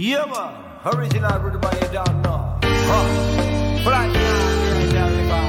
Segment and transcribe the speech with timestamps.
[0.00, 0.96] Yeah, man.
[0.96, 2.56] Original by you down now.
[2.64, 3.04] Huh.
[3.84, 4.22] Flash now,
[4.64, 5.44] yeah, down the bar.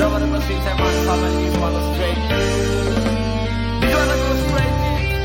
[0.00, 2.20] Nobody but six and one family is one straight.
[3.84, 4.74] This one goes straight.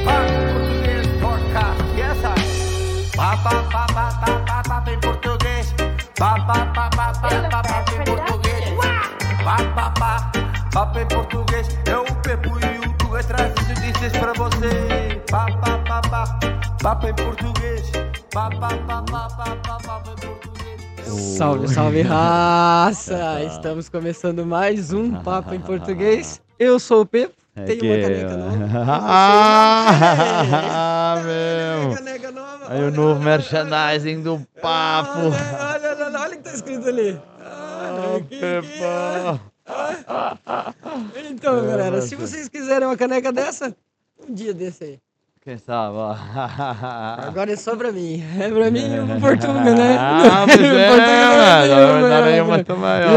[0.04, 1.80] Papo Português Podcast.
[1.96, 3.16] Yes, I.
[3.16, 5.74] Pa, pa, pa, pa, pa, pa, pa, em português.
[6.20, 8.64] Pa, pa, pa, pa, pa, pa, pa, em português.
[9.46, 9.90] Pa, pa,
[10.74, 11.68] pa, em português.
[11.86, 13.54] É o Pepo e o Tu traz
[14.36, 15.22] você.
[15.32, 16.02] Pa, pa, pa, pa.
[16.02, 16.40] Pa, pa, pa, pa,
[16.84, 18.15] pa, pa, em português.
[21.38, 23.42] Salve, salve raça!
[23.46, 26.42] Estamos começando mais um Papo em Português.
[26.60, 27.34] Eu sou o Pepo,
[27.66, 28.66] tenho uma caneca nova.
[30.68, 31.26] Ah, Tem
[31.88, 31.96] meu!
[31.96, 32.66] caneca nova.
[32.74, 35.20] Aí o novo olha, merchandising do papo.
[35.20, 35.32] Olha,
[35.62, 37.18] olha, olha, olha o que tá escrito ali.
[38.28, 39.40] Que- que Pepa.
[41.16, 41.30] é.
[41.30, 43.74] Então, É, galera, mas- se vocês quiserem uma caneca dessa,
[44.28, 45.00] um dia desse aí.
[45.48, 46.16] Ó.
[47.28, 48.24] Agora é só pra mim.
[48.40, 49.96] É pra mim e pro Portuga, né?
[50.00, 52.42] Ah, mas é, Portuga, aí né?
[52.42, 52.56] uma.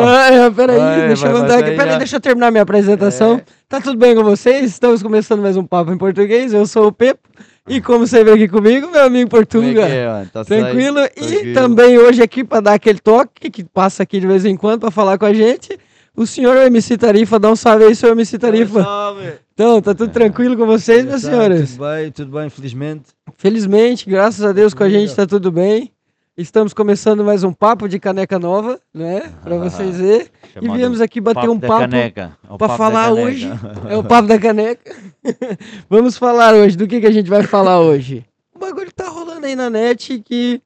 [0.07, 1.70] Ah, é, peraí, Vai, deixa eu mandar aqui.
[1.75, 3.37] Peraí, deixa eu terminar minha apresentação.
[3.37, 3.45] É.
[3.67, 4.70] Tá tudo bem com vocês?
[4.70, 6.53] Estamos começando mais um papo em português.
[6.53, 7.27] Eu sou o Pepo.
[7.67, 9.87] E como sempre aqui comigo, meu amigo Como é Portuga.
[9.87, 10.31] que é, mano?
[10.31, 10.98] Tá Tranquilo?
[11.01, 11.55] E Tranquilo.
[11.55, 14.91] também hoje aqui para dar aquele toque, que passa aqui de vez em quando para
[14.91, 15.79] falar com a gente,
[16.15, 17.39] o senhor MC Tarifa.
[17.39, 18.83] Dá um salve aí, senhor MC Tarifa.
[18.83, 19.48] Salve!
[19.59, 21.73] Então, tá tudo tranquilo com vocês, meus Tá, senhores?
[21.73, 23.06] Tudo bem, tudo bem, felizmente.
[23.37, 25.91] Felizmente, graças a Deus com a gente tá tudo bem.
[26.37, 29.33] Estamos começando mais um papo de caneca nova, né?
[29.42, 30.29] Para vocês verem.
[30.29, 31.92] E Chamado viemos aqui bater um papo.
[31.92, 32.12] É
[32.56, 33.51] para falar hoje.
[33.89, 34.95] É o papo da caneca.
[35.91, 36.77] Vamos falar hoje.
[36.77, 38.25] Do que, que a gente vai falar hoje?
[38.55, 40.62] O bagulho tá rolando aí na net que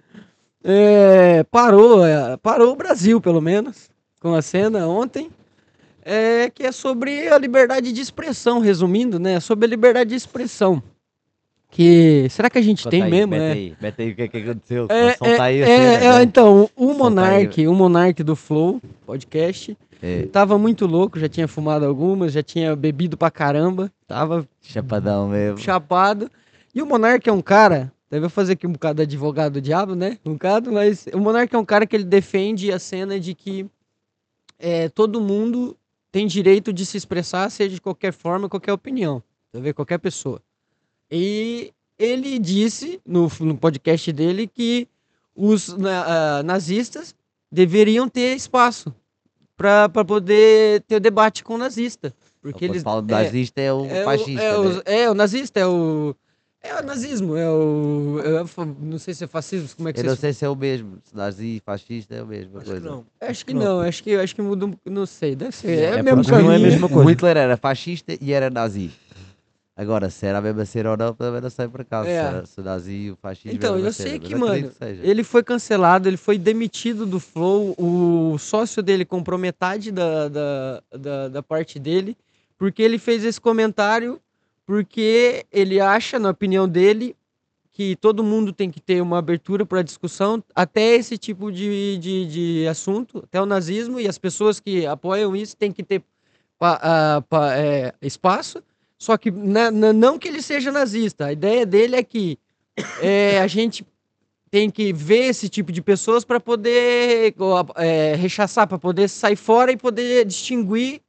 [0.62, 3.88] é, parou, é, parou o Brasil, pelo menos,
[4.20, 5.30] com a cena ontem.
[6.04, 9.38] É, que é sobre a liberdade de expressão, resumindo, né?
[9.40, 10.82] Sobre a liberdade de expressão.
[11.70, 12.26] Que.
[12.28, 13.52] Será que a gente Conta tem aí, mesmo, mete né?
[13.52, 14.86] aí, mete aí o que é que aconteceu.
[14.90, 16.22] É, Solta aí é, é, é, né?
[16.22, 21.86] então, o Monark, o Monark do Flow podcast, É, tava muito louco, já tinha fumado
[21.86, 25.58] algumas, já tinha bebido pra caramba, tava chapadão mesmo.
[25.58, 26.30] chapado.
[26.74, 29.94] E o Monark é um cara, deve fazer aqui um bocado de advogado do diabo,
[29.94, 30.18] né?
[30.26, 33.64] Um bocado, mas o Monark é um cara que ele defende a cena de que
[34.58, 35.74] é, todo mundo
[36.12, 39.58] tem direito de se expressar, seja de qualquer forma, qualquer opinião, tá?
[39.72, 40.40] Qualquer pessoa.
[41.10, 44.86] E ele disse no, no podcast dele que
[45.34, 47.14] os ah, nazistas
[47.50, 48.94] deveriam ter espaço
[49.56, 52.14] para poder ter debate com o nazista.
[52.40, 54.32] Porque Quando eles do é, nazista é o é, fascista.
[54.32, 54.56] o, é, né?
[54.58, 56.16] o, é o nazista, é o.
[56.64, 58.20] É o nazismo, é o.
[58.24, 60.20] é o não sei se é fascismo, como é que Eu não vocês.
[60.20, 60.98] sei se é o mesmo.
[61.02, 62.56] Se nazi e fascista é o mesmo.
[62.58, 62.88] Acho que coisa.
[62.88, 63.04] não.
[63.20, 64.74] Acho que não, acho que, acho que muda um.
[64.86, 65.68] Não sei, deve ser.
[65.78, 66.46] É, É o mesmo porque caminho.
[66.48, 67.10] não é a mesma O coisa.
[67.10, 68.92] Hitler era fascista e era nazi.
[69.74, 72.06] Agora, se era a ser ou não, também não sei por acaso.
[72.08, 72.12] É.
[72.20, 74.28] Se, era, se o nazi e o fascismo Então, era eu a cena, sei mas
[74.28, 75.06] que, acredito mano, seja.
[75.10, 80.82] ele foi cancelado, ele foi demitido do Flow, o sócio dele comprou metade da, da,
[80.96, 82.16] da, da parte dele,
[82.58, 84.20] porque ele fez esse comentário,
[84.66, 87.16] porque ele acha, na opinião dele,
[87.72, 92.26] que todo mundo tem que ter uma abertura para discussão, até esse tipo de, de,
[92.26, 96.02] de assunto, até o nazismo, e as pessoas que apoiam isso têm que ter
[96.58, 98.62] pa- pa- é, espaço,
[98.98, 102.38] só que na- na- não que ele seja nazista, a ideia dele é que
[103.00, 103.86] é, a gente
[104.50, 107.34] tem que ver esse tipo de pessoas para poder
[107.76, 111.00] é, rechaçar, para poder sair fora e poder distinguir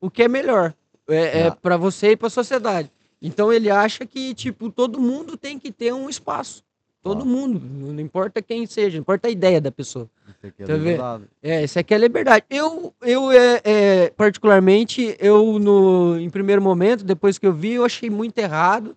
[0.00, 0.72] o que é melhor
[1.08, 1.50] é, é, Ah.
[1.60, 2.90] para você e para a sociedade.
[3.22, 6.62] Então ele acha que tipo todo mundo tem que ter um espaço,
[7.02, 7.24] todo Ah.
[7.24, 7.60] mundo,
[7.94, 10.08] não importa quem seja, não importa a ideia da pessoa.
[10.28, 10.82] Isso aqui é tá vendo?
[10.84, 11.24] liberdade.
[11.42, 12.44] É, isso aqui é liberdade.
[12.50, 17.84] Eu, eu é, é, particularmente, eu no, em primeiro momento, depois que eu vi, eu
[17.84, 18.96] achei muito errado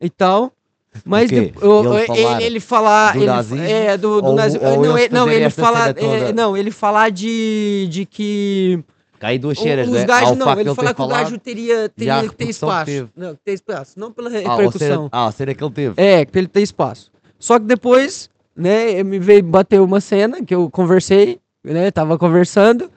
[0.00, 0.52] e tal.
[1.04, 3.12] Mas de- eu- Ele ele, falar ele falar.
[3.14, 3.64] do ele, nazismo?
[3.64, 4.68] é, do, do Ou- nazismo.
[4.68, 5.92] ou não, ele, não, ele falar.
[5.92, 6.06] toda?
[6.06, 8.84] é, não, ele falar de, de que.
[9.24, 10.04] Cai duas cheiras, os né?
[10.04, 12.84] gajos, não, ele falar que o gajo teria, a teria que ter que espaço.
[12.84, 13.08] teve.
[13.16, 13.98] Não, que ter espaço.
[13.98, 15.08] Não pela Ah, repercussão.
[15.10, 15.94] ah, a cena que ele teve.
[15.96, 17.10] É, pra ele ter espaço.
[17.38, 22.90] Só que depois, né, me veio bater uma cena que eu conversei, né, tava conversando,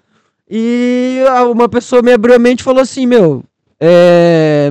[0.49, 3.41] e a- uma pessoa me abriu a mente e falou assim, meu,
[3.79, 4.69] é...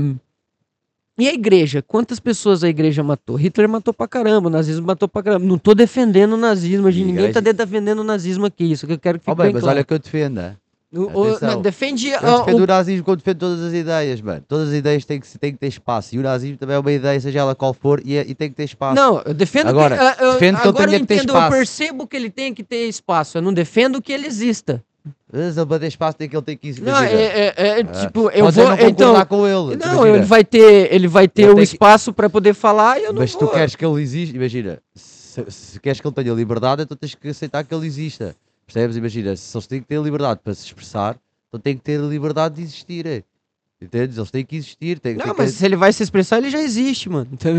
[1.18, 1.80] E a igreja?
[1.80, 3.36] Quantas pessoas a igreja matou?
[3.36, 5.46] Hitler matou pra caramba, o nazismo matou pra caramba.
[5.46, 8.92] Não tô defendendo o nazismo, gente, E ninguém tá defendendo o nazismo aqui, isso que
[8.92, 9.78] eu quero que fique bem mas claro.
[9.78, 10.56] olha que eu defendo, né?
[10.98, 11.50] O- o- atenção.
[11.52, 12.08] não, defende...
[12.10, 14.42] Eu defendo o- o nazismo quando defendo todas as ideias, mano.
[14.46, 16.14] Todas as ideias têm que, têm que ter espaço.
[16.14, 18.48] E o nazismo também é uma ideia, seja ela qual for, e, é- e tem
[18.48, 18.94] que ter espaço.
[18.94, 21.14] Não, eu defendo Agora, que, ah, eu, defendo que ele agora eu tenha que ter
[21.14, 21.50] entendo, eu espaço.
[21.56, 24.82] percebo que ele tem que ter espaço, eu não defendo que ele exista.
[25.32, 27.84] Mas ele para ter espaço tem que ele tem que Não, imagina, é, é- é,
[27.84, 28.68] tipo, eu Pode vou.
[28.76, 29.76] não Então, com ele.
[29.76, 30.08] não, imagina.
[30.16, 33.04] ele vai ter, ele vai ter Ele o tem que- espaço pra poder falar e
[33.04, 33.40] eu não Mas vou.
[33.46, 36.96] tu queres que ele exista, imagina, se se, se queres que ele tenha liberdade, então
[36.96, 38.34] tens que aceitar que ele exista.
[38.66, 38.96] Percebes?
[38.96, 41.16] Imagina, se eles têm que ter liberdade para se expressar,
[41.48, 43.06] então têm que ter liberdade de existir.
[43.06, 43.22] é.
[43.80, 44.16] Entendes?
[44.16, 44.98] Eles têm que existir.
[44.98, 47.28] Têm, Não, têm mas que, se ele vai se expressar, ele já existe, mano.
[47.36, 47.50] Tá?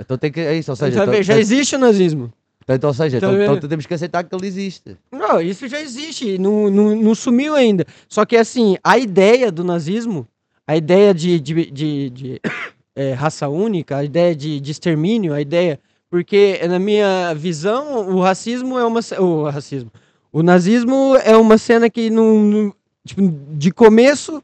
[0.00, 0.40] Então tem que.
[0.40, 2.32] É isso, ou seja, Tá então, já existe o nazismo.
[2.68, 4.96] então, ou seja Tá então, então temos que aceitar que ele existe.
[5.12, 7.84] Não, isso já existe, não, não, não sumiu ainda.
[8.08, 10.26] Só que assim, a ideia do nazismo,
[10.66, 12.40] a ideia de, de, de, de,
[12.96, 15.78] eh, raça única, a ideia de, de extermínio, a ideia.
[16.08, 19.00] Porque na minha visão, o racismo é uma.
[19.18, 19.92] O racismo.
[20.36, 22.42] O nazismo é uma cena que não.
[22.42, 22.74] não-
[23.06, 23.22] tipo,
[23.52, 24.42] de começo.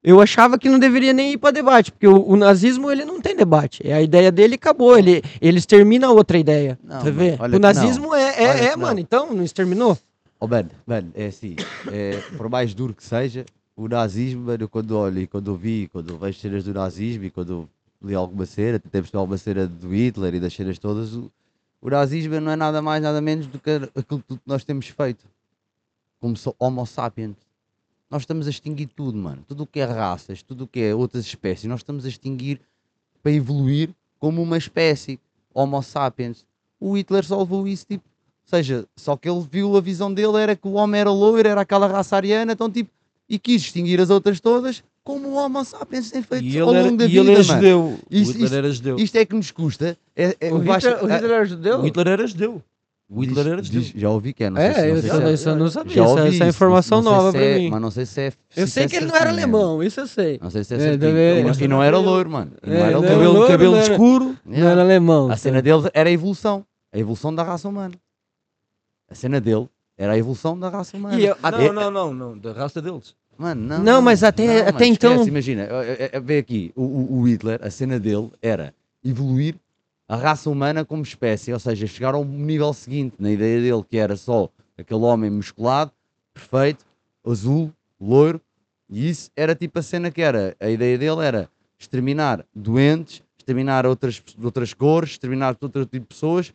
[0.00, 3.20] Eu achava que não deveria nem ir para debate, porque o, o nazismo ele não
[3.20, 3.84] tem debate.
[3.84, 4.96] É a ideia dele acabou.
[4.96, 6.78] Ele, ele extermina outra ideia.
[6.84, 7.42] Não, tá vendo?
[7.42, 8.82] olha O nazismo é, é, Olha é não.
[8.82, 9.00] mano.
[9.00, 9.98] Então, não exterminou?
[10.38, 11.56] Oh, mano, mano, é assim,
[11.90, 13.44] é, por mais duro que seja,
[13.76, 17.68] o nazismo, mano, quando olho quando vi, quando vejo cenas do nazismo e quando
[18.00, 21.28] li alguma cena, perceber alguma cena do Hitler e das cenas todas, o,
[21.84, 25.26] o nazismo não é nada mais, nada menos do que aquilo que nós temos feito.
[26.18, 27.36] Como Homo sapiens.
[28.10, 29.44] Nós estamos a extinguir tudo, mano.
[29.46, 32.58] Tudo o que é raças, tudo o que é outras espécies, nós estamos a extinguir
[33.22, 35.20] para evoluir como uma espécie.
[35.52, 36.46] Homo sapiens.
[36.80, 40.38] O Hitler só levou isso, tipo, ou seja, só que ele viu a visão dele
[40.38, 42.90] era que o homem era loiro, era aquela raça ariana, então tipo,
[43.28, 46.78] e quis extinguir as outras todas, como o Homo sapiens tem feito E ao ele,
[46.78, 47.44] era, longo da e vida, ele é mano.
[47.44, 47.98] judeu.
[48.10, 48.96] Isto- o Hitler isto- era judeu.
[48.96, 49.98] Isto é que nos custa.
[50.16, 51.78] É, é, O Hitler, o Hitler era judeu?
[51.80, 52.62] O Hitler era judeu.
[53.06, 53.82] O Hitler era diz- judeu.
[53.82, 55.32] diz- já ouvi que é, não sei se, É, não eu sei se é.
[55.34, 55.94] isso eu não sabia.
[55.94, 57.70] Já Essa, ouvi essa isso, é informação nova pra é- mim.
[57.70, 58.32] Mas não sei se é.
[58.56, 60.38] Eu se sei é que ele não era alemão, isso eu sei.
[60.42, 61.00] Não sei se é É, certinho.
[61.10, 62.52] também- E não- e não era loiro, mano.
[62.62, 63.06] E não É, era não loiro.
[63.12, 64.36] era Cabelo, cabelo não era- escuro.
[64.46, 65.30] Não era alemão.
[65.30, 66.64] A cena dele era a evolução.
[66.92, 67.94] A evolução da raça humana.
[69.10, 69.68] A cena dele
[69.98, 71.20] era a evolução da raça humana.
[71.20, 73.14] E eu- Não, não, não, não, da raça deles.
[73.36, 75.68] Mano, não, Não, mas até- não, até mano, então- esquece, Imagina,
[76.22, 78.72] vê aqui, o, o- o Hitler, a cena dele era
[79.04, 79.56] evoluir
[80.08, 83.96] a raça humana como espécie, ou seja, chegar ao nível seguinte, na ideia dele, que
[83.96, 84.48] era só
[84.78, 85.90] aquele homem musculado,
[86.32, 86.84] perfeito,
[87.26, 88.40] azul, loiro,
[88.88, 90.54] e isso era tipo a cena que era.
[90.60, 91.48] A ideia dele era
[91.78, 96.52] exterminar doentes, exterminar outras, outras cores, exterminar outro tipo de pessoas.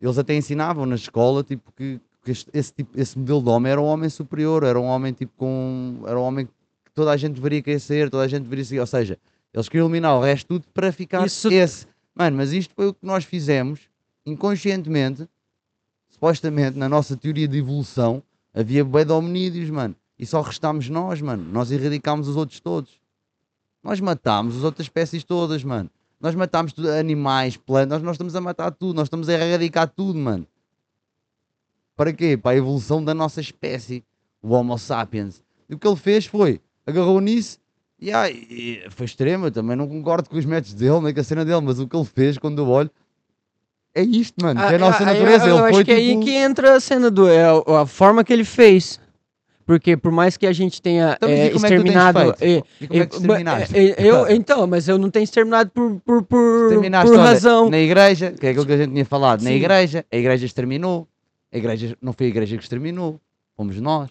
[0.00, 3.72] Eles até ensinavam na escola tipo, que, que este- esse, tipo, esse modelo de homem
[3.72, 6.02] era um homem superior, era um homem tipo com.
[6.06, 8.80] Era um homem que toda a gente deveria querer ser, toda a gente deveria seguir.
[8.80, 9.18] Ou seja,
[9.52, 11.86] eles queriam eliminar o resto tudo para ficar Isso- esse.
[12.14, 13.80] Mano, mas isto foi o que nós fizemos
[14.24, 15.28] inconscientemente,
[16.10, 18.22] supostamente, na nossa teoria de evolução,
[18.54, 19.94] havia bué de hominídeos, mano.
[20.18, 21.42] E só restámos nós, mano.
[21.50, 23.00] Nós erradicámos os outros todos.
[23.82, 25.90] Nós matámos as outras espécies todas, mano.
[26.20, 30.16] Nós matámos animais, plantas, nós, nós estamos a matar tudo, nós estamos a erradicar tudo,
[30.18, 30.46] mano.
[32.02, 32.36] Para quê?
[32.36, 34.02] Para a evolução da nossa espécie,
[34.42, 35.40] o Homo sapiens.
[35.70, 37.58] E o que ele fez foi, agarrou nisso
[38.00, 39.46] e, ah, e foi extremo.
[39.46, 41.86] Eu também não concordo com os métodos dele, nem com a cena dele, mas o
[41.86, 42.90] que ele fez quando eu olho
[43.94, 44.58] é isto, mano.
[44.66, 45.46] que é a nossa Ah, natureza.
[45.46, 47.28] Eu, eu ele acho que é aí tipo- que entra a cena do.
[47.28, 48.98] É a, a forma que ele fez.
[49.64, 52.34] Porque por mais que a gente tenha Então, é, é exterminado.
[52.40, 52.64] é,
[53.96, 57.70] eu, então, mas eu não tenho exterminado por, por, por, por olha, razão.
[57.70, 59.56] Na igreja, que é aquilo que a gente tinha falado, na Sim.
[59.56, 61.06] igreja, a igreja exterminou.
[61.52, 63.20] A igreja não foi a igreja que exterminou,
[63.56, 64.10] fomos nós.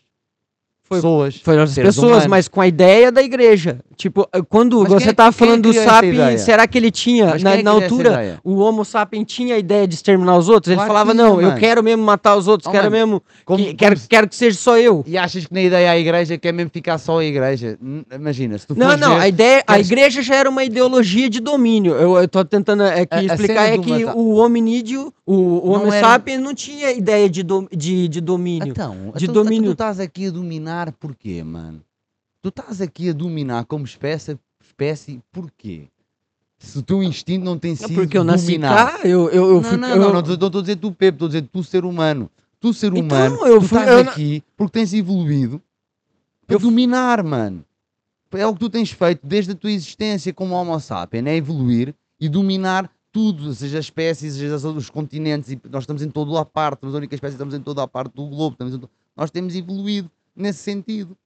[0.83, 1.37] Foi- Pessoas.
[1.37, 2.27] Foram as pessoas, humanos.
[2.27, 3.79] mas com a ideia da igreja.
[4.01, 7.53] Tipo, quando Mas você quem- tava falando do Sapiens, será que ele tinha, Mas na,
[7.53, 10.71] é na altura, o Homo Sapiens tinha a ideia de exterminar os outros?
[10.71, 11.59] Ele falava, tinha, não, eu mano.
[11.59, 14.35] quero mesmo matar os outros, Oh, quero mano, mesmo, Como- que, quero, se- quero que
[14.35, 15.03] seja só eu.
[15.05, 17.77] E achas que na ideia a igreja quer mesmo ficar só a igreja?
[18.11, 21.39] Imagina, se tu Não, não, ver- a ideia, a igreja já era uma ideologia de
[21.39, 21.93] domínio.
[21.93, 25.35] Eu, eu tô tentando aqui A- a explicar cena é do que o hominídeo, o,
[25.35, 28.69] o Homo era- sapiens não tinha ideia de, dom- de, de domínio.
[28.69, 29.69] Então, de então, domínio.
[29.69, 31.81] tu estás aqui a dominar porquê, mano?
[32.41, 35.87] Tu estás aqui a dominar como espécie, espécie porquê?
[36.57, 39.63] Se o teu instinto não tem sido porque eu nasci cá, eu, eu, eu não,
[39.63, 39.77] fui.
[39.77, 42.29] não, eu- não, não, estou a dizer tu, Pepe, estou a dizer tu, ser humano.
[42.59, 45.61] Tu, ser Então, humano, eu tu fui- estás eu não- aqui porque tens evoluído
[46.45, 47.65] para Eu dominar, mano.
[48.33, 51.93] É o que tu tens feito desde a tua existência como Homo sapiens, é evoluir
[52.19, 56.79] e dominar tudo, seja as espécies, seja os continentes, nós estamos em toda a parte,
[56.81, 59.29] somos a única espécie, estamos em toda a parte do globo, estamos em to- nós
[59.31, 61.17] temos evoluído nesse sentido.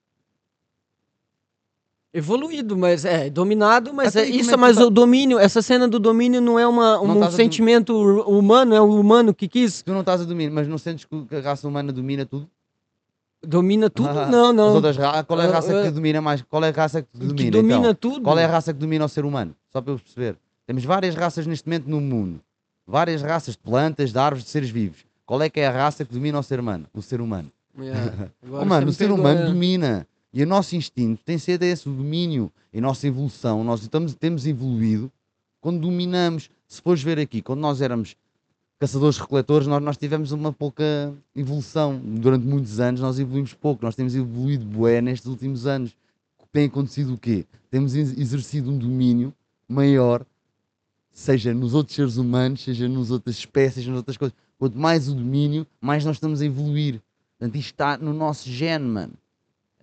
[2.17, 5.86] Evoluído, mas é dominado, mas é aí, isso, é mas tá- o domínio, essa cena
[5.86, 9.81] do domínio não é uma, um a sentimento hu- humano, é o humano que quis.
[9.81, 12.48] Tu não estás a dominar, mas não sentes que a raça humana domina tudo?
[13.45, 14.07] Domina tudo?
[14.17, 14.74] Ah, não, não.
[14.75, 16.41] outras ra- qual é a Ah, raça ah, que domina mais?
[16.43, 17.36] Qual é a raça que domina?
[17.36, 17.95] que domina então?
[17.95, 18.22] tudo.
[18.24, 19.53] Qual é a raça que domina o ser humano?
[19.69, 20.38] Só para eu perceber.
[20.65, 22.39] Temos várias raças neste momento no mundo.
[22.88, 25.05] Várias raças de plantas, de árvores, de seres vivos.
[25.25, 26.86] Qual é que é a raça que domina o ser humano?
[26.93, 27.51] O ser humano.
[27.77, 29.45] Yeah, agora Oh, mano, o ser humano é.
[29.48, 30.07] domina.
[30.35, 32.51] E o nosso instinto tem sido esse, domínio.
[32.73, 35.09] E nossa evolução, nós estamos, temos evoluído
[35.61, 36.49] quando dominamos.
[36.67, 38.17] Se fores ver aqui, quando nós éramos
[38.77, 41.97] caçadores-recoletores, nós, nós tivemos uma pouca evolução.
[42.03, 45.95] Durante muitos anos nós evoluímos pouco, nós temos evoluído bué nestes últimos anos.
[46.51, 47.45] Tem acontecido o quê?
[47.71, 49.33] Temos ex- exercido um domínio
[49.69, 50.25] maior,
[51.11, 54.35] seja nos outros seres humanos, seja nas outras espécies, nas outras coisas.
[54.59, 57.01] Quanto mais o domínio, mais nós estamos a evoluir.
[57.37, 59.13] Portanto, isto está no nosso gene, mano.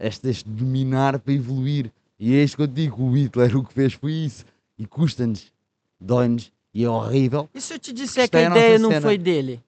[0.05, 1.91] Este, este dominar para evoluir.
[2.19, 4.45] E é isto que eu digo, o Hitler o que fez foi isso.
[4.79, 5.53] E custa-nos,
[6.01, 7.49] dói-nos, e é horrível.
[7.55, 9.01] E se eu te disser que a é ideia não cena.
[9.01, 9.61] foi dele?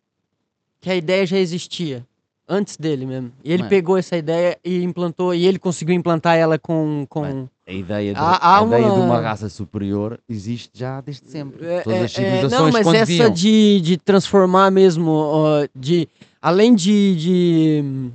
[0.80, 2.04] Que a ideia já existia.
[2.48, 3.32] Antes dele mesmo.
[3.42, 3.70] E ele Mano.
[3.70, 7.06] pegou essa ideia e implantou, e ele conseguiu implantar ela com.
[7.08, 7.20] com...
[7.22, 11.00] Mano, A ideia, de, Há- há a ideia de uma- uma raça superior existe já
[11.00, 11.64] desde sempre.
[11.64, 16.06] É, Todas é, as é, civilizações não, mas essa de, de transformar mesmo, ó, de
[16.42, 18.10] além de, de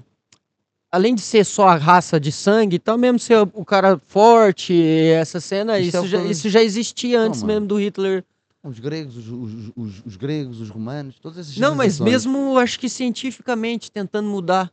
[0.91, 4.73] além de ser só a raça de sangue, então mesmo ser o cara forte,
[5.13, 7.53] essa cena, Isso isso, é já, que isso já existia antes mano.
[7.53, 8.23] mesmo do Hitler.
[8.63, 12.77] Os gregos, os, os, os- os gregos, os romanos, todas essas Não, mas mesmo acho
[12.79, 14.71] que cientificamente tentando mudar.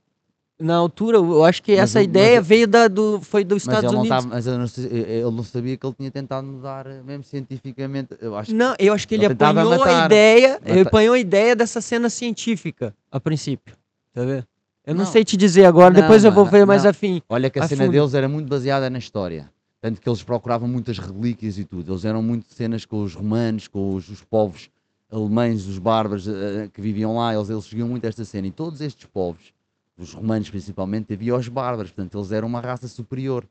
[0.58, 3.66] Na altura, eu acho que Mas essa o- ideia mas- veio da, do, foi dos
[3.66, 4.16] Mas Estados ele não, Unidos.
[4.16, 7.22] estava, mas eu não sei- ele não sabia que ele tinha tentado mudar, eh, mesmo
[7.24, 8.16] cientificamente.
[8.22, 10.06] Eu acho Não, eu acho que ele Ele apanhou a matar.
[10.06, 13.76] ideia, ele Mata- apanhou a ideia dessa cena científica, a princípio.
[14.14, 14.46] Tá vendo?
[14.86, 15.10] Eu não, Não.
[15.10, 17.20] sei te dizer agora, Não, depois eu vou ver mais afim.
[17.28, 17.92] Olha que a, a cena fundo.
[17.92, 19.50] deles era muito baseada na história.
[19.80, 21.92] Tanto que eles procuravam muitas relíquias e tudo.
[21.92, 24.70] Eles eram muito cenas com os romanos, com os, os povos
[25.10, 27.34] alemães, os bárbaros eh, que viviam lá.
[27.34, 28.46] Eles, eles seguiam muito esta cena.
[28.46, 29.52] E todos estes povos,
[29.98, 31.90] os romanos principalmente, havia os bárbaros.
[31.90, 33.44] Portanto, eles eram uma raça superior.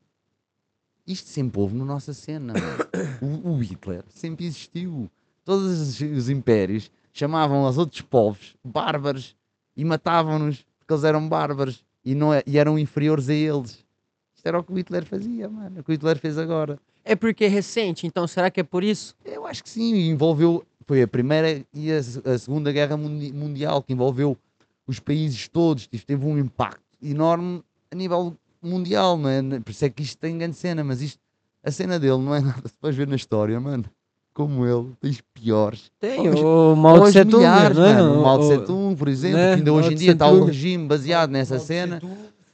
[1.06, 2.54] Isto sempre houve na nossa cena.
[3.22, 5.10] o, o Hitler sempre existiu.
[5.44, 9.36] Todos os, os impérios chamavam aos outros povos bárbaros
[9.77, 13.84] e matavam-nos porque eles eram bárbaros e, não, é- e eram inferiores a eles.
[14.36, 15.80] Isto era o que o Hitler fazia, mano.
[15.80, 16.77] O que o Hitler fez agora.
[17.04, 19.15] É porque é recente, então será que é por isso?
[19.25, 20.63] Eu acho que sim, envolveu.
[20.88, 24.38] Foi a primeira e a, a segunda guerra mundi- mundial que envolveu
[24.86, 25.89] os países todos.
[25.92, 29.42] Isto teve um impacto enorme a nível mundial, não é?
[29.60, 31.20] Por isso é que isto tem grande cena, mas isto,
[31.63, 32.62] a cena dele não é nada.
[32.70, 33.86] Se vais ver na história, mano,
[34.36, 35.89] como ele, tens piores.
[36.00, 37.42] Tem Hoje- o Mao Tse Tung,
[37.74, 38.04] não é?
[38.04, 39.54] O Mao Tse Tung, por exemplo, né?
[39.54, 42.00] que ainda hoje em dia está o regime baseado nessa cena.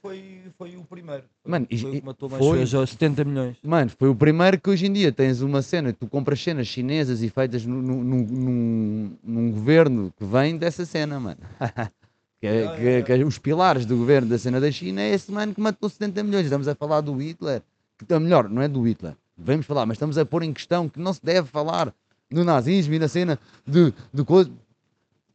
[0.02, 1.24] Foi, foi o primeiro.
[1.46, 2.80] Mano, foi e- matou mais foi.
[2.80, 3.58] aos 70 milhões.
[3.64, 7.24] Mano, foi o primeiro que hoje em dia tens uma cena, tu compras cenas chinesas
[7.24, 11.38] e feitas num, num, num- num- governo que vem dessa cena, mano.
[12.40, 15.14] que, é- que- yeah, que é os pilares do governo da cena da China é
[15.14, 16.44] esse mano que matou 70 milhões.
[16.46, 17.62] Estamos a falar do Hitler,
[17.98, 20.88] que está melhor, não é do Hitler, vamos falar, mas estamos a pôr em questão
[20.90, 21.94] que não se deve falar
[22.30, 24.52] no nazismo e na cena de, de coisa.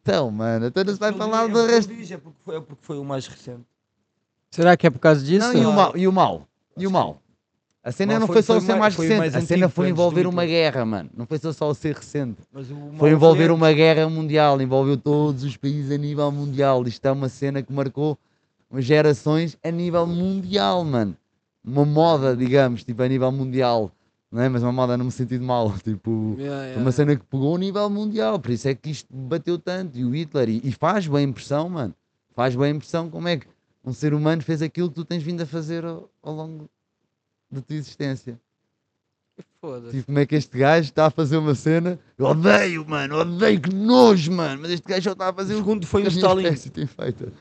[0.02, 1.92] Então, mano, então não se vai falar do porque resto.
[1.92, 3.62] É porque, foi, é porque foi o mais recente.
[4.50, 5.52] Será que é por causa disso?
[5.52, 5.96] Não, e o mal?
[5.96, 6.48] E o mal?
[6.76, 7.20] E o mal?
[7.82, 9.68] A cena Mal não foi- foi, só foi ser mais- mais recente, mais a cena
[9.68, 11.10] foi envolver uma guerra, mano.
[11.16, 12.38] Não foi só só ser recente.
[12.52, 16.84] O Foi envolver uma guerra mundial, envolveu todos os países a nível mundial.
[16.86, 18.18] Isto é uma cena que marcou
[18.78, 21.16] gerações a nível mundial, mano.
[21.64, 23.92] Uma moda, digamos, tipo a nível mundial.
[24.36, 24.50] Não é?
[24.50, 25.72] Mas uma moda no sentido mau.
[25.82, 26.82] Tipo, Yeah, foi yeah.
[26.82, 28.38] uma cena que pegou a nível mundial.
[28.38, 29.96] Por isso é que isto bateu tanto.
[29.96, 31.94] E o Hitler, e, e faz bem impressão, mano.
[32.34, 33.46] Faz bem impressão como é que
[33.82, 36.68] um ser humano fez aquilo que tu tens vindo a fazer ao, ao longo
[37.50, 38.38] da tua existência.
[39.58, 39.92] Foda-se.
[39.92, 41.98] Tipo, como é que este gajo está a fazer uma cena?
[42.18, 44.60] Eu odeio, mano, odeio, que nojo, mano.
[44.60, 46.54] Mas este gajo só está a fazer O o segundo foi que o Stalin.
[46.54, 47.32] tem feito.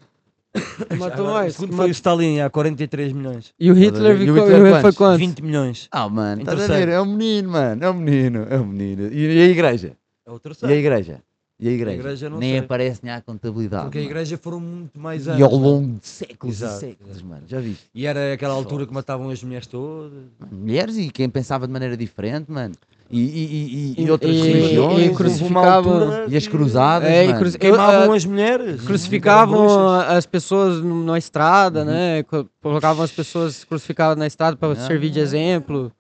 [0.98, 1.54] Matou mais.
[1.54, 3.54] O segundo foi o Stalin, há 43 milhões.
[3.60, 4.98] E o Hitler, E o Hitler foi quantos?
[4.98, 5.18] quanto?
[5.20, 5.88] 20 milhões.
[5.92, 6.68] Ah, mano, estás a ver?
[6.68, 6.92] terceiro.
[6.92, 9.08] É um menino, mano, é um menino, é um menino.
[9.12, 9.94] E, e a igreja?
[10.26, 10.74] É o E a terceiro.
[10.76, 11.22] igreja?
[11.58, 11.98] E a igreja?
[12.00, 12.60] igreja não Nem sei.
[12.60, 13.84] aparece nem à contabilidade.
[13.86, 14.12] Porque a mano.
[14.12, 15.40] igreja foram muito mais anos.
[15.40, 17.44] E ao longo de séculos Exato, e séculos, mano.
[17.48, 17.86] Já viste?
[17.96, 20.12] E era aquela altura que matavam as mulheres todas.
[20.52, 22.76] Mulheres e quem pensava de maneira diferente, mano.
[23.12, 25.12] E, e, e, e, outras religiões.
[25.12, 27.40] e crucificavam- E as cruzadas, É, mano.
[27.40, 28.82] cruci- Queimavam as mulheres.
[28.82, 32.24] Crucificavam as pessoas na estrada, né?
[32.24, 35.24] Co- Colocavam as pessoas crucificadas na estrada para servir de é.
[35.24, 35.92] exemplo.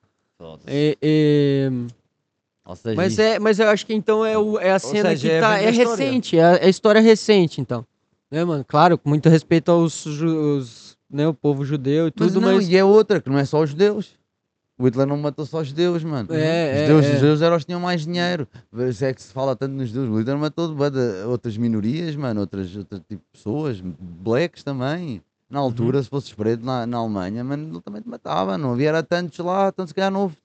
[0.67, 0.97] E-
[2.75, 5.33] seja, Mas, é, mas eu acho que então é, o, é a cena seja, que
[5.33, 5.59] é tá.
[5.61, 5.89] É a história.
[6.05, 7.85] recente, é é história recente, então.
[8.31, 8.65] Né, mano?
[8.67, 12.67] Claro, com muito respeito aos os, né, o povo judeu e Mas tudo, não, mas.
[12.67, 14.13] e é outra, que não é só os judeus.
[14.77, 16.27] O Hitler não matou só os judeus, mano.
[16.33, 17.09] É, os é, judeus, é.
[17.09, 18.47] os judeus eram os que tinham mais dinheiro.
[18.93, 20.09] Se é que se fala tanto nos judeus.
[20.09, 20.75] O Hitler matou
[21.29, 25.21] outras minorias, mano, outras, outras tipo de pessoas, blacks também.
[25.49, 28.57] Na altura, se fosses preto na, na Alemanha, mano, ele também te matava.
[28.57, 30.37] Não havia era tantos lá, tantos que calhar não houve.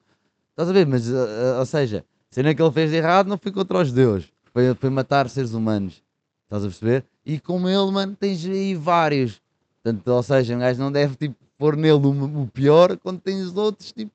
[0.51, 0.87] Estás a ver?
[0.87, 4.31] Mas, ah, ou seja, cena que ele fez de errado não foi contra os judeus.
[4.53, 6.03] Foi, foi matar seres humanos.
[6.45, 7.05] Estás a perceber?
[7.25, 9.41] E como ele, mano, tens aí vários.
[9.83, 13.57] Portanto, ou seja, um gajo não deve tipo, pôr nele o, o pior quando tens
[13.57, 14.13] outros tipo,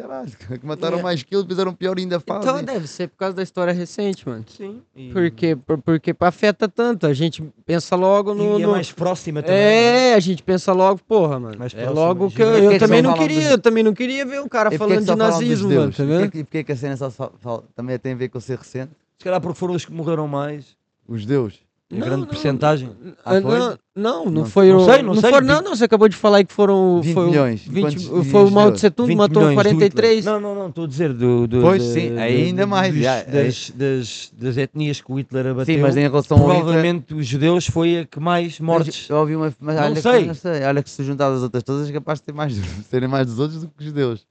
[0.00, 0.30] caralho.
[0.60, 1.02] Que mataram É.
[1.02, 2.48] mais que ele, fizeram pior e ainda fazem.
[2.50, 4.44] Então deve ser por causa da história recente, mano.
[4.48, 4.80] Sim.
[4.94, 7.06] E, Porque, por, porque afeta tanto.
[7.06, 8.58] A gente pensa logo no.
[8.58, 9.56] e é no- mais próxima também.
[9.60, 10.10] né?
[10.10, 11.58] É, a gente pensa logo, porra, mano.
[11.58, 13.50] Mais é logo que eu, Por que eu que também só não falam queria, dos-
[13.50, 15.92] eu também não queria ver um cara falando que de só falam dos nazismo, mano,
[15.92, 16.30] tá vendo?
[16.30, 18.38] que- E porquê que a cena só se fala, fala- também tem a ver com
[18.40, 18.92] ser recente?
[19.18, 20.76] Se calhar porque foram os que morreram mais.
[21.06, 21.58] Os deuses.
[21.90, 22.90] Em Não, grande não, porcentagem.
[23.24, 23.58] Ah, foi?
[23.58, 24.84] não, não, não Não- foi não o.
[24.84, 27.00] sei, não sei, foram- não, vi- não, você acabou de falar aí que foram.
[27.00, 27.62] 20 foi, o- milhões.
[27.62, 28.50] 20 Quantos foi o?
[28.50, 30.18] Mao Tse Tung, 20 matou milhões de 43.
[30.18, 30.34] Hitler.
[30.34, 32.92] Não, não, não, estou a dizer do, do, Pois, de- sim, de- ainda de- mais,
[32.92, 35.74] dos- já, das, das, das etnias que o Hitler abateu.
[35.76, 36.62] Sim, mas em relação ao Hitler...
[36.62, 39.06] provavelmente os judeus foi a que mais mortes.
[39.08, 39.54] Mas Eu ouvi uma...
[39.58, 40.20] Mas Não olha, sei.
[40.20, 40.62] Que, não sei.
[40.64, 42.52] Olha que se juntar as outras todas é capaz de ter mais,
[42.90, 44.26] serem mais dos outros do que os judeus.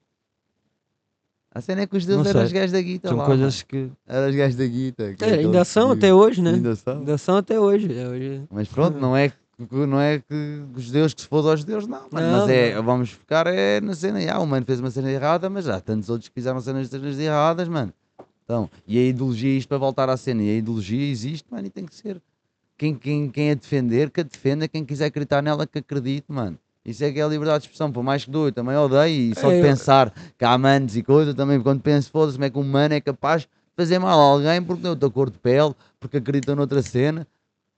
[1.58, 3.76] A cena é que os Não eram os gajos da guita São lá, coisas que.
[3.78, 3.98] mano.
[4.06, 5.14] Eram os gajos da guita.
[5.16, 6.52] que É, ainda são até hoje, né?
[6.52, 7.00] Ainda são.
[7.00, 7.98] Ainda são até hoje.
[7.98, 8.42] é, hoje.
[8.52, 9.36] Mas pronto, não é, que-
[9.88, 12.02] não é que os judeus que se foda aos judeus, não.
[12.12, 12.28] mano.
[12.32, 14.20] Não, mas é, vamos ficar é, na cena.
[14.32, 17.18] Ah, o mano fez uma cena errada, mas há tantos outros que fizeram cenas, cenas
[17.18, 17.92] erradas, mano.
[18.44, 21.70] Então, e a ideologia, isto para voltar à cena, e a ideologia existe, mano, e
[21.72, 22.22] tem que ser.
[22.78, 26.56] Quem, quem, quem a defender, que a defenda, quem quiser acreditar nela, que acredite, mano.
[26.88, 29.36] Isso é que é a liberdade de expressão, por mais que doe, também odeio, e
[29.36, 32.46] só É, de eu- pensar que há manos e coisas, também quando penso, foda-se, como
[32.46, 35.30] é que um mano é capaz de fazer mal a alguém porque tem outra cor
[35.30, 37.28] de pele, porque acredita noutra cena.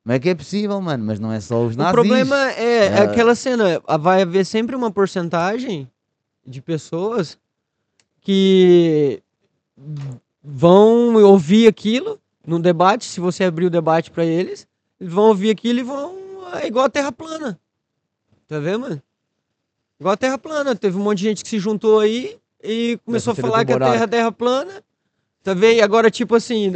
[0.04, 1.04] Como é que é possível, mano?
[1.04, 1.92] Mas não é só os O nazis.
[1.92, 5.90] problema é, é aquela cena, ah, vai haver sempre uma porcentagem
[6.46, 7.36] de pessoas
[8.22, 9.22] que
[10.44, 14.68] vão ouvir aquilo no debate, se você abrir o debate pra eles,
[15.00, 16.16] eles vão ouvir aquilo e vão.
[16.62, 17.60] É igual a Terra plana.
[18.50, 19.02] Tá vendo, mano?
[20.00, 20.76] Igual a Terra plana.
[20.76, 23.80] Teve um monte de gente que se juntou aí e começou a falar que a
[23.80, 24.08] Terra é.
[24.08, 24.84] Terra plana.
[25.44, 25.78] Tá vendo?
[25.78, 26.74] E agora, tipo assim,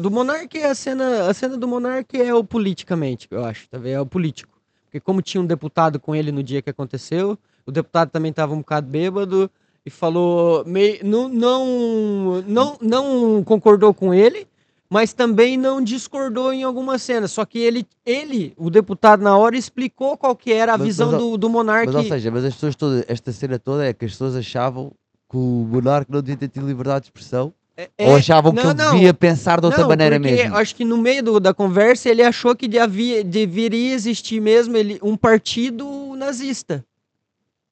[0.00, 3.96] do Monark, a cena, a cena do Monark é o politicamente, eu acho, tá vendo?
[3.96, 4.52] É o político.
[4.84, 8.54] Porque como tinha um deputado com ele no dia que aconteceu, o deputado também tava
[8.54, 9.50] um bocado bêbado
[9.84, 14.46] e falou, meio, não, não, não, não concordou com ele,
[14.90, 17.26] mas também não discordou em alguma cena.
[17.26, 21.10] Só que ele, ele, o deputado na hora, explicou qual que era a Mas- visão
[21.12, 21.86] mas, do, do Monark.
[21.86, 24.92] Mas, ou seja, mas as pessoas todas, esta cena toda é que as pessoas achavam
[25.30, 28.68] que o monarca não devia ter tido liberdade de expressão É- ou achavam não, que
[28.68, 30.54] ele devia pensar de outra Não, maneira mesmo.
[30.56, 35.00] Acho que no meio do- da conversa ele achou que devia, deveria existir mesmo ele,
[35.02, 36.84] um partido nazista.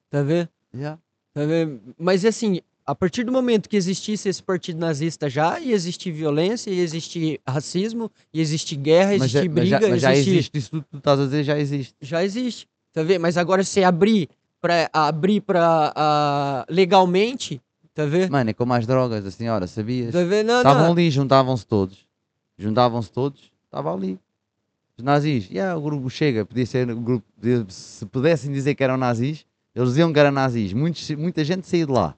[0.09, 0.49] Tá vendo?
[0.75, 0.99] Yeah.
[1.33, 1.79] Tá vendo?
[1.97, 6.69] Mas assim, a partir do momento que existisse esse partido nazista já, ia existir violência,
[6.69, 10.11] ia existir racismo, ia existir guerra, ia Mas, já, existir mas, já, briga, mas já
[10.13, 11.95] existir- existe isso tudo tu estás a dizer, já existe.
[12.01, 12.67] já existe.
[12.91, 13.21] Tá vendo?
[13.21, 14.29] Mas agora se abrir
[14.61, 17.61] para abrir para legalmente,
[17.93, 18.31] tá vendo?
[18.31, 20.11] Mano, é como as drogas, assim, ora, sabias?
[20.11, 20.47] Tá vendo?
[20.47, 21.97] Não, Estavam ali, juntavam-se todos.
[22.57, 24.19] Juntavam-se todos, estava ali.
[24.97, 27.25] Os nazis, yeah, o grupo chega, podia ser o grupo,
[27.69, 29.43] se pudessem dizer que eram nazis,
[29.73, 30.71] eles diziam que eram nazis.
[30.71, 32.15] Muitos, muita gente saiu de lá.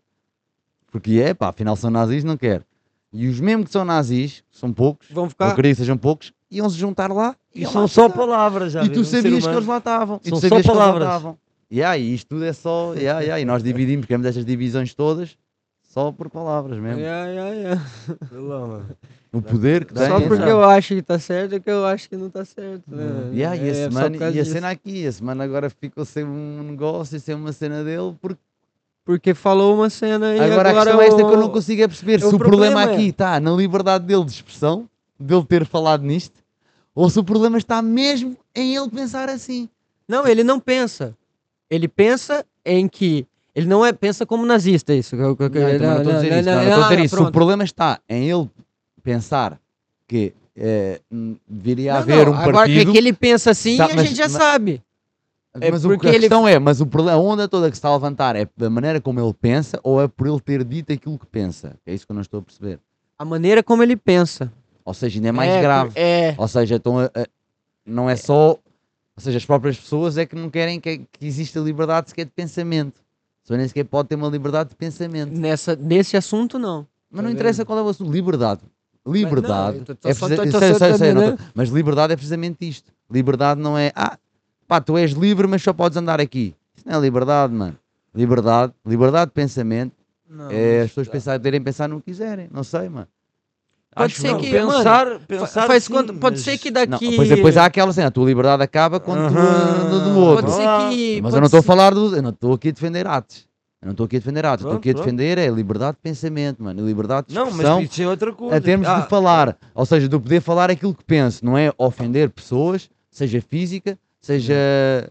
[0.96, 2.64] Porque é, pá, afinal são nazis, não quer.
[3.12, 6.32] E os mesmos que são nazis, são poucos, Vão eu ficar queria que sejam poucos,
[6.50, 7.36] iam se juntar lá.
[7.54, 10.22] E iam são lá só palavras, já E tu sabias que eles lá estavam.
[10.24, 11.04] E tu São sabias só que eles lá palavras.
[11.04, 11.38] estavam.
[11.70, 12.94] Yeah, e isto tudo é só.
[12.94, 15.38] Yeah, yeah, e nós dividimos, queremos estas divisões todas
[15.84, 17.02] só por palavras mesmo.
[17.02, 17.82] Yeah, yeah, yeah.
[19.34, 20.08] O poder que tem.
[20.08, 22.46] Só é porque eu acho que tá certo é que eu acho que não tá
[22.46, 22.84] certo.
[22.88, 23.32] Né?
[23.34, 26.24] Yeah, e, a É só semana, e a cena aqui, a semana agora ficou sem
[26.24, 28.40] um negócio e sem uma cena dele, porque
[29.06, 31.82] Porque falou uma cena e agora, agora, a questão é esta que eu não consigo
[31.84, 34.90] é perceber o se o problema, problema é- aqui está na liberdade dele de expressão,
[35.20, 36.34] dele ter falado nisto,
[36.94, 39.70] ou se o problema está mesmo em ele pensar assim.
[40.08, 41.16] Não, ele não pensa.
[41.70, 43.28] Ele pensa em que.
[43.56, 45.16] Ele não é pensa como nazista, isso.
[45.16, 47.24] que eu- eu- Não, também não estou a dizer isso, não, a dizer isso.
[47.24, 48.50] O problema está em ele
[49.04, 49.60] pensar
[50.08, 50.34] que
[51.12, 52.86] hum, deveria Não, haver não, um Agora partido.
[52.88, 54.82] que, que ele pensa assim, Sabe, a mas- gente já mas- sabe.
[55.62, 57.76] É mas o que a ele- questão é, mas o problema, a onda toda que
[57.76, 60.64] se está a levantar é da maneira como ele pensa ou é por ele ter
[60.64, 61.76] dito aquilo que pensa?
[61.86, 62.80] É isso que eu não estou a perceber.
[63.18, 64.52] A maneira como ele pensa.
[64.84, 65.92] Ou seja, ainda é mais É, grave.
[65.96, 66.36] É.
[66.38, 67.26] Ou seja, a-
[67.86, 68.52] não é só.
[68.52, 72.32] Ou seja, as próprias pessoas é que não querem que, que exista liberdade sequer de
[72.32, 73.02] pensamento.
[73.44, 75.32] Só nem sequer pode ter uma liberdade de pensamento.
[75.32, 76.86] Nessa, nesse assunto, não.
[77.10, 77.68] Mas não Tá interessa vendo?
[77.68, 78.12] qual é o assunto.
[78.12, 78.62] Liberdade.
[79.08, 79.80] Liberdade.
[79.82, 82.92] tô- tô é precisa- não tô- mas liberdade é precisamente isto.
[83.10, 83.92] Liberdade não é.
[83.96, 84.18] Ah,
[84.68, 86.56] pá, tu és livre, mas só podes andar aqui.
[86.76, 87.76] Isso não é liberdade, mano.
[88.14, 89.94] Liberdade, liberdade de pensamento
[90.30, 92.48] Não, é as pessoas pensar, terem pensar no que quiserem.
[92.52, 93.08] Não sei, mano.
[93.94, 94.40] Pode Acho ser não.
[94.40, 97.16] que, pensar, Fa- pensar faz sim, quanto- pode mas- ser que Não, daqui.
[97.16, 99.86] pois depois há aquela cena, a tua liberdade acaba quando tu Aham.
[99.86, 100.46] anda do outro.
[100.48, 101.22] Pode ser que.
[101.22, 102.16] Mas pode eu não estou a ser- falar do.
[102.16, 103.48] Eu não estou aqui a defender atos.
[103.82, 104.66] Eu não estou aqui a defender atos.
[104.66, 106.86] Estou aqui a defender é liberdade de pensamento, mano.
[106.86, 108.56] Liberdade de Não, expressão mas isso é outra coisa.
[108.58, 109.58] a termos Ah, de falar.
[109.74, 111.46] Ou seja, de poder falar aquilo que penso.
[111.46, 114.56] Não é ofender pessoas, seja física, seja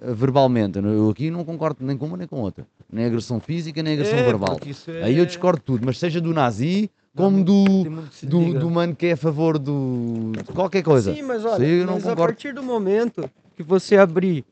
[0.03, 0.79] verbalmente.
[0.79, 2.67] Eu aqui não concordo nem com uma nem com outra.
[2.93, 4.61] Nem agressão física, nem agressão É, verbal.
[4.89, 7.93] é- Aí eu discordo de tudo, mas seja do nazi, como do, Tem
[8.29, 11.15] do, do mano que é a favor do, de qualquer coisa.
[11.15, 14.45] Sim, mas olha, não mas a partir do momento que você abrir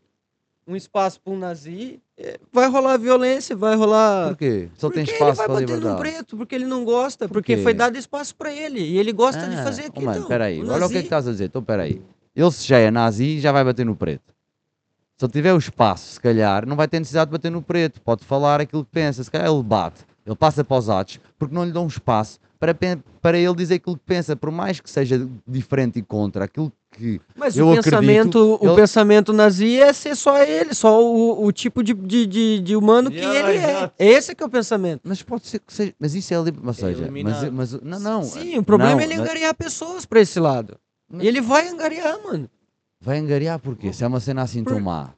[0.65, 4.29] um espaço para um nazi, eh, vai rolar violência, vai rolar.
[4.29, 4.69] Por quê?
[4.77, 5.99] Só tem Porque espaço ele para vai bater no liberdade.
[6.01, 9.49] preto, porque ele não gosta, Por porque foi dado espaço para ele e ele gosta
[9.49, 10.05] de Ah, fazer oh, aquilo.
[10.05, 11.47] mano, então, peraí, olha o que é que estás a dizer.
[11.47, 12.01] Então, peraí.
[12.35, 14.33] Ele se já é nazi, já vai bater no preto.
[15.23, 18.01] Se ele tiver o espaço, se calhar, não vai ter necessidade de bater no preto.
[18.01, 19.23] Pode falar aquilo que pensa.
[19.23, 22.77] Se calhar ele bate, ele passa para os atos, porque não lhe dão espaço para,
[23.21, 27.21] para ele dizer aquilo que pensa, por mais que seja diferente e contra aquilo que.
[27.37, 31.45] Mas eu o acredito, pensamento, o ele- pensamento nazi é ser só ele, só o,
[31.45, 33.91] o tipo de, de, de, de humano que Yeah, ele é.
[34.01, 35.03] Esse é que é o pensamento.
[35.05, 35.95] Mas pode ser que seja.
[36.01, 36.37] Mas isso é.
[36.43, 37.73] li- Ou seja, mas, mas.
[37.81, 38.23] Não, não.
[38.25, 40.77] Sim, o problema não, é ele mas angariar pessoas para esse lado.
[41.09, 42.49] Mas- E ele vai angariar, mano.
[43.03, 43.93] Vai angariar porquê?
[43.93, 45.11] Se é uma cena assim tão Por- má.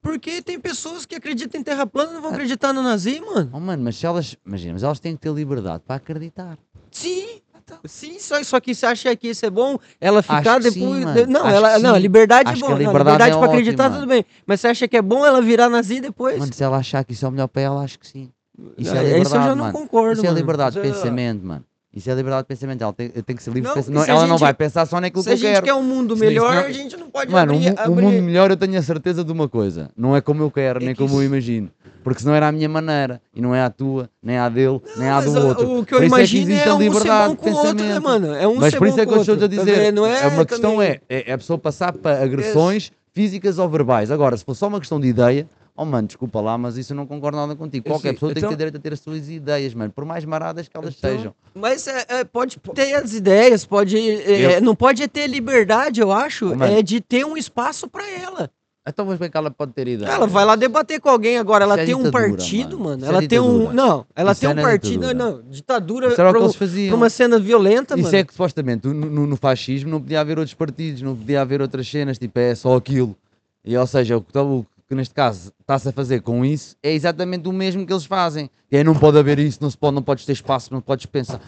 [0.00, 3.50] Porque tem pessoas que acreditam em terra plana e não vão acreditar no nazi, mano.
[3.52, 4.36] Oh, mano, mas se elas.
[4.46, 6.56] Imagina, mas elas têm que ter liberdade para acreditar.
[6.90, 7.40] Sim.
[7.84, 9.76] Sim, só, só que você acha que isso é bom?
[10.00, 10.72] Ela ficar depois.
[10.72, 12.66] sim, Não, Acho ela, não, liberdade Acho é bom.
[12.66, 14.24] a não, liberdade liberdade é pra acreditar, tudo bem.
[14.46, 16.38] Mas você acha que é bom ela virar nazi depois?
[16.38, 18.30] Mano, se ela achar que isso é o melhor para ela, acho que sim.
[18.78, 19.72] Isso é isso liberdade, eu já não mano.
[19.72, 20.12] concordo.
[20.12, 20.38] Isso é mano.
[20.38, 21.64] liberdade de pensamento, mano.
[21.96, 22.82] Isso é liberdade de pensamento.
[22.82, 23.98] Ela tem, tem que ser livre Não, de pensamento.
[23.98, 25.52] Não, se a ela não gente- vai pensar só naquilo Se que a eu gente
[25.54, 25.64] quero.
[25.64, 28.22] quer um mundo melhor, não- a gente não pode Mano, abrir, mu- o abrir- mundo
[28.22, 29.88] melhor eu tenho a certeza de uma coisa.
[29.96, 31.70] Não é como eu quero, É nem que como eu isso- imagino.
[32.04, 33.20] Porque senão era a minha maneira.
[33.34, 35.78] E não é a tua, nem a dele, nem a do outro.
[35.80, 37.56] O que eu Por isso imagino é, a um ser liberdade bom de com o
[37.56, 38.34] outro, né, mano?
[38.34, 39.92] É um Mas ser por bom isso é que eu estou a tá dizer.
[39.92, 43.68] Não é, uma questão também- é, é, é a pessoa passar para agressões físicas ou
[43.68, 44.10] verbais.
[44.10, 46.96] Agora, se for só uma questão de ideia, oh mano, desculpa lá, mas isso eu
[46.96, 47.86] não concordo nada contigo.
[47.86, 49.92] Qualquer pessoa tem que então- ter direito a ter as suas ideias, mano.
[49.92, 51.34] Por mais maradas que elas Então- sejam.
[51.54, 53.96] Mas é, é, pode ter as ideias, pode.
[53.98, 56.64] é, Eu- Não pode ter liberdade, eu acho, mano.
[56.64, 58.50] é de ter um espaço pra ela.
[58.88, 60.08] Então, mas bem que ela pode ter ideia.
[60.08, 62.84] Ela vai lá debater com alguém agora, ela Isso é tem um partido, mano.
[62.90, 62.96] mano.
[63.02, 63.72] Isso é Ela tem um.
[63.72, 65.00] Não, ela Isso tem é um partido.
[65.00, 65.14] ditadura.
[65.14, 68.16] Não, ditadura Isso era o que pra, um- pra uma cena violenta, Isso mano.
[68.16, 71.88] é que supostamente no, no- fascismo não podia haver outros partidos, não podia haver outras
[71.90, 73.16] cenas, tipo, é só aquilo.
[73.64, 76.76] E ou seja, o que, tá- o que neste caso está-se a fazer com isso
[76.82, 78.48] é exatamente o mesmo que eles fazem.
[78.70, 81.06] E aí não pode haver isso, não se pode, não podes ter espaço, não podes
[81.06, 81.40] pensar.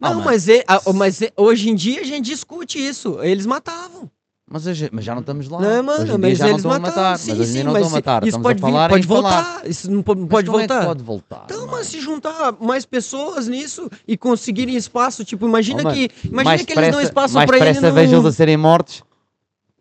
[0.00, 3.18] Não, mano, mas, é, a- mas é- hoje em dia a gente discute isso.
[3.22, 4.08] Eles matavam.
[4.50, 5.60] mas, hoje- mas já não estamos lá.
[5.60, 7.18] Não, hoje mano, em dia mas já não eles estão a matar.
[7.18, 8.22] sim, mas hoje sim, não estão a matar.
[8.22, 9.42] Isso Estamos pode, a vir, pode em falar.
[9.42, 9.68] voltar.
[9.68, 10.84] Isso não pode, pode é voltar.
[10.86, 11.42] pode voltar?
[11.44, 11.72] Então, mano?
[11.72, 16.08] mas se juntar mais pessoas nisso e conseguirem espaço, tipo, imagina Oh, que.
[16.24, 17.94] Imagina mais que eles dão espaço mais pra ele depressa no...
[17.94, 19.02] vejo-los a serem mortos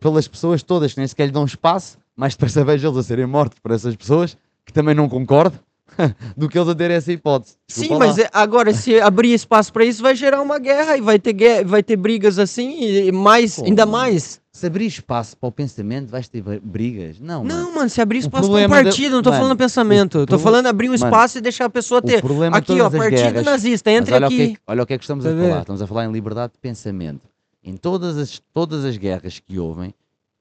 [0.02, 3.60] pelas pessoas todas que nem sequer lhe dão espaço, mais depressa vejo-los a serem mortos
[3.60, 5.58] por essas pessoas que também não concordo
[6.36, 7.54] do que eles a terem essa hipótese.
[7.68, 8.24] Sim, Desculpa mas lá.
[8.26, 11.64] é- agora, se abrir espaço pra isso, vai gerar uma guerra e vai ter, guerra,
[11.64, 14.42] vai ter brigas assim e mais, Pô, ainda mais.
[14.52, 17.20] Se abrir espaço para o pensamento, vais ter brigas?
[17.20, 17.62] Não, mano.
[17.66, 20.22] Não, mano, se abrir espaço pra um partido, não tô Mano, falando pensamento.
[20.24, 22.18] o pro- falando abrir um Mano, espaço e deixar a pessoa ter.
[22.18, 24.36] O problema Aqui, de ó, partido guerras, nazista, Mas entre olha O aqui.
[24.36, 25.48] que, é que- olha o que é que estamos Tá a a ver?
[25.50, 25.60] falar.
[25.62, 27.22] Estamos a falar em liberdade de pensamento.
[27.64, 29.88] Em todas as, todas as guerras que houve,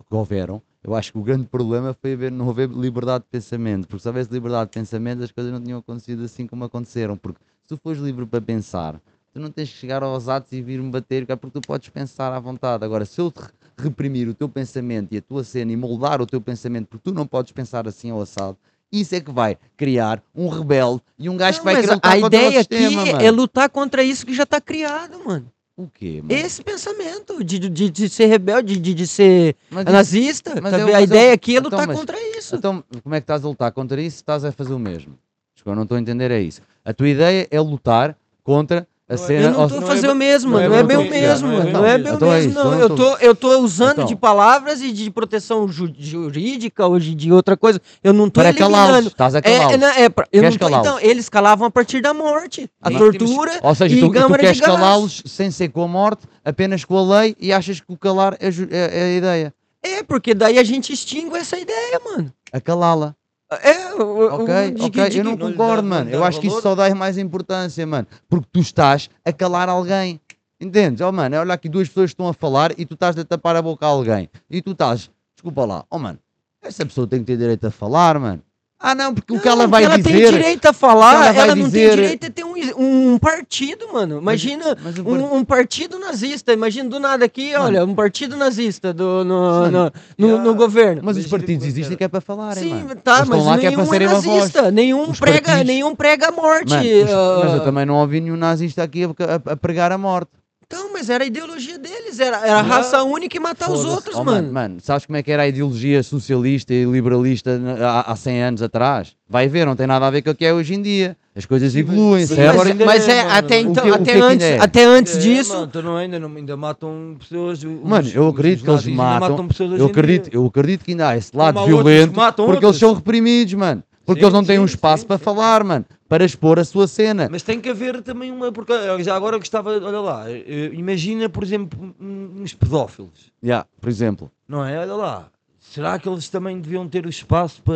[0.09, 3.88] que houveram, eu acho que o grande problema foi haver, não haver liberdade de pensamento.
[3.88, 7.16] Porque se houvesse liberdade de pensamento, as coisas não tinham acontecido assim como aconteceram.
[7.16, 9.01] Porque se tu fores livre para pensar,
[9.33, 12.33] tu não tens que chegar aos atos e vir-me bater, é porque tu podes pensar
[12.33, 12.85] à vontade.
[12.85, 13.33] Agora, se eu
[13.77, 17.12] reprimir o teu pensamento e a tua cena e moldar o teu pensamento, porque tu
[17.12, 18.57] não podes pensar assim ao assado,
[18.92, 21.94] isso é que vai criar um rebelde e um gajo Não, que vai querer a,
[21.94, 23.25] lutar a contra o ideia aqui sistema, mano.
[23.25, 25.51] é lutar contra isso que já tá criado, mano.
[25.77, 26.33] O quê, mano?
[26.33, 30.87] Esse pensamento de, de, de ser rebelde, de, de ser Mas nazista, mas tá eu-
[30.87, 32.57] mas a eu- ideia aqui é então, lutar mas- contra isso.
[32.57, 34.17] Então, como é que estás a lutar contra isso?
[34.17, 35.19] Estás a fazer o mesmo.
[35.55, 36.62] Acho que eu não estou a entender é isso.
[36.85, 39.45] A tua ideia é lutar contra a é- cena.
[39.47, 40.66] Eu não ou- tô não é fazendo bem- o mesmo, não mano.
[40.66, 42.75] é Não é bem o mesmo, não é é bem o Então é mesmo, não.
[42.75, 44.05] então Eu tô, eu tô usando Então.
[44.07, 47.81] de palavras e de proteção ju- jurídica ou de, de outra coisa.
[48.03, 48.75] Eu não tô calá-los.
[48.75, 49.09] eliminando.
[49.09, 51.71] Estás a É, é, não, é, pra- eu Queres não tô, então, eles calavam a
[51.71, 52.69] partir da morte.
[52.83, 52.99] A Sim.
[52.99, 56.85] tortura Ou seja, e tu, tu câmara queres calá-los sem ser com a morte, apenas
[56.85, 59.55] com a lei e achas que o calar é, é- é a ideia.
[59.83, 62.33] É, porque daí a gente extingue essa ideia, mano.
[62.53, 63.14] A calá-la.
[63.63, 65.19] É, o, o- Ok, ok.
[65.21, 66.11] eu não concordo, dá- mano.
[66.11, 68.07] Eu acho que isso só dá mais importância, mano.
[68.29, 70.21] Porque tu estás a calar alguém.
[70.61, 71.01] Entendes?
[71.01, 73.55] Oh, mano, olha aqui duas pessoas que estão a falar e tu estás a tapar
[73.57, 74.29] a boca a alguém.
[74.51, 76.19] E tu estás, desculpa lá, oh, mano,
[76.63, 78.43] essa pessoa tem que ter direito a falar, mano.
[78.79, 80.11] Ah, não, porque o que Não, ela vai ela dizer.
[80.11, 83.91] tem direito a falar, ela ela, não dizer- tem direito a ter um, um partido,
[83.91, 84.19] mano.
[84.19, 86.53] Imagina Mas o um, um partido nazista.
[86.53, 87.65] Imagina do nada aqui, Mano.
[87.65, 91.01] olha, um partido nazista do, no, no, no, no governo.
[91.03, 92.97] Mas os partidos é existem que é para falarem, Sim, mano.
[93.03, 94.27] tá, mas lá que é nenhum é uma voz.
[94.27, 94.71] nazista.
[94.71, 96.71] Nenhum Os prega, partidos- nenhum prega a morte.
[96.75, 99.91] Mano, os- ah, mas eu também não ouvi nenhum nazista aqui a, a- a pregar
[99.91, 100.31] a morte.
[100.68, 104.24] Então, mas era a ideologia deles, era, era raça única e matar os outros, Oh,
[104.24, 104.52] mano.
[104.52, 108.62] mano, sabes como é que era a ideologia socialista e liberalista há, há 100 anos
[108.62, 109.14] atrás?
[109.29, 111.16] Vai ver, não tem nada a ver com o que é hoje em dia.
[111.37, 112.57] As coisas evoluem, sim, certo?
[112.57, 113.37] Mas, mas é, é, mano.
[113.37, 114.59] até, então, que- até, é antes, ainda é?
[114.61, 115.52] até antes É, disso.
[115.52, 117.59] mano, então não, ainda, não, ainda matam pessoas.
[117.62, 119.37] os- Mano, eu acredito que eles matam.
[119.61, 122.81] hoje Eu acredito, eu acredito que ainda há esse lado violento matam porque eles outros.
[122.81, 123.85] são reprimidos, mano.
[124.07, 125.85] Porque Sim, eles não têm um sim, espaço sim, para falar, mano.
[126.09, 127.29] Para expor a sua cena.
[127.29, 128.53] Mas tem que haver também uma.
[128.53, 129.71] Porque já agora gostava.
[129.73, 133.33] Olha lá, eh, imagina, por exemplo, um- uns pedófilos.
[133.45, 134.31] Yeah, por exemplo.
[134.47, 134.79] Não é?
[134.79, 135.29] Olha lá.
[135.59, 137.75] Será que eles também deviam ter o espaço para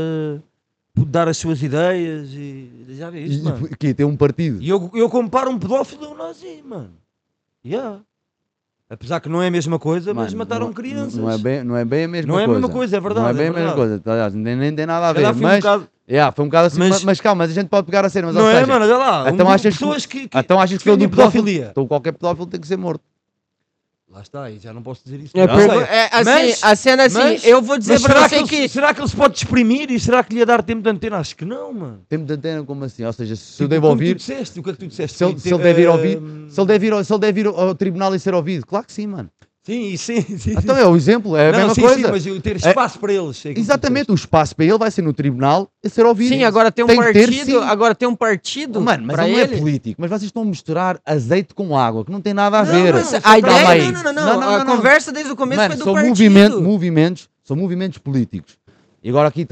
[1.07, 2.29] dar as suas ideias?
[2.33, 3.67] E, já viste, E, mano?
[3.69, 4.63] e aqui tem um partido.
[4.63, 6.93] E eu, eu comparo um pedófilo a um nazi, mano.
[7.67, 8.01] Yeah.
[8.89, 11.15] Apesar que não é a mesma coisa, mas Mano, mataram não- crianças.
[11.15, 12.61] Não é, bem, não é bem a mesma Não é a coisa.
[12.61, 14.03] mesma coisa, é verdade, Não é é bem a mesma coisa.
[14.35, 15.33] Nem, nem tem nada a ver.
[15.33, 16.79] fui um Mas, bocado- yeah, foi um bocado assim.
[16.79, 18.27] Mas- Mas, mas calma, mas a gente pode pegar a cena.
[18.29, 18.85] Mas, Não ou é, seja, mano?
[18.85, 19.31] Olha lá.
[19.31, 20.29] então um- achas que- pessoas que.
[20.29, 21.31] que Então achas que do pedófilo?
[21.45, 21.69] pedofilia.
[21.71, 23.03] Então qualquer pedófilo tem que ser morto.
[24.13, 25.39] Lá está, aí já não posso dizer isso.
[25.39, 28.49] É, Não é, assim, Mas- a cena assim, mas- eu vou dizer será você que,
[28.49, 28.55] que.
[28.57, 30.91] ele, será que ele se pode exprimir e será que lhe ia dar tempo de
[30.91, 31.19] antena?
[31.19, 32.01] Acho que não, mano.
[32.09, 33.05] Tempo de antena como assim?
[33.05, 35.17] Ou seja, se eu Tipo, devo ouvir, disseste, o que é que tu disseste?
[35.17, 36.21] se ele, Foi se ele ter, deve ir ouvir,
[36.51, 38.85] se ele deve ir, ao- se ele deve ir ao tribunal e ser ouvido, claro
[38.85, 39.31] que sim, mano.
[39.63, 40.55] Sim, sim, sim.
[40.57, 41.97] Então é o exemplo, é a não, mesma sim, coisa.
[42.07, 43.45] sim, mas eu ter espaço para eles.
[43.45, 46.29] é Exatamente, o espaço para ele vai ser no tribunal a ser ouvido.
[46.31, 47.65] Sim, agora tem um Tem ter, partido, sim.
[47.65, 49.47] agora tem um partido Mano, mas pra ele ele.
[49.51, 52.59] não é político, mas vocês estão a misturar azeite com água, que não tem nada
[52.61, 52.95] a Não, ver.
[52.95, 53.93] mas Não, a ideia, aí.
[53.93, 54.77] não, não, não, não, Não, não, a não, não.
[54.77, 56.09] conversa desde o começo Mano, foi do são partido.
[56.09, 58.57] movimento, movimentos, são movimentos políticos.
[59.05, 59.47] E agora aqui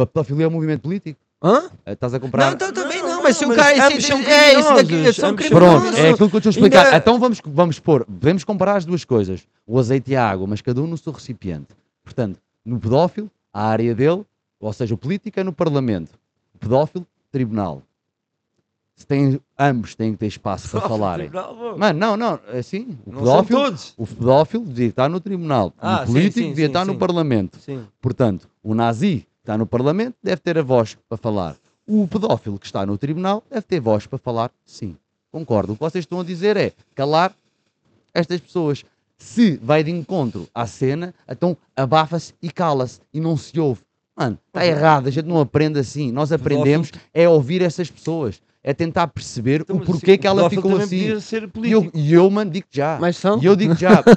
[0.00, 1.18] a pedofilia é um movimento político?
[1.42, 1.64] Hã?
[1.86, 2.46] Eh, Estás a comprar.
[2.46, 2.87] Não, então Não, não, não,
[3.28, 3.86] mas se o cara...
[3.86, 5.34] ambos esse- são é, isso daqui, criminosos, são.
[5.36, 6.84] Pronto, é aquilo que eu estou a explicar.
[6.86, 10.46] Ainda- Então vamos, vamos pôr, podemos comparar as duas coisas, o azeite e a água,
[10.46, 11.68] mas cada um no seu recipiente.
[12.04, 14.24] Portanto, no pedófilo, a área dele,
[14.60, 16.10] ou seja, o político é no Parlamento,
[16.54, 17.82] o pedófilo, tribunal.
[18.96, 21.30] Se tem, ambos têm que ter espaço para falarem.
[21.30, 25.72] Mano, Mano, não, não, é assim, o não pedófilo, o pedófilo devia estar no tribunal,
[25.78, 26.98] Ah, o sim, político sim, devia sim, estar no sim.
[26.98, 27.58] Parlamento.
[27.60, 27.86] Sim.
[28.00, 31.54] Portanto, o nazi que está no Parlamento deve ter a voz para falar.
[31.88, 34.94] O pedófilo que está no tribunal deve ter voz para falar, sim.
[35.32, 35.72] Concordo.
[35.72, 37.32] O que vocês estão a dizer é calar
[38.12, 38.84] estas pessoas.
[39.16, 43.80] Se vai de encontro à cena, então abafa-se e cala-se e não se ouve.
[44.14, 46.12] Mano, está errado, a gente não aprende assim.
[46.12, 50.76] Nós aprendemos é ouvir essas pessoas, é tentar perceber Então, o porquê que ela ficou
[50.76, 51.16] assim.
[51.64, 52.98] E eu, e eu, mano, digo já.
[53.00, 53.40] Mas são?
[53.42, 54.02] E eu digo já.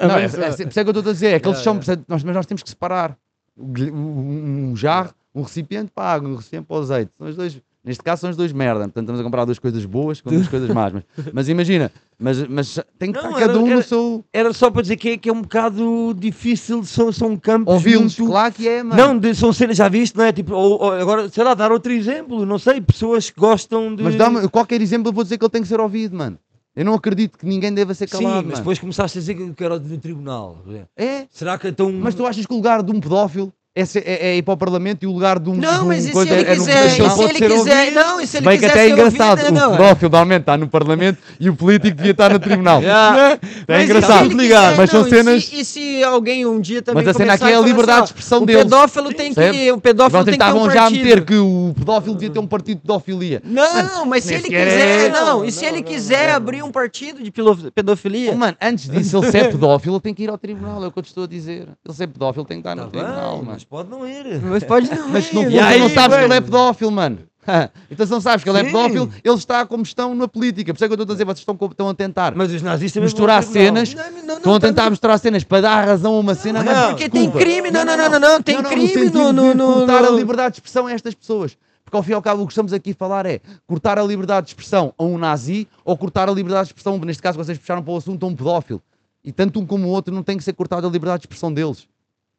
[0.00, 0.06] E é.
[0.06, 1.78] não, é, é, é, ah, é que eu estou a dizer, é que eles são,
[2.06, 3.16] nós, mas nós temos que separar
[3.56, 7.10] um, um jarro, um recipiente para água, um recipiente para o azeite.
[7.18, 9.84] São os dois, neste caso são os dois merda, portanto estamos a comprar duas coisas
[9.84, 10.92] boas com duas coisas más.
[10.92, 14.24] Mas, mas imagina, mas, mas tem que Não, estar cada era- um no era- seu.
[14.32, 18.18] Era só para dizer que é, que é um bocado difícil, são, são campos Ouvi-los,
[18.18, 18.96] muito- claro que é, mano.
[19.00, 20.32] Não, de- são cenas, já viste, não é?
[20.32, 24.02] Tipo, ou, ou agora, sei lá, dar outro exemplo, não sei, pessoas que gostam de...
[24.02, 26.38] Mas dá-me qualquer exemplo, eu vou dizer que ele tem que ser ouvido, mano.
[26.76, 28.56] Eu não acredito que ninguém deva ser Sim, calado, mas mano.
[28.58, 30.58] depois começaste a dizer que era no tribunal.
[30.96, 31.90] É, Será que então...
[31.92, 34.54] mas tu achas que o lugar de um pedófilo é, ser- é- é ir para
[34.54, 35.54] o Parlamento e o lugar de um.
[35.54, 36.86] Não, de um mas e se ele é quiser?
[36.86, 37.16] E tribunal?
[37.16, 37.92] se ele quiser?
[37.92, 39.70] Não, e se ele Bem que até é ser engraçado, ouvido, o não.
[39.72, 42.80] pedófilo normalmente está no Parlamento e o político devia estar no tribunal.
[42.88, 43.32] Yeah.
[43.32, 43.38] É
[43.68, 44.28] Mas e se engraçado.
[44.30, 44.76] quiser?
[44.76, 45.44] Mas são Não, e cenas.
[45.44, 48.04] se- E se alguém um dia também Mas a cena aqui é a liberdade assim,
[48.04, 48.64] de expressão o deles.
[48.64, 52.30] pedófilo tem que o pedófilo tem que estavam já a meter que o pedófilo devia
[52.30, 53.42] ter um partido de pedofilia.
[53.44, 55.28] Não, mas se ele sequer quiser, é- não.
[55.28, 56.36] Não, E se não, ele não, quiser não.
[56.36, 57.30] abrir um partido de
[57.74, 58.32] pedofilia?
[58.32, 60.90] Oh, mano, antes disso, ele se é pedófilo, tem que ir ao tribunal, é o
[60.92, 61.68] que eu te estou a dizer.
[61.84, 63.58] Ele se é pedófilo, tem que estar Tá no bem, tribunal, mano.
[63.68, 64.40] Pode não ir.
[64.42, 65.08] Mas pode não.
[65.10, 67.18] Mas não, E aí, não sabes que ele é pedófilo, mano.
[67.90, 68.66] então se não sabes que ele é Sim.
[68.66, 70.72] pedófilo, ele está como estão na política.
[70.72, 72.62] Por isso é que eu estou a dizer, vocês estão, estão a tentar Mas os
[72.62, 73.94] nazis também misturar cenas.
[73.94, 76.62] Não, não, Estão a não, tentar não, misturar cenas para dar razão a uma cena,
[76.62, 79.50] Mas porque tem crime, não, não, não, não, não, tem Não, não, crime no, no,
[79.50, 81.56] de no, cortar a liberdade de expressão a estas pessoas.
[81.84, 84.02] Porque ao fim e ao cabo o que estamos aqui a falar é cortar a
[84.02, 87.56] liberdade de expressão a um nazi ou cortar a liberdade de expressão, neste caso vocês
[87.56, 88.82] puxaram para o assunto, a um pedófilo.
[89.24, 91.52] E tanto um como o outro não tem que ser cortada a liberdade de expressão
[91.52, 91.88] deles.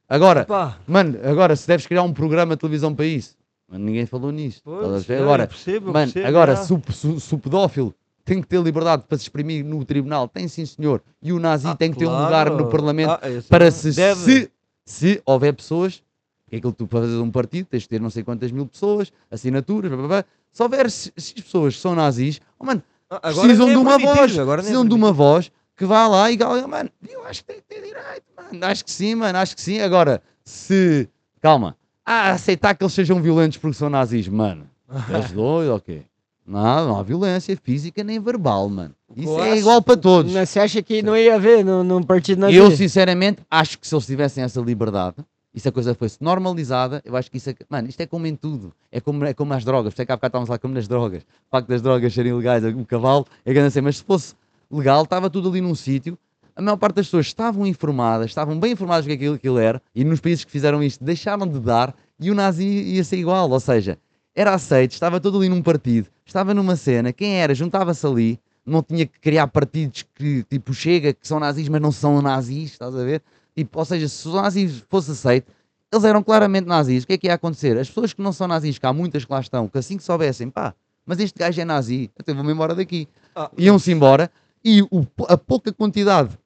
[0.09, 3.35] Agora, Pá, mano, agora se deves criar um programa de televisão para isso,
[3.67, 4.61] mano, ninguém falou nisto.
[4.63, 7.93] pois, é, agora, percebo, mano, percebo, agora se o, se se o pedófilo
[8.25, 11.67] tem que ter liberdade para se exprimir no tribunal, tem sim senhor, e o nazi
[11.67, 12.23] Ah, tem que ter um claro.
[12.25, 14.19] lugar no parlamento Ah, para não- se, deve.
[14.21, 14.51] se,
[14.85, 16.01] se houver pessoas,
[16.47, 18.51] que é aquilo que tu para fazer um partido, tens de ter não sei quantas
[18.51, 20.25] mil pessoas, assinaturas, blá, blá, blá.
[20.51, 23.75] se houver se, se as pessoas que são nazis, oh, mano, Ah, agora precisam nem
[23.75, 26.89] de é uma voz, é precisam de uma voz que vá lá e diga, mano,
[27.07, 29.79] eu acho que tem que ter direito, mano, acho que sim, mano, acho que sim.
[29.79, 31.07] Agora, se,
[31.41, 34.69] calma, ah, aceitar que eles sejam violentos porque são nazis, mano,
[35.09, 36.01] és doido ou quê?
[36.45, 38.93] Não, não há violência física nem verbal, mano.
[39.15, 40.33] Isso é igual para todos.
[40.33, 42.55] Mas Você acha que não ia haver no partido nazi?
[42.55, 45.17] Eu, sinceramente, acho que se eles tivessem essa liberdade
[45.53, 47.55] e se a coisa fosse normalizada, eu acho que isso é.
[47.69, 48.73] Mano, isto é como em tudo.
[48.91, 49.93] É como, é como as drogas.
[49.93, 51.21] Por isso é que há bocado estávamos lá como nas drogas.
[51.21, 53.81] O facto das drogas serem ilegais, o cavalo, é grande assim.
[53.81, 54.33] Mas se fosse
[54.71, 56.17] legal, estava tudo ali num sítio.
[56.55, 59.81] A maior parte das pessoas estavam informadas, estavam bem informadas do que aquilo, aquilo era,
[59.95, 63.49] e nos países que fizeram isto deixaram de dar, e o nazi ia ser igual.
[63.49, 63.97] Ou seja,
[64.35, 68.83] era aceito, estava todo ali num partido, estava numa cena, quem era, juntava-se ali, não
[68.83, 72.95] tinha que criar partidos que tipo chega, que são nazis, mas não são nazis, estás
[72.95, 73.23] a ver?
[73.55, 75.51] Tipo, ou seja, se os nazis fosse aceito,
[75.91, 77.03] eles eram claramente nazis.
[77.03, 77.77] O que é que ia acontecer?
[77.77, 80.03] As pessoas que não são nazis, que há muitas que lá estão, que assim que
[80.03, 80.73] soubessem, pá,
[81.05, 83.07] mas este gajo é nazi, então vou-me embora daqui.
[83.35, 84.29] Ah, Iam-se embora
[84.63, 86.37] e o- a pouca quantidade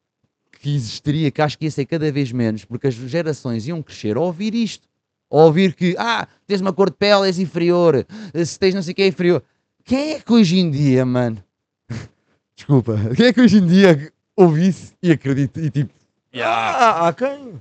[0.60, 4.16] que existiria, que acho que ia ser cada vez menos, porque as gerações iam crescer
[4.16, 4.88] a ouvir isto.
[5.32, 8.06] A ouvir que, ah, tens uma cor de pele, és inferior,
[8.46, 9.44] se tens não sei o que é inferior.
[9.84, 11.44] Quem é que hoje em dia, mano,
[12.56, 15.92] desculpa, quem é que hoje em dia ouve isso e acredita e tipo,
[16.36, 17.56] Ah, há quem?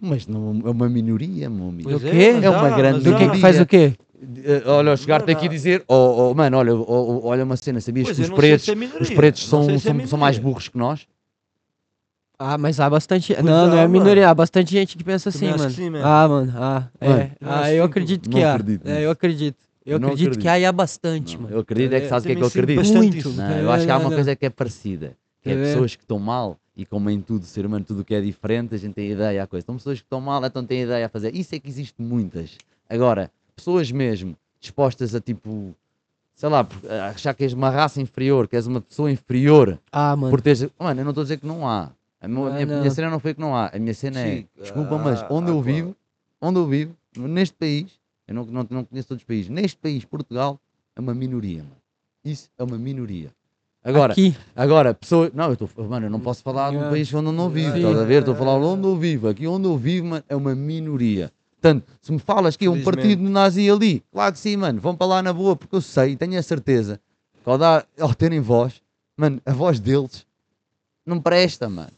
[0.00, 1.90] mas não é uma minoria, meu amigo.
[1.90, 2.32] Pois Do quê?
[2.34, 3.94] mas É uma há, grande Do que é que faz o quê?
[4.20, 7.80] Eh, Olha, chegar-te aqui e dizer, oh, oh, mano, olha, oh, oh, olha uma cena,
[7.80, 10.38] sabias Pois, que os não pretos, é os pretos não são, é são, são mais
[10.38, 11.06] burros que nós?
[12.38, 13.34] Ah, mas há bastante.
[13.34, 14.00] Pois não, não há, é mano.
[14.00, 14.30] minoria.
[14.30, 15.64] Há bastante gente que pensa assim, mano.
[15.66, 16.04] que sim, mano.
[16.06, 16.52] ah, mano.
[16.56, 17.32] Ah, Mano, é.
[17.40, 18.52] eu Ah, eu acredito não que há.
[18.54, 19.56] acredito É, eu acredito.
[19.84, 20.50] Eu Eu não acredito, que acredito.
[20.50, 21.54] há e há bastante, Não, mano.
[21.56, 22.84] eu acredito, é que É, sabes o que é que eu acredito?
[22.94, 23.16] Muito.
[23.16, 23.32] isso.
[23.32, 24.16] Não, eu acho que há Não, uma não.
[24.16, 25.62] coisa que é parecida, que é ver?
[25.64, 28.74] pessoas que estão mal e como em tudo, ser humano, tudo o que é diferente,
[28.74, 29.64] a gente tem ideia à coisa.
[29.64, 31.34] Então pessoas que estão mal, então têm ideia a fazer.
[31.34, 32.56] Isso é que existe muitas.
[32.88, 35.74] Agora, pessoas mesmo dispostas a tipo,
[36.34, 36.66] sei lá,
[37.10, 40.30] achar que és uma raça inferior, que és uma pessoa inferior, Ah, mano.
[40.30, 40.66] por teres.
[40.78, 41.90] Mano, eu não estou a dizer que não há.
[42.20, 42.78] A, meu- a Ah, minha, não.
[42.78, 43.70] minha cena não foi que não há.
[43.72, 45.74] A minha cena é, desculpa, mas ah, onde ah, eu claro.
[45.76, 45.96] vivo,
[46.40, 47.86] onde eu vivo, neste país,
[48.26, 50.58] eu não, não, não conheço todos os países, neste país, Portugal,
[50.96, 51.76] é uma minoria, mano.
[52.24, 53.30] Isso é uma minoria.
[53.84, 54.36] Agora, Aqui.
[54.56, 55.32] agora, pessoas.
[55.32, 55.70] Não, eu estou.
[55.88, 58.20] Mano, eu não posso falar de um país onde eu não vivo, estás a ver?
[58.20, 59.28] Estou a falar de onde eu vivo.
[59.28, 61.32] Aqui onde eu vivo, mano, é uma minoria.
[61.60, 64.94] Portanto, se me falas que é um partido nazi ali, claro que sim, mano, vão
[64.94, 67.00] para lá na boa, porque eu sei, tenho a certeza
[67.42, 68.74] que ao, dar, ao terem voz,
[69.16, 70.24] mano, a voz deles
[71.04, 71.90] não presta, mano.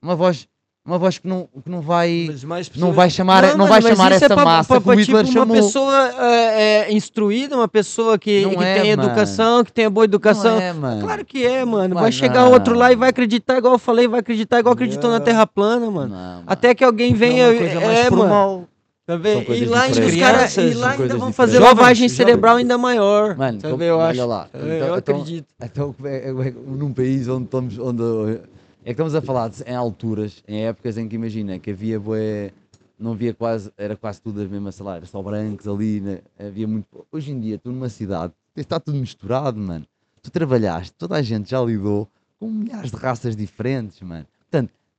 [0.00, 0.46] Uma voz,
[0.86, 2.28] uma voz que não, que não vai.
[2.76, 4.92] Não vai chamar, não, mano, vai chamar isso essa é pra- massa pra- que o
[4.92, 5.56] pra, Hitler tipo, chamou.
[5.56, 9.08] Uma pessoa é, é, instruída, uma pessoa que, Não que é, tem mano.
[9.08, 10.54] educação, que tem boa educação.
[10.56, 11.00] Não é, mano.
[11.02, 11.94] Claro que é, mano.
[11.96, 12.52] Vai Mas chegar não.
[12.52, 15.18] outro lá e vai acreditar, igual eu falei, vai acreditar igual acreditou na.
[15.18, 16.14] Terra plana, mano.
[16.14, 16.42] Não.
[16.46, 17.46] Até que alguém É venha.
[17.46, 18.68] É, mano.
[19.08, 19.54] Tá vendo?
[19.54, 20.52] E lá ainda caras.
[20.52, 23.34] E Crianças, lá ainda vão fazer lavagem Jovens, cerebral ainda maior.
[23.38, 23.88] Mano, tá como- vendo?
[23.88, 24.26] Eu olha acho.
[24.26, 24.48] lá.
[24.52, 25.46] Eu Então- então- acredito.
[25.62, 29.62] Então, é, é, é, num país onde estamos, onde, é que estamos a falar de-
[29.66, 32.50] em alturas, em épocas em que imagina que havia bué,
[32.98, 36.18] não havia quase, era quase tudo as mesmas, sei lá, era só brancos ali, né?
[36.38, 36.86] havia muito.
[37.10, 39.86] Hoje em dia, tu numa cidade, está tudo misturado, mano.
[40.22, 42.06] Tu trabalhaste, toda a gente já lidou
[42.38, 44.26] com milhares de raças diferentes, mano.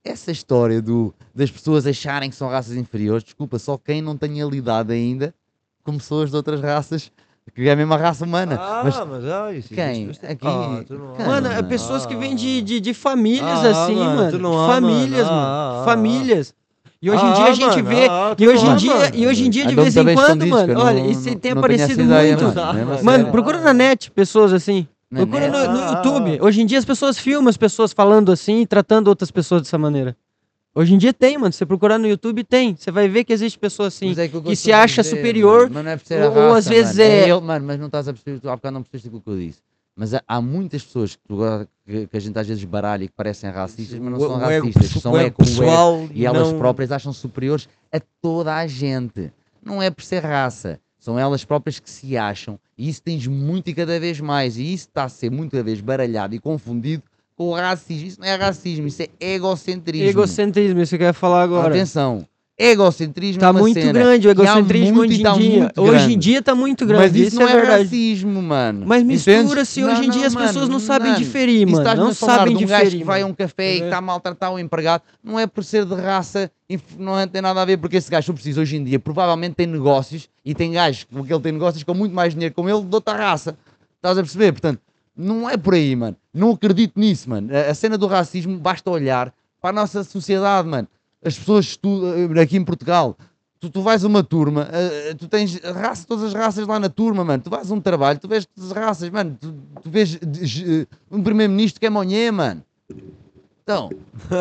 [0.03, 4.45] Essa história do, das pessoas acharem que são raças inferiores, desculpa, só quem não tenha
[4.45, 5.33] lidado ainda
[5.83, 7.11] com pessoas de outras raças,
[7.53, 8.57] que é a mesma raça humana.
[8.59, 10.03] Ah, Mas mas, ah, isso quem?
[10.03, 10.47] existe Aqui?
[10.47, 11.25] Ah, não-?
[11.27, 12.61] Mano, é pessoas que vêm de, Ah.
[12.61, 14.31] de, de famílias Ah, assim, mano, mano.
[14.31, 15.35] tu não há, famílias, mano.
[15.41, 15.47] mano.
[15.47, 16.53] Ah, ah, famílias.
[17.01, 18.07] E hoje em Ah, dia a gente mano, vê.
[18.09, 20.79] ah, e hoje em dia, e hoje em dia, de vez em quando, mano.
[20.79, 22.43] Olha, isso tem aparecido muito.
[22.43, 22.73] mano.
[22.73, 23.31] Mesmo a Mano, sério.
[23.31, 24.87] procura na net pessoas assim.
[25.11, 26.41] Procura no, no Ah, YouTube.
[26.41, 29.77] Hoje em dia as pessoas filmam as pessoas falando assim e tratando outras pessoas dessa
[29.77, 30.15] maneira.
[30.75, 31.51] Hoje em dia tem, mano.
[31.51, 32.75] Se você procurar no YouTube, tem.
[32.75, 34.11] Você vai ver que existe pessoas assim.
[34.17, 35.73] É que eu se acha dizer, superior, mano.
[35.73, 37.09] Mas não é por ser a ou- ou raça, às vezes mano.
[37.09, 39.29] é- ele, mano, mas não estás a perceber, tu há bocado não percebeste aquilo que
[39.29, 39.59] eu disse.
[39.95, 41.33] Mas há, há muitas pessoas que,
[41.87, 44.37] que, que a gente às vezes baralha e que parecem racistas, mas não O- são
[44.37, 45.49] o ego racistas, pesso- são o ego ego, o ego.
[45.59, 49.33] pessoal E elas não- próprias acham superiores a toda a gente.
[49.61, 50.79] Não é por ser raça.
[50.99, 52.59] São elas próprias que se acham.
[52.77, 54.57] E isso tens muito e cada vez mais.
[54.57, 57.03] E isso está a ser muita vez baralhado e confundido
[57.35, 58.07] com o racismo.
[58.07, 60.09] Isso não é racismo, isso é egocentrismo.
[60.09, 61.73] egocentrismo, isso que eu ia falar agora.
[61.73, 62.27] Atenção.
[62.61, 65.71] Egocentrismo Tá é muito cena grande o que egocentrismo muito hoje e tá em dia.
[65.77, 67.03] Hoje em dia tá muito grande.
[67.03, 67.83] Mas isso, não é, é, verdade.
[67.83, 68.83] racismo, mano.
[68.85, 69.81] Mas mistura-se.
[69.81, 71.77] Hoje Não, em dia não, as pessoas mano, não sabem diferir, E mano.
[71.77, 72.99] estás-me Não sabem de um gajo diferir.
[72.99, 73.79] que vai a um café e É.
[73.79, 75.03] que está a maltratar o empregado.
[75.23, 76.51] Não é por ser de raça,
[76.97, 79.65] não é- tem nada a ver, porque esse gajo, preciso hoje em dia, provavelmente tem
[79.65, 82.93] negócios e tem gajos, porque ele tem negócios com muito mais dinheiro como ele, de
[82.93, 83.55] outra raça.
[83.95, 84.51] Estás a perceber?
[84.51, 84.81] Portanto,
[85.15, 86.17] não é por aí, mano.
[86.33, 87.49] Não acredito nisso, mano.
[87.55, 90.87] A cena do racismo, basta olhar para a nossa sociedade, mano.
[91.23, 92.01] As pessoas tu,
[92.35, 93.17] eh, aqui em Portugal,
[93.59, 96.89] tu, tu vais a uma turma, eh, tu tens raça, todas as raças lá na
[96.89, 97.43] turma, mano.
[97.43, 99.37] Tu vais a um trabalho, tu vês todas as raças, mano.
[99.39, 99.53] Tu,
[99.83, 100.17] tu vês
[101.11, 102.63] um primeiro-ministro que é monhê, mano.
[103.63, 103.89] Então,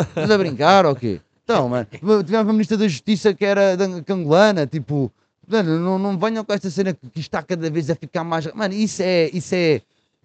[0.08, 1.20] estás a brincar ou quê?
[1.44, 1.86] Então, mano,
[2.24, 5.10] tivemos uma ministra da Justiça que era da- que angolana, tipo,
[5.46, 8.46] mano, não, não venham com esta cena que está cada vez a ficar mais.
[8.54, 9.80] Mano, isso é, isso é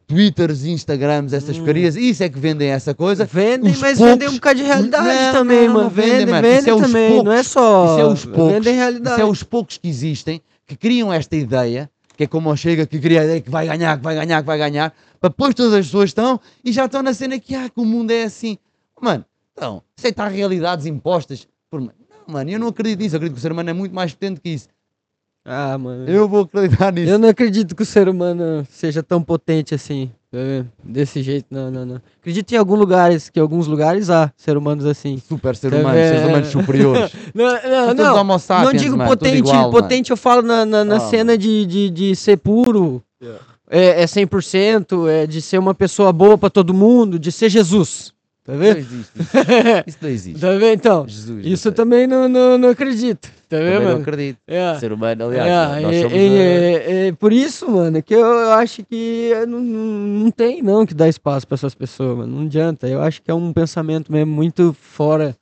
[0.08, 3.26] Twitters, Instagrams, essas porcarias, isso é que vendem essa coisa.
[3.26, 5.90] Vendem, Os mas poucos- vendem um bocado de realidade Não, também, não, mano.
[5.90, 7.10] vendem, Vendem, vendem é também.
[7.24, 7.48] Não é poucos.
[7.48, 7.86] só.
[7.92, 8.54] Isso é os poucos.
[8.54, 9.16] Vendem realidade.
[9.16, 12.86] Isso é os poucos que existem que criam esta ideia que é como o Chega,
[12.86, 15.56] que cria a ideia que vai ganhar, que vai ganhar, que vai ganhar, para depois
[15.56, 18.24] todas as pessoas estão e já estão na cena que, ah, que o mundo é
[18.26, 18.56] assim.
[19.02, 21.82] Mano, então, aceitar realidades impostas por.
[21.82, 21.92] Não,
[22.28, 23.16] mano, eu não acredito nisso.
[23.16, 24.68] Eu acredito que o ser humano é muito mais potente que isso.
[25.46, 26.08] Ah, mano.
[26.08, 27.12] Eu vou acreditar nisso.
[27.12, 30.10] Eu não acredito que o ser humano seja tão potente assim.
[30.32, 30.38] tá?
[30.84, 32.02] Desse jeito, não, não, não.
[32.22, 35.22] Acredito em alguns lugares, que em alguns lugares há ser humanos assim.
[35.28, 36.30] Super ser Tá humano, seres vendo?
[36.30, 37.12] humanos superiores.
[37.36, 38.16] Não, não, todos não.
[38.22, 41.38] homo sapiens, não digo mano, potente, igual, potente eu falo na, na, na Ah, cena
[41.38, 43.42] de, de, de ser puro, Yeah.
[43.70, 48.14] é, é 100%, é de ser uma pessoa boa pra todo mundo, de ser Jesus.
[48.46, 48.78] Tá Não vendo?
[48.78, 49.12] existe.
[49.20, 49.30] Isso,
[49.88, 50.42] isso não existe.
[50.42, 51.08] Tá vendo então?
[51.08, 51.46] Jesus.
[51.46, 53.30] Isso eu não também não, não, não acredito.
[53.48, 54.02] Tá vendo, não mano?
[54.02, 54.38] acredito.
[54.48, 54.76] É.
[54.80, 56.14] Ser humano, aliás, É, nós é, somos.
[56.18, 59.84] é, eh, é, é por isso, mano, que eu, acho que é, não, não
[60.24, 62.36] não tem não que dar espaço pra essas pessoas, mano.
[62.36, 62.88] Não adianta.
[62.88, 65.38] Eu acho que é um pensamento mesmo muito fora.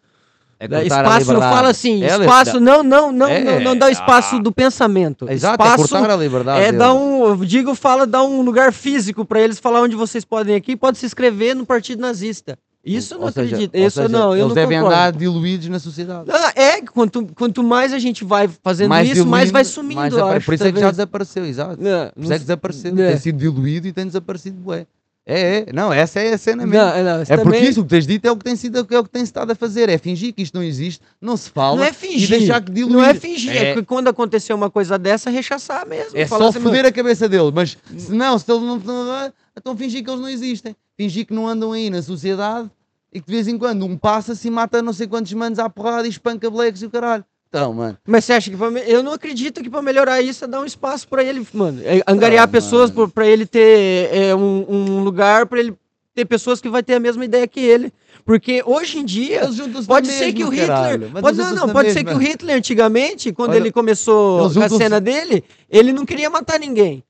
[0.60, 1.56] é espaço, eu liberdade.
[1.56, 4.40] falo assim, É, espaço, não, não, não, É, não, não dá o espaço ah.
[4.40, 5.28] do pensamento.
[5.28, 6.66] Exato, é espaço cortar a liberdade.
[6.66, 10.24] é dar um, eu digo, fala, dar um lugar físico pra eles falar onde vocês
[10.24, 12.60] podem ir aqui, pode se inscrever no partido nazista.
[12.84, 13.76] Isso eu não Ou acredito.
[13.76, 14.96] Isso seja, não, eu Eles não devem concordo.
[14.96, 16.32] andar diluídos na sociedade.
[16.32, 20.14] Ah, é, quanto, quanto mais a gente vai fazendo mais isso, mais vai sumindo, mais
[20.14, 21.78] eu apare- acho, Por isso tá é que já desapareceu, exato.
[21.82, 22.92] Não, Por isso é que desapareceu.
[23.00, 23.08] É.
[23.10, 24.88] Tem sido diluído e tem desaparecido, bué.
[25.26, 25.74] É, é.
[25.74, 26.84] Não, essa é a cena mesmo.
[26.86, 28.56] Não, não, isso É porque também- isso, o que tens dito é o que tem
[28.56, 31.38] sido, é o que tem estado a fazer, é fingir que isto não existe, não
[31.38, 32.30] se fala Não é e fingir.
[32.40, 32.94] deixar que diluir.
[32.96, 33.52] Não é fingir.
[33.56, 36.18] É, É, que quando acontecer uma coisa dessa, rechaçar mesmo.
[36.18, 39.78] é só assim, foder a cabeça dele, mas se não, se ele não, não então
[39.78, 42.70] fingir que eles não existem, fingir que não andam aí na sociedade
[43.14, 45.70] e que de vez em quando um passa-se e mata não sei quantos manos à
[45.70, 47.24] porrada e espanca blacks e o caralho.
[47.52, 50.48] Então, mano, Mas você acha que pra eu não acredito que pra melhorar isso é
[50.48, 54.66] dar um espaço pra ele, mano, é angariar Ah, pessoas pra ele ter é, um,
[54.70, 55.76] um lugar pra ele
[56.16, 57.92] ter pessoas que vai ter a mesma ideia que ele.
[58.24, 59.42] Porque hoje em dia
[59.86, 62.56] pode ser que o Hitler, caralho, mas pode, não, não, pode ser que o Hitler
[62.56, 67.04] antigamente, quando Olha, ele começou a cena dele, ele não queria matar ninguém.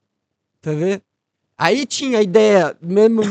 [0.59, 1.01] Tá vendo?
[1.55, 3.21] Aí tinha a ideia, mesmo,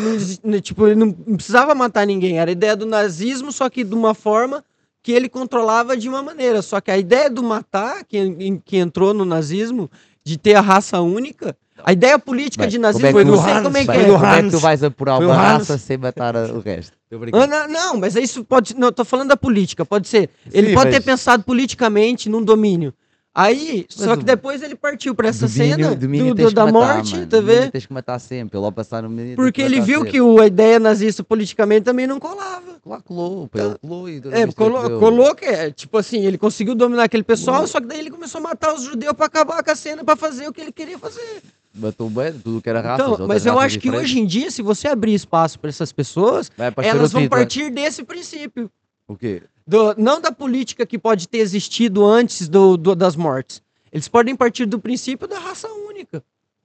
[0.63, 4.15] tipo, ele não precisava matar ninguém, era a ideia do nazismo, só que de uma
[4.15, 4.65] forma
[5.03, 6.63] que ele controlava de uma maneira.
[6.63, 9.91] Só que a ideia do matar, que, que entrou no nazismo,
[10.25, 13.35] de ter a raça única, a ideia política Bem, de é nazismo, que eu não
[13.35, 14.05] o sei Hans como é que Foi é.
[14.07, 16.93] do como é que tu vais apurar Foi uma raça sem matar o resto?
[17.33, 18.77] Ah, não, não, mas isso pode.
[18.77, 20.31] Não, tô falando da política, pode ser.
[20.53, 22.93] Ele Sim, pode ter mas- pensado politicamente num domínio.
[23.33, 26.67] Aí, só Mas que o- depois ele partiu pra essa cena do- do- que da
[26.67, 27.71] morte, tá vendo?
[27.71, 29.37] Tens que matar sempre, ele ao passar no.
[29.37, 32.81] Porque ele viu que o, a ideia nazista politicamente também não colava.
[32.85, 36.75] Lá colou, pô, ele colou e É, colo, colou que é, tipo assim, ele conseguiu
[36.75, 39.71] dominar aquele pessoal, só que daí ele começou a matar os judeus pra acabar com
[39.71, 41.43] a cena, pra fazer o que ele queria fazer.
[41.73, 43.05] Matou bem, tudo que era raça.
[43.05, 46.51] Então, mas eu acho que hoje em dia, se você abrir espaço pra essas pessoas,
[46.83, 48.69] elas vão partir desse princípio.
[49.11, 49.43] O quê?
[49.67, 53.61] Do- não da política que pode ter existido antes do, do- das mortes.
[53.93, 56.23] Eles podem partir do princípio da raça única.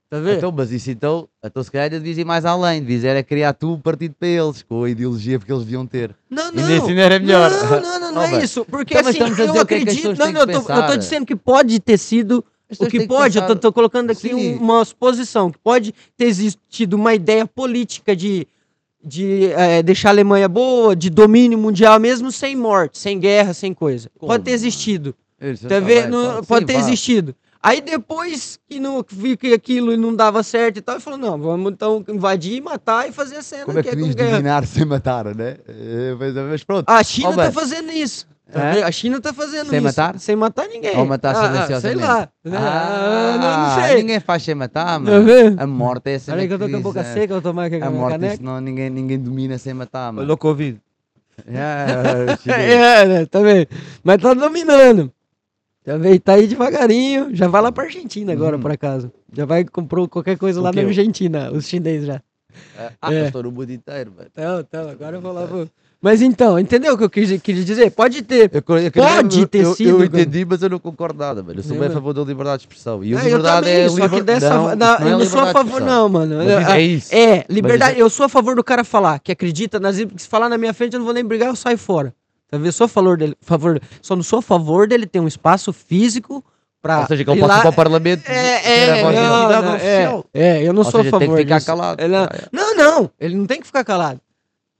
[0.08, 0.36] Tá vendo?
[0.36, 3.72] Então, mas isso então, então se calhar devias ir mais além, devias era criar tu
[3.72, 6.14] um partido para eles, com a ideologia que eles deviam ter.
[6.30, 6.68] não, E não.
[6.68, 7.50] nesse ainda era melhor.
[7.50, 8.64] Não, não, não, não Oh, é isso.
[8.64, 10.16] Porque Então, assim, eu que é que acredito.
[10.16, 10.96] Não, não, eu que eu pensar.
[10.96, 12.44] dizendo que pode ter sido
[12.78, 14.34] o que pode, eu tô, pensar- tô colocando aqui Sim.
[14.34, 18.46] um- uma suposição, que pode ter existido uma ideia política de,
[19.06, 23.72] de eh, deixar a Alemanha boa, de domínio mundial, mesmo sem morte, sem guerra, sem
[23.72, 24.10] coisa.
[24.18, 25.14] Como, pode ter existido.
[25.62, 26.42] Tá tá vendo?
[26.48, 27.34] pode- ter existido.
[27.62, 31.38] Aí depois que não vi que aquilo não dava certo e tal, ele falou: não,
[31.38, 34.30] vamos então invadir, matar e fazer a cena Como é que que é devias guerra.
[34.32, 35.56] dominar sem matar, né?
[35.68, 36.88] É, Mas, mas pronto.
[36.88, 37.52] A China tá bem.
[37.52, 38.26] fazendo isso.
[38.52, 38.82] Tá É?
[38.82, 39.84] A China tá fazendo Sem isso.
[39.86, 40.18] matar?
[40.18, 40.96] Sem matar ninguém.
[40.96, 41.98] Ou matar Ah, ah, silenciosamente?
[42.00, 42.28] Sei lá.
[42.46, 43.96] Ah, não, Ah, não sei.
[44.02, 45.26] Ninguém faz sem matar, mano.
[45.58, 46.32] A morte é essa.
[46.32, 47.90] Olha aí que eu tô com a boca seca, eu vou tomar aqui com A
[47.90, 48.34] morte, caneca.
[48.34, 50.24] isso não, ninguém, ninguém domina sem matar, mano.
[50.26, 50.80] Olha o Covid.
[51.46, 52.70] É, chinês.
[52.72, 53.26] É, né?
[53.26, 53.66] Tá vendo?
[54.02, 55.12] Mas tá dominando.
[55.84, 56.18] Tá vendo?
[56.20, 57.34] Tá aí devagarinho.
[57.34, 58.60] Já vai lá pra Argentina agora, Hum.
[58.60, 59.12] por acaso.
[59.32, 60.80] Já vai comprou qualquer coisa O lá quê?
[60.82, 62.22] na Argentina, os chineses já.
[63.02, 63.20] Ah, É.
[63.20, 64.28] eu estou no mundo inteiro, mano.
[64.32, 65.46] Então, então, agora eu vou lá.
[65.46, 65.68] Pro...
[66.00, 67.90] Mas então, entendeu o que eu quis, quis dizer?
[67.90, 68.50] Pode ter.
[68.52, 71.42] Eu, eu, eu- Pode eu- ter eu, sido, Eu entendi, mas eu não concordo nada,
[71.42, 71.58] mano.
[71.58, 73.02] Eu sou É, bem a favor da liberdade de expressão.
[73.02, 74.50] E a É, eu liberdade é só que dessa.
[74.54, 76.42] não, não é eu não sou a favor, não, mano.
[76.42, 77.14] É, é isso.
[77.14, 77.92] É, liberdade.
[77.94, 79.96] Mas Eu sou a favor do cara falar, que acredita nas.
[79.96, 82.14] Se falar na minha frente, eu não vou nem brigar, eu saio fora.
[82.48, 82.66] Tá vendo?
[82.66, 83.34] Eu sou a favor dele.
[83.40, 86.44] Favor, só não sou a favor dele ter um espaço físico
[86.80, 87.00] pra.
[87.00, 89.12] Ou seja, que ele ir possa ir lá- para o Parlamento É, é, não,
[89.62, 91.66] não, é, é, eu não Ou sou seja, a favor tem que ficar disso.
[91.66, 92.00] calado.
[92.02, 92.42] Ele Ah, é.
[92.52, 94.20] Não, não, ele não tem que ficar calado.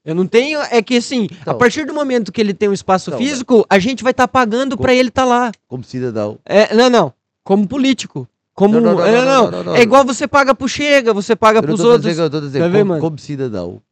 [0.07, 1.59] Eu não tenho, é que assim, a Então.
[1.59, 4.79] partir do momento que ele tem um espaço Então, físico, a gente vai estar pagando
[4.79, 5.51] pra ele estar lá.
[5.67, 6.39] Como cidadão.
[6.45, 8.29] É, não, não, como político.
[8.55, 11.35] Como, Não, não, não, é, não, não, não, é igual você paga pro Chega, você
[11.37, 12.05] paga Eu não pros a outros.
[12.05, 13.83] dizer, eu a dizer, Tá como, como cidadão,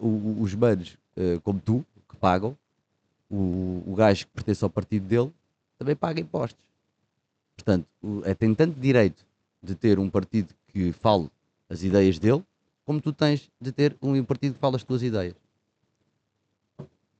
[0.00, 2.56] o- os manos ah, como tu, que pagam,
[3.30, 5.30] o, o gajo que pertence ao partido dele,
[5.78, 6.58] também paga impostos.
[7.56, 9.22] Portanto, o- é, tem tanto direito
[9.62, 11.28] de ter um partido que fale
[11.70, 12.42] as ideias dele,
[12.84, 15.34] como tu tens de ter um partido que fale as tuas ideias.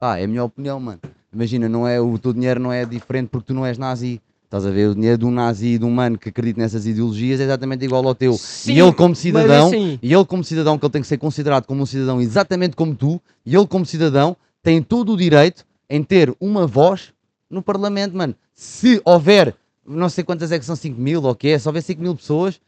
[0.00, 1.00] Ah, é a minha opinião, mano.
[1.32, 4.20] Imagina, não é, o teu dinheiro não é diferente porque tu não és nazi.
[4.44, 4.88] Estás a ver?
[4.90, 7.84] O dinheiro de um nazi e de um mano que acredita nessas ideologias é exatamente
[7.84, 8.34] igual ao teu.
[8.34, 11.16] Sim, e ele, como cidadão, assim- e ele, como cidadão, que ele tem que ser
[11.16, 15.64] considerado como um cidadão exatamente como tu, e ele, como cidadão, tem todo o direito
[15.88, 17.14] em ter uma voz
[17.48, 18.34] no Parlamento, mano.
[18.54, 19.54] Se houver,
[19.86, 22.02] não sei quantas é que são, 5 mil ou o que é, se houver 5
[22.02, 22.60] mil pessoas,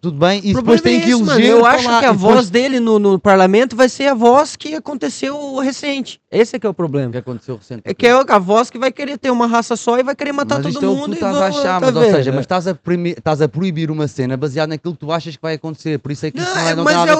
[0.00, 1.26] tudo bem, e depois tem é que eleger.
[1.26, 1.40] mano.
[1.40, 4.54] Eu acho lá, que a depois- voz dele no, no parlamento vai ser a voz
[4.56, 6.20] que aconteceu recente.
[6.30, 7.10] Esse é que é o problema.
[7.12, 7.88] que aconteceu recentemente?
[7.90, 10.32] É que é a voz que vai querer ter uma raça só e vai querer
[10.32, 11.06] matar mas todo é mundo.
[11.06, 12.76] tu e estás a achar, tá mas, ou seja, mas estás a,
[13.16, 15.98] estás a proibir uma cena baseada naquilo que tu achas que vai acontecer.
[15.98, 17.10] Por isso é que isso Não, não, é, é- não mas é,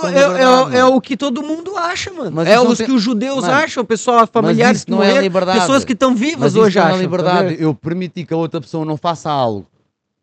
[0.74, 2.32] é- é é o que todo mundo acha, mano.
[2.34, 5.20] Mas é não os tem- que os judeus Mano, acham, pessoal, familiares que não é
[5.22, 5.60] liberdade.
[5.60, 6.98] pessoas que estão vivas Mas hoje não é acham.
[6.98, 7.56] tá liberdade.
[7.58, 9.66] eu permitir que a outra pessoa não faça algo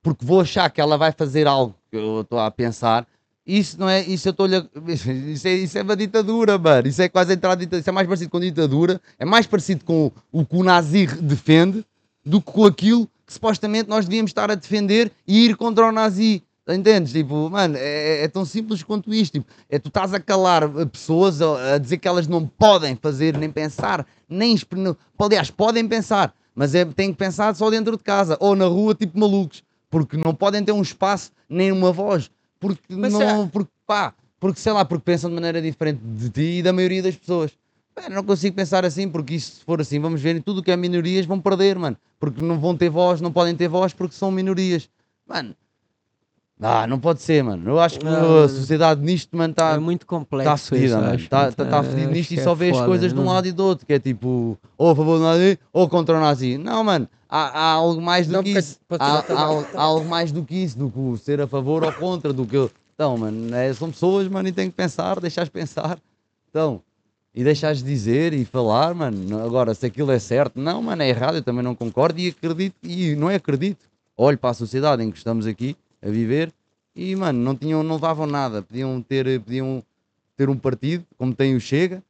[0.02, 3.08] porque vou achar que ela vai fazer algo que eu estou a pensar.
[3.46, 4.48] Isso não é, isso eu estou
[4.88, 6.88] isso é, isso é uma ditadura, mano.
[6.88, 7.82] Isso é quase entrar ditadura.
[7.82, 11.86] Isso é mais parecido com ditadura, é mais parecido com o que o nazi defende
[12.26, 15.92] do que com aquilo que supostamente nós devíamos estar a defender e ir contra o
[15.92, 16.44] nazi.
[16.68, 17.12] Entendes?
[17.12, 19.34] Tipo, mano, é, é tão simples quanto isto.
[19.34, 22.96] Tipo, é tu estás a calar uh, pessoas a, a dizer que elas não podem
[22.96, 24.56] fazer, nem pensar, nem.
[25.20, 28.94] Aliás, podem pensar, mas é, têm que pensar só dentro de casa ou na rua,
[28.94, 32.32] tipo malucos, porque não podem ter um espaço nem uma voz.
[32.60, 33.44] Porque Mas não.
[33.44, 36.74] é- Porque, pá, porque sei lá, porque pensam de maneira diferente de ti e da
[36.74, 37.52] maioria das pessoas.
[37.96, 40.72] Mano, não consigo pensar assim, porque isso, se for assim, vamos ver, tudo o que
[40.72, 41.98] é minorias vão perder, mano.
[42.20, 44.90] Porque não vão ter voz, não podem ter voz porque são minorias.
[45.28, 45.54] Mano,
[46.64, 47.68] ah, não pode ser, mano.
[47.70, 50.46] Eu acho que Não, a sociedade nisto, mano, está É muito complexo.
[50.52, 51.16] Tá fedida, mano.
[51.16, 53.48] Está tá, tá É, nisto e só é vê as coisas de um não- lado
[53.48, 56.60] e do outro, que é tipo, ou a favor do nazi ou contra o nazi.
[56.60, 58.78] Não, mano, há, há algo mais do Não, que isso.
[58.90, 62.34] Há, há, há algo mais do que isso, do que ser a favor ou contra,
[62.34, 62.70] do que eu.
[62.94, 65.98] Então, mano, é, são pessoas, mano, e tem que pensar, deixares pensar.
[66.50, 66.84] Então,
[67.34, 69.42] e deixares dizer e falar, mano.
[69.44, 72.76] Agora, se aquilo é certo, não, mano, é errado, eu também não concordo e acredito,
[72.84, 73.90] e não é acredito.
[74.18, 76.52] Olho para a sociedade em que estamos aqui a viver
[76.96, 78.62] e, mano, não tinham, não davam nada.
[78.62, 79.82] Podiam ter, podiam
[80.36, 82.04] ter um partido, como tem o Chega,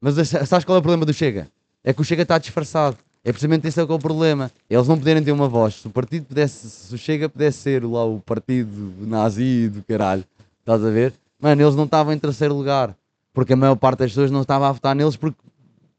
[0.00, 0.14] mas
[0.48, 1.48] sabes qual é o problema do Chega?
[1.84, 2.96] É que o Chega está disfarçado.
[3.28, 4.50] É precisamente esse é que é o problema.
[4.70, 5.74] Eles não poderem ter uma voz.
[5.74, 8.70] Se o partido pudesse, se o Chega pudesse ser lá o partido
[9.06, 10.24] nazi do caralho,
[10.60, 11.12] estás a ver?
[11.38, 12.96] Mano, eles não estavam em terceiro lugar.
[13.34, 15.36] Porque a maior parte das pessoas não estava a votar neles porque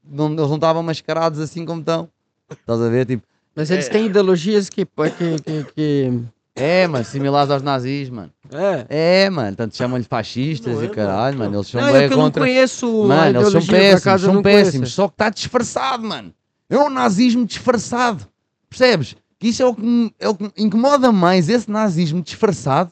[0.04, 2.10] não, eles não estavam mascarados assim como estão.
[2.50, 3.06] Estás a ver?
[3.06, 3.24] Tipo,
[3.56, 4.84] Mas eles têm ideologias que.
[4.84, 6.24] que, que, que-
[6.56, 8.32] é, mano, similares aos nazis, mano.
[8.52, 9.26] É.
[9.26, 11.52] É, mano, tanto chamam-lhe fascistas Não é, e caralho, mano.
[11.52, 11.58] mano.
[11.62, 12.44] Eles são Não, bem eu que eu não contra.
[12.44, 14.74] conheço a Mano, eles são péssimos, são não péssimos.
[14.74, 14.96] conheço.
[14.96, 16.34] Só que está disfarçado, mano.
[16.70, 18.28] É um nazismo disfarçado.
[18.70, 19.16] Percebes?
[19.40, 22.92] Que isso é o que, é o que incomoda mais, esse nazismo disfarçado,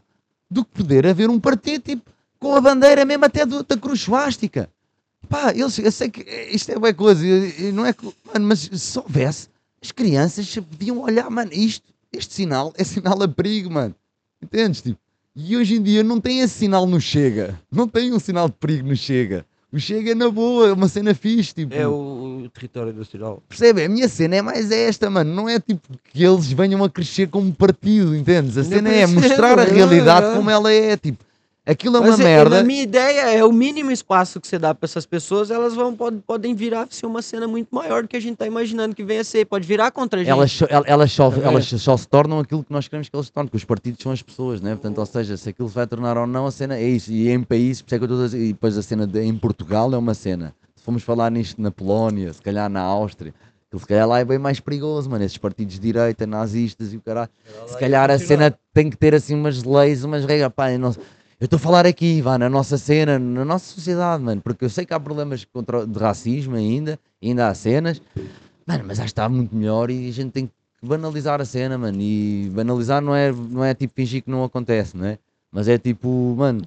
[0.50, 2.10] do que poder haver um partido tipo,
[2.40, 4.70] com a bandeira mesmo até do- da cruz suástica.
[5.28, 8.06] Pá, eles, eu sei que eh, isto é boa coisa, e- e não é que,
[8.34, 9.50] mano, mas se houvesse,
[9.84, 13.94] as crianças podiam olhar, mano, isto, este sinal é sinal a perigo, mano.
[14.42, 14.82] Entendes?
[14.82, 14.98] Tipo,
[15.36, 17.60] e hoje em dia não tem esse sinal no Chega.
[17.70, 19.46] Não tem um sinal de perigo no Chega.
[19.72, 21.76] O Chega é na boa, é uma cena fixe, tipo.
[21.76, 23.44] É o, o território nacional.
[23.50, 23.84] Percebe?
[23.84, 25.34] A minha cena é mais esta, mano.
[25.34, 25.82] Não é tipo
[26.14, 28.58] que eles venham a crescer como partido, entendes?
[28.58, 30.36] A cena é percebo, mostrar a é, realidade é.
[30.36, 30.96] como ela é.
[30.96, 31.27] Tipo,
[31.72, 32.58] aquilo é uma Mas, é- merda.
[32.58, 35.96] Na minha ideia, é o mínimo espaço que você dá para essas pessoas, elas vão,
[35.96, 39.04] pod- podem virar ser uma cena muito maior do que a gente tá imaginando que
[39.04, 39.46] venha a ser.
[39.46, 40.32] Pode virar contra a gente.
[40.32, 43.32] Elas, elas, só, Tá elas só se tornam aquilo que nós queremos que eles se
[43.32, 44.72] tornem, porque os partidos são as pessoas, né?
[44.72, 47.12] Portanto, ou seja, se aquilo se vai tornar ou não, a cena é isso.
[47.12, 49.06] E em países, por isso é que eu estou a dizer, e depois a cena
[49.06, 50.54] de, em Portugal é uma cena.
[50.76, 53.34] Se formos falar nisto na Polónia, se calhar na Áustria,
[53.68, 55.24] aquilo se calhar lá é bem mais perigoso, mano.
[55.26, 57.30] Esses partidos de direita, nazistas e o caralho.
[57.68, 60.50] Se calhar a cena tem que ter assim umas leis, umas regras.
[60.56, 60.96] Pá, não-
[61.40, 64.70] eu estou a falar aqui, vá, na nossa cena, na nossa sociedade, mano, porque eu
[64.70, 68.02] sei que há problemas contra, de racismo ainda, ainda há cenas,
[68.66, 71.78] mano, mas acho que está muito melhor e a gente tem que banalizar a cena,
[71.78, 72.00] mano.
[72.02, 75.20] E banalizar não é, não é tipo fingir que não acontece, não é?
[75.52, 76.64] Mas é tipo, mano,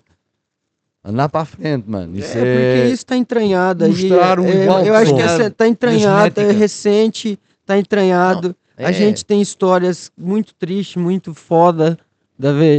[1.04, 2.16] andar para a frente, mano.
[2.16, 2.76] Isso é, é.
[2.76, 3.90] porque isso tá entranhado aí.
[3.90, 5.26] mostrar um é, igual eu acho que som.
[5.26, 8.54] essa tá entranhado, é recente, tá entranhado.
[8.76, 8.86] é.
[8.86, 11.98] A gente tem histórias muito tristes, muito foda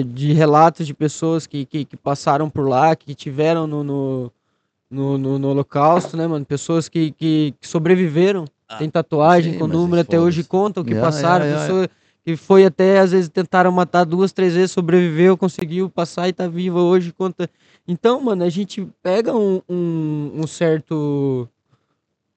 [0.04, 4.32] de relatos de pessoas que, que, que passaram por lá, que tiveram no, no,
[4.92, 6.46] no, no- no holocausto, né, mano?
[6.46, 8.46] Pessoas que, que, que sobreviveram,
[8.78, 11.68] tem tatuagem sim, com número até hoje contam o que Yeah, passaram, yeah, yeah.
[11.68, 11.90] pessoa
[12.26, 16.48] que foi até, às vezes, tentaram matar duas, três vezes, sobreviveu, conseguiu passar e tá
[16.48, 17.50] viva hoje, conta.
[17.88, 21.50] Então, mano, a gente pega um, um, um certo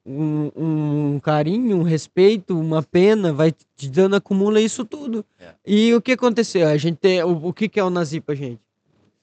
[0.04, 5.24] um, um carinho, um respeito, uma pena, vai te dando, acumula isso tudo.
[5.40, 5.54] É.
[5.66, 6.68] E o que aconteceu?
[6.68, 8.60] A gente tem, o, o que, que é o nazi pra gente?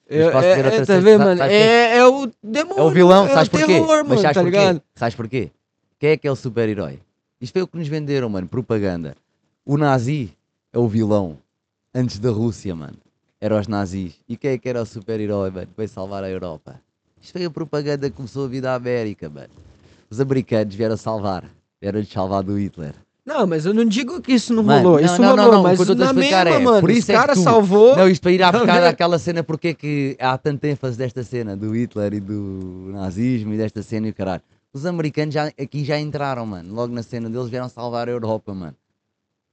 [0.08, 1.38] É, é, é, tá vendo, mano?
[1.38, 2.80] sabe É, é o demônio.
[2.80, 3.66] É o vilão, é sabes o porquê?
[3.66, 4.58] terror, Mas mano, sabes tá porquê?
[4.58, 4.82] ligado?
[4.94, 5.50] Sabes porquê?
[5.98, 6.98] Quem é que é o super-herói?
[7.40, 9.16] Isto foi o que nos venderam, mano, propaganda.
[9.64, 10.36] O nazi
[10.72, 11.38] é o vilão.
[11.94, 12.98] Antes da Rússia, mano.
[13.40, 14.20] Eram os nazis.
[14.28, 15.66] E quem é que era o super-herói, mano?
[15.66, 16.80] que Veio salvar a Europa.
[17.20, 19.50] Isto foi a propaganda que começou a vir da América, mano.
[20.12, 21.44] Os americanos vieram salvar.
[21.80, 22.94] Vieram-nos salvar do Hitler.
[23.24, 25.00] Não, mas eu não digo que isso não Mano, rolou.
[25.00, 26.90] não, isso não, não, rolou, não, o mas que eu na mesma, é, mano, por
[26.90, 27.96] isso é que caras tu- salvou.
[27.96, 28.84] Não, isto para ir à buscar vendo?
[28.88, 33.54] aquela cena, porque é que há tanta ênfase desta cena do Hitler e do nazismo
[33.54, 34.42] e desta cena e o caralho.
[34.70, 36.74] Os americanos já, aqui já entraram, mano.
[36.74, 38.76] Logo na cena deles vieram salvar a Europa, mano.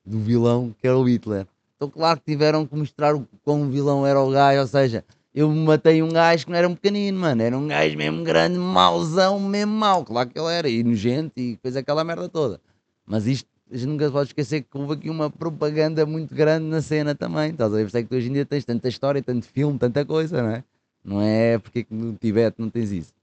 [0.06, 1.48] Do vilão que era o Hitler.
[1.78, 4.60] Então, claro que tiveram que mostrar o quão vilão era o gajo.
[4.60, 5.06] Ou seja,
[5.40, 7.42] eu matei um gajo que não era um pequenino, mano.
[7.42, 10.04] Era um gajo mesmo grande, mauzão, mesmo mau.
[10.04, 12.60] Claro que ele era, e nojento e fez aquela merda toda.
[13.06, 16.82] Mas isto, a gente nunca pode esquecer que houve aqui uma propaganda muito grande na
[16.82, 17.52] cena também.
[17.52, 17.90] Estás a ver?
[17.90, 20.50] Por é que tu hoje em dia tens tanta história, tanto filme, tanta coisa, não
[20.50, 20.64] é?
[21.06, 23.14] Não é porque é no Tibete não tens isso.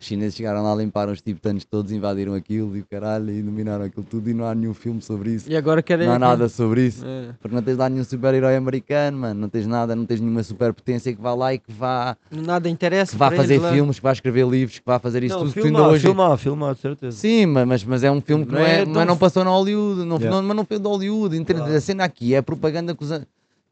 [0.00, 3.84] Os chineses chegaram lá, limparam os tibetanos todos, invadiram aquilo e o caralho, e dominaram
[3.84, 5.50] aquilo tudo e não há nenhum filme sobre isso.
[5.50, 6.06] E agora querem.
[6.06, 7.04] Não há nada sobre isso.
[7.04, 9.40] É, Porque não tens lá nenhum super-herói americano, mano.
[9.40, 13.10] Não tens nada, não tens nenhuma superpotência que vá lá e que vá, nada interessa.
[13.10, 13.72] que vá fazer eles lá.
[13.72, 15.56] filmes, que vá escrever livros, que vá fazer isto Não, tudo.
[15.58, 16.02] ainda filmar, hoje...
[16.06, 17.16] filmar, filmar, de certeza.
[17.16, 19.42] Sim, ma- mas, mas é um filme que Não não, é, é mas não passou
[19.42, 20.30] na Hollywood, não, Yeah.
[20.40, 21.36] não- mas não foi de Hollywood.
[21.36, 21.74] Inter- Claro.
[21.74, 23.10] A cena aqui é a propaganda que os.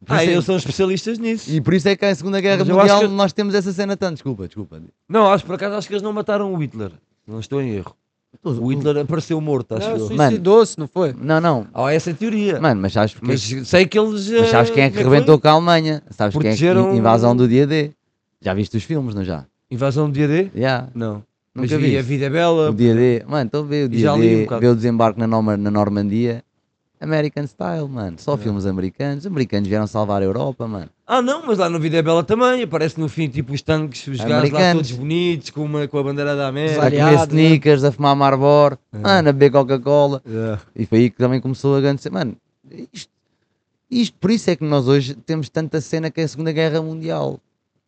[0.09, 1.51] Ah, é- eles são especialistas nisso.
[1.51, 3.55] E por isso é que a Segunda Guerra Mas eu acho Mundial que- nós temos
[3.55, 4.15] essa cena tanto.
[4.15, 4.81] Desculpa, desculpa.
[5.09, 6.93] Não, acho por acaso acho que eles não mataram o Hitler.
[7.27, 7.95] Não estou em erro.
[8.45, 10.07] O Hitler apareceu morto, acho Não, eu.
[10.09, 11.15] suicidou-se, não foi?
[11.19, 11.67] Não, não.
[11.73, 12.61] Há essa teoria.
[12.61, 13.27] Mano, mas sabes porque.
[13.27, 14.31] mas Mas, sei que eles.
[14.31, 16.03] eh, sabes quem é que como rebentou com a Alemanha?
[16.11, 16.97] Sabes quem é que.
[16.97, 17.93] Invasão do dia D.
[18.41, 19.47] Já viste os filmes, não já?
[19.71, 20.51] Invasão do dia D?
[20.55, 20.87] Já.
[20.95, 21.23] Não.
[21.55, 21.99] Mas Nunca vi vi.
[21.99, 22.71] A Vida é Bela.
[22.71, 23.25] O dia D.
[23.27, 24.61] Mano, então vê o E já dia li um D, bocado.
[24.61, 26.45] vê o desembarque na, Norma- na Normandia.
[27.01, 28.17] American Style, mano.
[28.19, 29.21] Só filmes americanos.
[29.25, 30.89] Os americanos vieram salvar a Europa, mano.
[31.07, 32.63] Ah, não, mas lá no Vida é Bela também.
[32.63, 34.89] Aparece no fim, tipo, os tanques, os gajos lá Americanos.
[34.89, 36.77] todos bonitos, com, uma, com a bandeira da A América.
[36.77, 37.43] comer Variado, né?
[37.43, 40.23] sneakers, a fumar Marlboro, mano, a beber Coca-Cola.
[40.27, 40.61] Yeah.
[40.75, 42.19] E foi aí que também começou a grande cena.
[42.19, 42.37] Mano,
[42.93, 43.11] isto,
[43.91, 46.81] isto, por isso é que nós hoje temos tanta cena que é a Segunda Guerra
[46.83, 47.39] Mundial.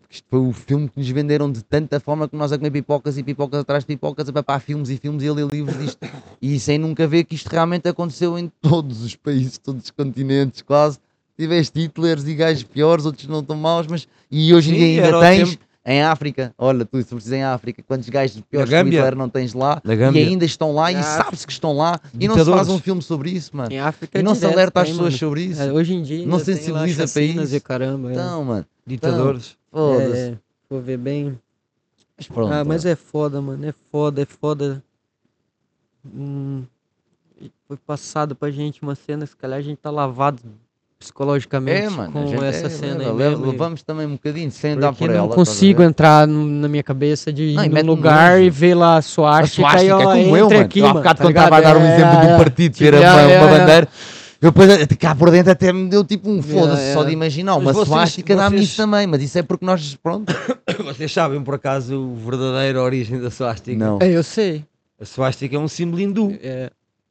[0.08, 2.70] Porque Isto foi o filme que nos venderam de tanta forma que nós a comer
[2.70, 5.78] pipocas e pipocas atrás de pipocas, a papar filmes e filmes e a ler livros
[5.78, 5.98] disto.
[6.40, 10.62] E sem nunca ver que isto realmente aconteceu em todos os países, todos os continentes,
[10.62, 10.98] quase.
[11.36, 14.08] Tiveste Hitlers e gajos piores, outros não tão maus, mas.
[14.30, 15.62] E hoje em dia ainda tens tempo.
[15.84, 16.54] em África.
[16.56, 18.76] Olha, tu, se precisas em África, quantos gajos piores que.
[18.76, 19.82] Hitler não tens lá
[20.14, 22.78] e ainda estão lá e Na sabe-se que estão lá e não se faz um
[22.78, 23.72] filme sobre isso, mano.
[23.72, 25.60] Em África E não se alerta as pessoas sobre isso.
[25.60, 27.52] É, hoje em dia Não sensibiliza chacinas país.
[27.52, 28.10] e caramba.
[28.10, 28.12] é.
[28.12, 29.57] Então, mano, Ditadores.
[29.70, 30.30] Foda-se.
[30.30, 30.34] É,
[30.68, 31.38] vou ver bem.
[32.16, 32.52] Mas pronto.
[32.52, 32.88] ah, mas ó.
[32.88, 33.66] é foda, mano.
[33.66, 34.82] É foda, é foda.
[36.04, 36.64] Hum,
[37.66, 40.40] foi passado pra gente uma cena, se calhar a gente tá lavado
[40.98, 44.50] psicologicamente É, mano, com essa é, cena leva, aí leva- mesmo, levamos também um bocadinho,
[44.50, 45.18] sem dar por ela.
[45.18, 48.42] não estás a consigo entrar no- na minha cabeça de Não, num lugar nojo.
[48.44, 50.60] e ver lá a A suástica, suástica e é como eu, mano.
[50.60, 52.32] aqui, eu há mano, bocado tá quando estava a dar o É, exemplo é, do
[52.32, 52.36] é.
[52.36, 53.58] partido, que era é, uma, é, uma é.
[53.60, 53.88] bandeira.
[54.40, 56.94] Eu depois, cá por dentro até me deu tipo um foda-se é.
[56.94, 57.54] só de imaginar.
[57.56, 60.32] Mas Uma vocês- suástica dá-me vocês- isso também, mas isso é porque nós, pronto.
[60.84, 63.76] Vocês sabem por acaso o verdadeiro origem da swastika?
[63.76, 63.98] Não.
[64.00, 64.64] É, eu sei.
[65.00, 66.70] A swastika é um símbolo hindu É,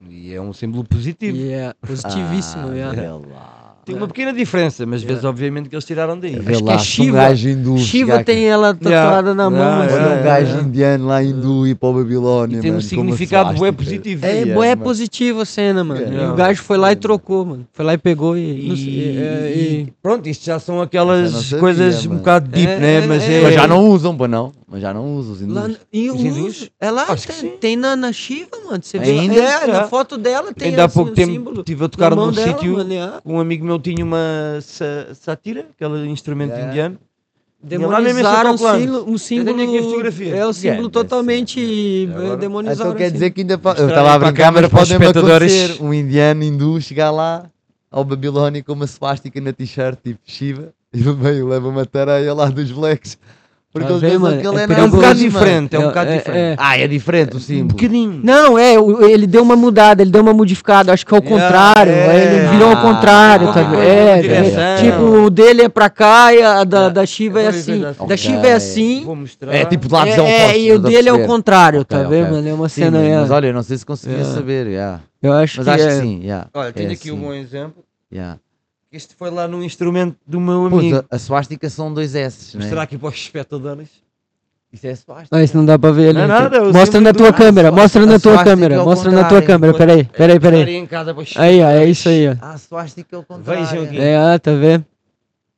[0.10, 1.36] e é um símbolo positivo.
[1.38, 2.70] e é positivíssimo.
[2.70, 2.90] Ah, é.
[2.96, 3.67] vê lá.
[3.88, 6.38] Tem uma pequena diferença, mas vês obviamente que eles tiraram daí.
[6.38, 7.18] Vê Acho que lá, é se um Shiva.
[7.18, 9.60] gajo hindu Shiva tem ela tatuada na mão.
[9.60, 9.96] Yeah, assim.
[9.96, 10.68] Yeah, um gajo yeah.
[10.68, 12.58] indiano lá hindu ir para a Babilónia.
[12.58, 13.84] E tem um significado bué suástica.
[13.84, 14.26] positivo.
[14.26, 14.82] É, Yeah, é mano.
[14.84, 16.02] positivo a cena, mano.
[16.02, 16.24] Yeah.
[16.28, 17.66] E o gajo foi lá e trocou, mano.
[17.72, 18.42] Foi lá e pegou e.
[18.42, 22.80] E, é, e- e- pronto, isto já são aquelas sabia, coisas um bocado deep, É,
[22.80, 22.94] né?
[23.04, 23.40] é, Mas, é.
[23.40, 24.52] é, Mas já não usam, pá não.
[24.70, 25.56] Mas já não usam os hindus.
[25.56, 26.58] Lá, e Os o hindus?
[26.62, 28.84] uso- é lá, Acho tem, tem na, na Shiva, mano.
[28.84, 29.36] Você vê Ainda?
[29.36, 29.68] é, É.
[29.68, 32.34] na foto dela tem Ainda há assim, pouco o tempo símbolo estive a tocar num
[32.34, 32.78] sítio.
[32.82, 33.22] é.
[33.26, 36.70] Um amigo meu tinha uma sa- satira, aquele instrumento Yeah.
[36.70, 36.98] indiano.
[37.64, 38.84] Demonizaram um autocolante.
[38.86, 39.62] símbolo, um símbolo.
[39.62, 42.82] É o símbolo Yeah, totalmente eh, Agora- demonizaram.
[42.92, 43.14] Então quer assim.
[43.14, 43.82] dizer que ainda pode.
[43.82, 45.54] Eu estava a brincar, mas câmara, para os pode espectadores.
[45.54, 47.50] acontecer um indiano hindu chegar lá
[47.90, 52.34] ao Babilónia com uma swastika na t-shirt, tipo Shiva, e no meio leva uma tareia
[52.34, 53.18] lá dos blacks.
[53.74, 54.42] Porque eles vendo, pensam mano?
[54.42, 56.40] que ele É é É um bocado diferente, é um bocado É, diferente.
[56.40, 56.56] é.
[56.58, 57.68] Ah, é diferente o Um símbolo.
[57.68, 58.22] bocadinho.
[58.24, 58.74] Não, é,
[59.12, 62.24] ele deu uma mudada, ele deu uma modificada, acho que é o Yeah, contrário, é.
[62.24, 66.42] ele virou ao Ah, contrário, tá É, é, tipo, o dele é pra cá e
[66.42, 66.90] a da, É.
[66.90, 67.72] da Shiva é assim.
[67.74, 68.08] coisa assim.
[68.08, 68.18] Da.
[68.18, 69.06] Shiva é assim.
[69.52, 70.40] É tipo de lados é, opostos.
[70.42, 72.48] é, e o dele é o contrário, tá vendo, mano?
[72.48, 73.16] É uma cena, mas, é.
[73.20, 74.24] mas olha, eu não sei se conseguia É.
[74.24, 75.02] saber, yeah.
[75.22, 75.88] Eu acho mas que acho é.
[75.88, 76.20] que sim.
[76.24, 76.48] yeah.
[76.54, 77.84] Olha, tenho É aqui um assim, bom exemplo.
[78.12, 78.38] yeah.
[78.98, 81.06] Este foi lá num instrumento do meu Puta, amigo.
[81.12, 82.66] a swastika são dois S, Vou né?
[82.66, 83.90] mostrar aqui para os espectadores.
[84.74, 85.36] Isso é suástica.
[85.38, 86.14] Não, isso não dá para ver ali.
[86.18, 88.78] Não é nada, é mostra na tua câmera, mostra na A tua suástica câmera, é
[88.80, 89.74] mostra na tua câmera.
[89.76, 90.88] Peraí, peraí, peraí.
[91.36, 92.36] Aí, ó, é isso aí, ó.
[92.42, 93.66] Ah, a suástica é o contrário.
[93.68, 94.00] Vejam aqui.
[94.00, 94.84] É, ah, tá vendo?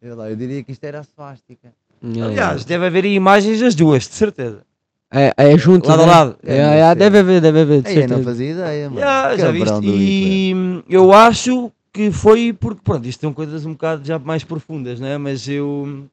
[0.02, 1.70] Eu, lá, eu diria que isto era a suástica.
[2.04, 4.64] Aliás, deve haver aí imagens das duas, de certeza.
[5.12, 5.88] É, é junto.
[5.88, 6.12] Lado a né?
[6.12, 6.36] lado.
[6.46, 7.82] É, é, É, deve haver, deve haver.
[7.84, 9.00] de eu não fazia ideia, mano.
[9.00, 9.80] Já, já viste?
[9.86, 15.00] E eu acho que foi porque, pronto, isto são coisas um bocado já mais profundas,
[15.00, 15.18] né?
[15.18, 16.06] Mas eu.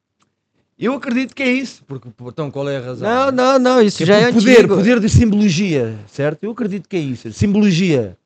[0.78, 3.08] Eu acredito que é isso, porque então qual é a razão?
[3.08, 4.74] Não, não, não, isso Que já é poder, antigo.
[4.76, 6.44] poder de simbologia, certo?
[6.44, 7.32] Eu acredito que é isso.
[7.32, 8.16] Simbologia.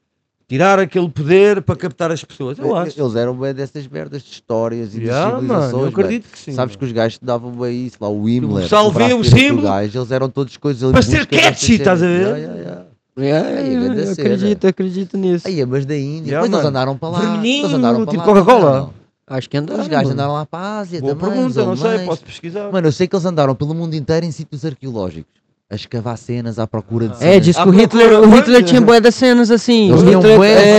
[0.48, 2.58] Tirar aquele poder para captar as pessoas.
[2.58, 3.00] Eu acho.
[3.00, 5.72] Eles eram bem dessas merdas de histórias e Já, de mano, civilizações.
[5.72, 5.88] eu bem.
[5.90, 6.52] acredito que sim.
[6.52, 8.68] Sabes que os gajos davam bem isso lá, o Himmler.
[8.68, 12.06] Brad o Pitt, símbolo gajo, eles eram todos coisas ali para ser catchy, estás a
[12.06, 12.36] ver?
[12.36, 12.86] Ya,
[13.26, 14.28] É, grande eu cena.
[14.28, 15.46] acredito, acredito nisso.
[15.48, 16.68] Aí, mas da Índia, depois eles mano.
[16.68, 17.18] andaram para lá.
[17.20, 18.80] Vermelhinho, eles andaram para tipo lá, Coca-Cola.
[18.80, 19.00] não,
[19.36, 19.80] Acho que andaram.
[19.82, 20.14] Os gajos mano.
[20.14, 21.30] andaram lá para a Ásia Boa também.
[21.34, 22.08] pergunta, não sei, alemães.
[22.08, 22.70] posso pesquisar.
[22.72, 25.30] Mano, eu sei que eles andaram pelo mundo inteiro em sítios arqueológicos.
[25.70, 27.44] A escavar cenas à procura de É, cenas.
[27.44, 29.88] diz que À o Hitler, o Hitler tinha bué das cenas assim.
[29.90, 30.78] Eles o tinham Hitler, bué é,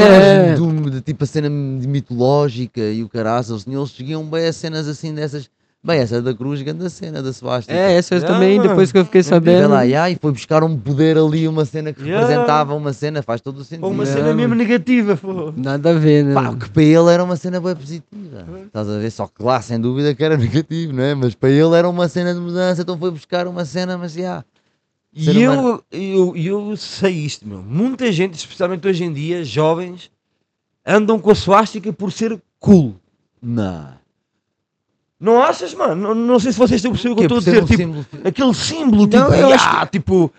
[0.56, 4.48] cenas do- de, tipo a cena mitológica e o caraças, eles, tinham- eles seguiam bem
[4.48, 5.50] as cenas assim dessas.
[5.84, 7.74] Bem, essa da cruz, grande cena da Svastika.
[7.76, 9.68] é, essa eu também, depois que eu fiquei sabendo.
[9.70, 12.22] lá, ya, e foi buscar um poder ali, uma cena que Yeah.
[12.22, 13.86] representava uma cena, faz todo o sentido.
[13.86, 15.52] Ou uma cena mesmo negativa, pô.
[15.58, 16.36] Nada a ver, né?
[16.36, 18.46] Pá, o que para ele era uma cena bem positiva.
[18.68, 19.10] Estás a ver?
[19.10, 21.16] Só que lá, sem dúvida, que era negativo, não é?
[21.16, 24.46] Mas para ele era uma cena de mudança, então foi buscar uma cena, mas já.
[25.16, 25.84] Ser E humano.
[25.92, 26.38] eu, eu,
[26.70, 27.64] eu sei isto, meu.
[27.64, 30.12] Muita gente, especialmente hoje em dia, jovens,
[30.86, 32.96] andam com a suástica por ser cool.
[33.42, 34.00] Não.
[35.22, 35.96] Não achas, mano?
[35.96, 37.64] Não, não sei se vocês estão a perceber o que eu Que estou a dizer.
[37.64, 40.34] um Tipo, símbolo- aquele símbolo, Não, tipo, eu acho ah, tipo,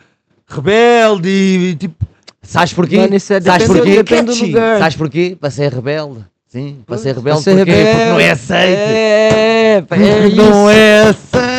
[0.48, 2.04] rebelde, e, tipo,
[2.44, 2.96] Sabes porquê?
[2.96, 3.96] Mano, isso é- Sabes porquê?
[4.02, 4.78] depende do lugar.
[4.80, 5.36] Sabes porquê?
[5.40, 6.24] Para ser rebelde.
[6.48, 7.70] Sim, para ser rebelde, ser porquê?
[7.72, 7.96] rebelde.
[7.96, 8.78] porque não é aceito.
[8.78, 10.68] É, é, Porque é não isso.
[10.70, 11.51] é aceito.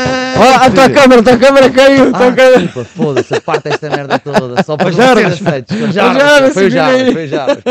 [0.43, 2.09] Ó, a tua câmera, a tua câmera caiu.
[2.13, 2.59] Ah, câmera.
[2.59, 4.63] desculpa, foda-se, parte esta merda toda.
[4.63, 5.33] Só para Os ser Jarbas.
[5.41, 5.77] aceitos.
[5.77, 6.69] Foi o Jarbas, foi o
[7.27, 7.63] Jarbas.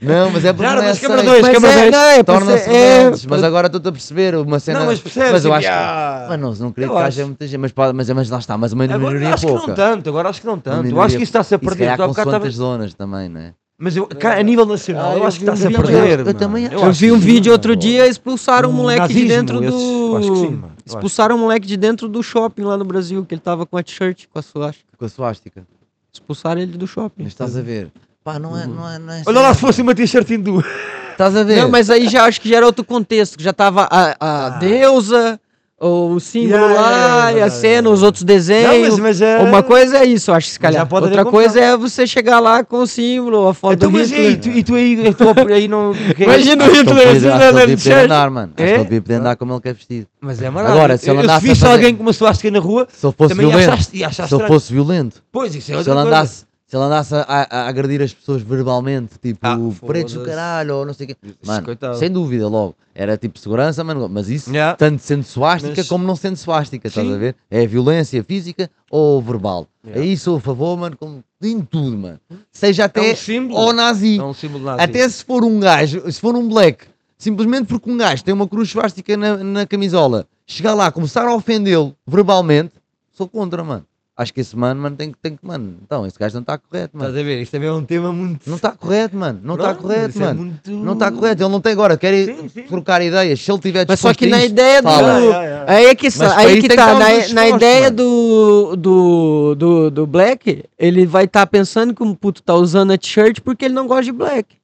[0.00, 1.22] Não, mas é porque não é aceito.
[1.24, 1.92] dois, Mas câmara é, dois.
[1.92, 4.80] não, é, é, mas agora estou-te a perceber uma cena.
[4.80, 5.72] não, mas percebes, Mas eu acho que.
[5.72, 8.72] ah, Mas não, não Eu que haja muita gente, mas, mas, mas lá está, mas
[8.72, 9.66] uma minoria acho que pouca.
[9.68, 10.88] não tanto, agora acho que não tanto.
[10.88, 11.96] Eu acho que isso está-se a se perder.
[11.96, 13.52] Tu há bocado consoante as estavas- zonas também, não é?
[13.76, 14.08] Mas eu,
[14.38, 16.20] a nível nacional, Ah, eu eu acho que está-se a perder.
[16.20, 16.38] eu mano.
[16.38, 16.76] também acho.
[16.76, 20.16] Eu vi um vídeo outro dia, expulsaram um moleque de nazismo, dentro esses- do.
[20.16, 20.72] acho que sim, mano.
[20.86, 23.82] Expulsaram um moleque de dentro do shopping lá no Brasil, que ele tava com a
[23.82, 24.88] t-shirt, com a suástica.
[24.98, 25.66] Com a suástica.
[26.12, 27.22] Expulsaram ele do shopping.
[27.24, 27.90] Mas estás a ver?
[28.22, 28.66] Pá, não é.
[28.66, 30.64] Não é, não é Olha lá se fosse uma t-shirt hindu.
[31.12, 31.62] Estás a ver?
[31.62, 34.46] Não, mas aí já acho que já era outro contexto, que já tava a, a
[34.46, 34.50] Ah.
[34.58, 35.40] deusa,
[35.86, 37.90] o símbolo Yeah, lá, yeah, yeah, e a cena, yeah.
[37.90, 38.88] os outros Não, desenhos.
[38.90, 39.38] mas, mas é...
[39.38, 40.86] Uma coisa é isso, acho que se calhar.
[40.86, 44.10] pode Outra coisa é você chegar lá com o símbolo, a foto Então, do mas
[44.10, 44.28] e Hitler.
[44.30, 45.92] aí, tu, e tu aí, eu tô- aí não...
[46.18, 48.04] Imagina o ele Hitler assim podia- acho que na ele devia poder t-shirt.
[48.04, 48.52] andar, mano.
[48.56, 48.74] Acho que É?
[48.74, 50.06] ele devia poder andar como ele quer vestido.
[50.20, 50.78] Mas é maravilhoso.
[50.78, 53.06] Agora, se ele eu andasse se visse fazer- alguém com uma suástica na rua, Se
[53.06, 56.08] ele fosse violento, se ele fosse violento, Pois, isso é se outra ele coisa.
[56.16, 56.44] andasse,
[56.74, 59.56] se ele andasse a, a- agredir as pessoas verbalmente, tipo, Ah,
[59.86, 61.16] pretos do caralho, ou não sei o quê.
[61.46, 61.96] Mano, coitado.
[61.98, 62.74] sem dúvida, logo.
[62.94, 64.76] Era tipo segurança, mano, mas isso, Yeah.
[64.76, 67.36] tanto sendo suástica Mas- como não sendo suástica, estás a ver?
[67.50, 69.66] É violência física ou verbal.
[69.84, 70.02] Yeah.
[70.02, 72.20] Aí sou a favor, mano, como em tudo, mano.
[72.52, 73.58] Seja até um símbolo.
[73.60, 74.18] ao nazi.
[74.18, 74.82] É um símbolo nazi.
[74.82, 76.86] Até se for um gajo, se for um black,
[77.18, 81.34] simplesmente porque um gajo tem uma cruz suástica na, na camisola, chegar lá, começar a
[81.34, 82.72] ofendê-lo verbalmente,
[83.12, 83.84] sou contra, mano.
[84.16, 86.56] Acho que esse mano, mano, tem que, tem que, mano, então, esse gajo não está
[86.56, 87.18] correto, Estás mano.
[87.20, 87.42] a ver?
[87.42, 88.48] Isto também é um tema muito...
[88.48, 89.40] Não está correto, mano.
[89.42, 90.40] Não está correto, é mano.
[90.44, 91.42] muito- Não está correto.
[91.42, 92.62] Ele não tem agora, quer ir Sim, sim.
[92.62, 93.40] trocar ideias.
[93.40, 94.88] Se ele tiver Mas só que na ideia do.
[94.88, 95.64] yeah.
[95.72, 99.54] Aí é que, para aí isso que tá, estar na, disposto, na ideia do, do,
[99.56, 103.64] do, do Black, ele vai estar pensando que o puto tá usando a t-shirt porque
[103.64, 104.56] ele não gosta de Black.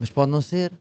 [0.00, 0.72] Mas pode não ser.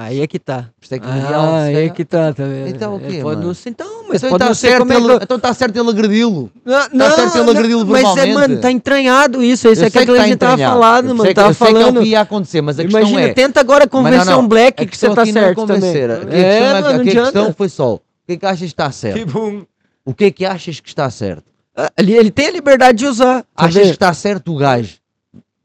[0.00, 0.66] Aí é que tá.
[0.92, 2.68] É que mundial, Ah, aí é que tá, tá vendo?
[2.68, 3.46] Então o É, quê, pode mano?
[3.48, 5.36] não ser, então, mas Então pode está não ser certo, como é ele, que- então
[5.38, 6.52] está certo ele agredi-lo.
[6.64, 9.66] Não, não, certo ele não, agredi-lo mas é, mano, tá entranhado isso.
[9.68, 10.80] Isso Eu é que tá a gente tava entranhado.
[10.80, 11.22] falando, Eu mano.
[11.22, 12.00] sei que- Tava eu sei que é o falando.
[12.02, 13.32] que ia acontecer, mas a questão Imagina, é...
[13.34, 15.80] tenta agora convencer não, um Black A que você tá não é certo também.
[15.80, 16.10] convencer.
[16.12, 18.46] Aqui a É, questão, é, mano, não a questão foi só, o que é que
[18.46, 19.18] achas que está certo?
[19.18, 19.62] Que bom.
[20.04, 21.42] O que é que achas que está certo?
[21.76, 23.42] Ah, Ele, ele tem a liberdade de usar.
[23.42, 24.94] tá Achas que está certo o gajo,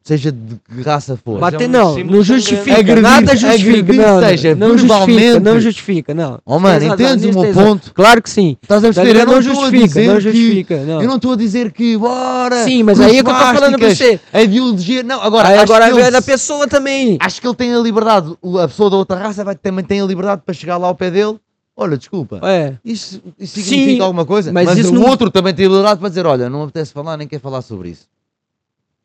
[0.04, 1.40] seja de que raça for?
[1.40, 2.78] Bater é não, não justifica.
[2.80, 5.40] Agredir- nada justifica, não, seja não verbalmente.
[5.40, 6.40] não justifica, não.
[6.46, 7.94] Oh mano, entendes o meu ponto?
[7.94, 8.58] Claro que sim.
[8.62, 9.20] Estás a perceber?
[9.20, 10.22] Eu não estou justifica, não que...
[10.22, 11.02] justifica, não.
[11.02, 12.64] Eu não estou a dizer que, bora...
[12.66, 14.20] Sim, mas aí é que eu tô falando suásticas, você.
[14.34, 15.04] A ideologia...
[15.04, 17.18] Não, agora, agora é da pessoa também.
[17.22, 20.02] Acho que ele tem a liberdade, o- a pessoa da outra raça vai, também tem
[20.02, 21.38] a liberdade para chegar lá ao pé dele.
[21.76, 22.40] Olha, desculpa.
[22.44, 22.76] É.
[22.86, 24.54] Isso, isso significa Sim, alguma coisa?
[24.54, 26.64] mas Mas, isso o não- outro também tem a liberdade para dizer: olha, não me
[26.66, 28.06] apetece falar, nem quer falar sobre isso.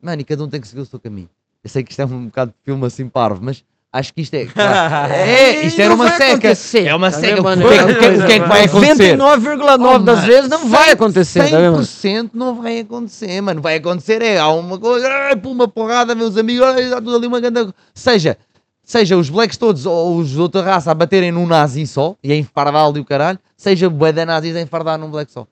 [0.01, 1.29] Mano, e cada um tem que seguir o seu caminho.
[1.63, 4.35] Eu sei que isto é um bocado de filme assim parvo, mas Acho que isto
[4.35, 4.41] é.
[5.11, 6.31] é, isto era Não uma vai seca.
[6.33, 7.41] acontecer, É uma tá seca.
[7.41, 7.67] O mano?
[7.67, 9.17] que, é o que é que- o que é que vai acontecer?
[9.17, 11.71] 99,9 das Oh, vezes não vai cem- acontecer, tá vendo?
[11.71, 11.83] mano?
[11.83, 13.61] 100% não vai acontecer, mano.
[13.63, 15.09] Vai acontecer é, há uma coisa,
[15.41, 17.73] pô, uma porrada, meus amigos, está tudo ali uma grande...
[17.95, 18.37] Seja,
[18.83, 22.31] seja os blacks todos ou os de outra raça a baterem num nazi só, e
[22.31, 25.47] a enfardá-lo e o caralho, seja bué de nazis a enfardar num black só.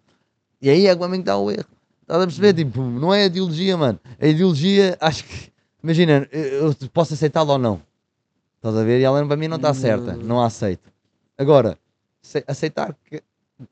[0.61, 1.65] E aí é que também está o erro.
[2.07, 2.53] Estás a perceber?
[2.53, 3.99] Tipo, não é a ideologia, mano.
[4.17, 5.51] A ideologia, acho que...
[5.83, 7.81] Imagina, eu posso aceitá-la ou não.
[8.55, 9.01] Estás a ver?
[9.01, 10.15] E ela para mim não está certa.
[10.15, 10.89] Não a aceito.
[11.37, 11.77] Agora,
[12.47, 13.21] aceitar que,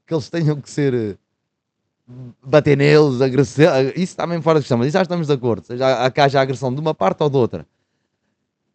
[0.06, 0.94] que eles tenham que ser...
[0.94, 1.16] eh,
[2.44, 5.66] bater neles, agressão, isso está mesmo fora de questão, mas isso já estamos de acordo.
[5.66, 7.66] Seja, que haja agressão de uma parte ou de outra.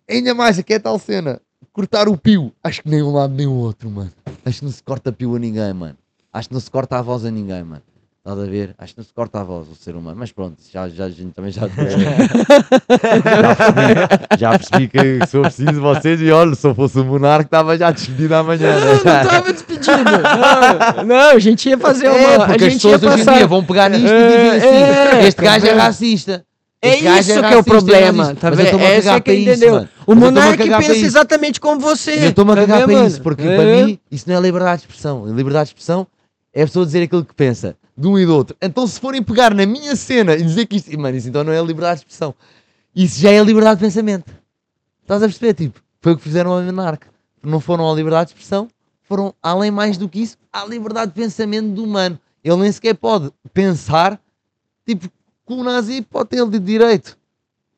[0.08, 1.40] Ainda mais, aqui é tal cena.
[1.72, 2.52] Cortar o pio.
[2.64, 4.10] Acho que nem um lado nem o outro, mano.
[4.44, 5.96] Acho que não se corta pio a ninguém, mano.
[6.32, 7.82] Acho que não se corta a voz a ninguém, mano.
[8.22, 8.74] Estás a ver?
[8.76, 10.16] Acho que não se corta a voz o ser humano.
[10.18, 15.42] Mas pronto, já, já, a gente também já, já, percebi, já percebi que se eu
[15.42, 18.78] preciso vocês e olha, se eu fosse o monarca estava já despedido amanhã.
[18.78, 18.98] Não, não
[19.28, 19.80] tava despedido.
[20.98, 22.18] Não, não, a gente ia fazer uma.
[22.18, 23.38] É, a porque as gente ia pessoas hoje em passar.
[23.38, 26.44] dia vão pegar nisto e É, dizem assim: é, este tá gajo é racista.
[26.82, 28.78] É Este isso que é o problema, tá Mas vendo?
[28.78, 29.72] a Essa é que isso, entendeu.
[29.74, 29.88] mano.
[30.06, 31.04] O Mas monarca pensa isso.
[31.06, 32.12] exatamente como você.
[32.26, 33.56] Eu estou-me a tá cagar para isso, porque É.
[33.56, 35.26] para mim isso não é liberdade de expressão.
[35.26, 36.06] Liberdade de expressão
[36.52, 38.56] é a pessoa dizer aquilo que pensa, de um e do outro.
[38.60, 41.52] Então se forem pegar na minha cena e dizer que isto, mano, isso então não
[41.52, 42.34] é liberdade de expressão.
[42.94, 44.34] Isso já é liberdade de pensamento.
[45.02, 45.54] Estás a perceber?
[45.54, 47.08] Tipo, foi o que fizeram ao monarca.
[47.42, 48.68] Não foram à liberdade de expressão,
[49.02, 52.18] foram além mais do que isso, à liberdade de pensamento do humano.
[52.42, 54.20] Ele nem sequer pode pensar,
[54.86, 57.19] tipo, que o nazi pode ter de direito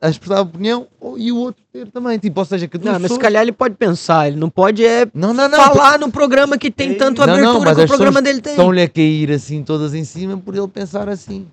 [0.03, 2.19] a expressar a opinião ou- e o outro ter também.
[2.19, 5.07] Tipo, ou seja, que Não, mas se calhar ele pode pensar, ele não pode é
[5.15, 5.57] Não, não, não.
[5.57, 8.53] falar no programa que tem tanto Não, não, abertura mas que o programa dele tem.
[8.55, 11.47] Estão-lhe a cair assim todas em cima por ele pensar assim.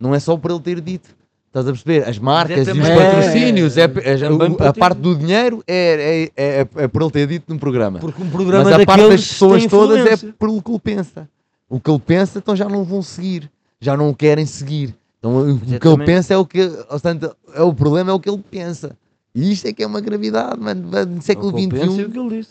[0.00, 1.08] Não é só por ele ter dito.
[1.46, 2.08] Estás a perceber?
[2.08, 3.88] As marcas e os patrocínios, é, é-
[4.48, 7.98] por a parte do dinheiro é, é, é, é por ele ter dito num programa.
[7.98, 11.28] Porque um programa Mas a parte das pessoas todas é pelo que ele pensa.
[11.68, 13.50] O que ele pensa, então já não vão seguir.
[13.80, 14.94] Já não o querem seguir.
[15.22, 16.06] Então o que ele Exatamente.
[16.06, 16.68] pensa é o que.
[16.68, 18.96] Portanto, é o problema é o que ele pensa.
[19.32, 20.90] E isto é que é uma gravidade, mano.
[21.06, 22.10] No século É o que eu penso e o XXI.
[22.12, 22.50] que ele disse.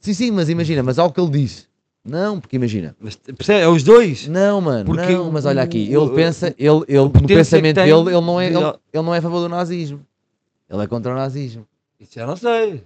[0.00, 1.66] Sim, sim, mas imagina, mas ao que ele diz.
[2.04, 2.94] Não, porque imagina.
[3.00, 3.62] Mas, percebe?
[3.62, 4.28] É os dois.
[4.28, 7.76] Não, mano, Porque não, mas olha aqui, ele o- pensa, ele, ele no que pensamento
[7.76, 8.56] dele, ele não, é, ele,
[8.92, 10.00] ele não é a favor do nazismo.
[10.68, 11.66] Ele é contra o nazismo.
[11.98, 12.84] Isso já não sei.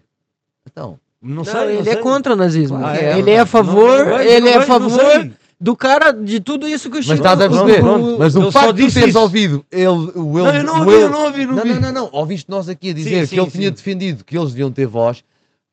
[0.64, 1.55] Então, Não, Não, sei.
[1.55, 1.93] não ele sei.
[1.95, 2.79] é contra o nazismo.
[2.79, 5.33] Que é, ele é a favor, Não, não, ele não é a não favor sei.
[5.61, 7.17] Do cara de tudo isso que o mas Chico...
[7.17, 7.83] estás a Pronto, perceber?
[7.83, 8.19] pronto.
[8.19, 9.19] Mas o Ele só facto de disse teres isso.
[9.21, 11.63] ouvido ele, o ele, Não, eu não o ouvi, ele- eu não ouvi, não não,
[11.65, 11.69] vi.
[11.73, 13.75] não, não, não, ouviste nós aqui a dizer Sim, que ele sim, tinha sim.
[13.75, 15.25] defendido que eles deviam ter voz,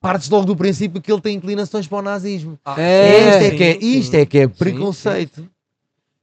[0.02, 2.58] partes logo do princípio que ele tem inclinações para o nazismo.
[2.78, 4.00] É, isto é sim, que é, sim.
[4.00, 5.48] isto é que é Sim, preconceito.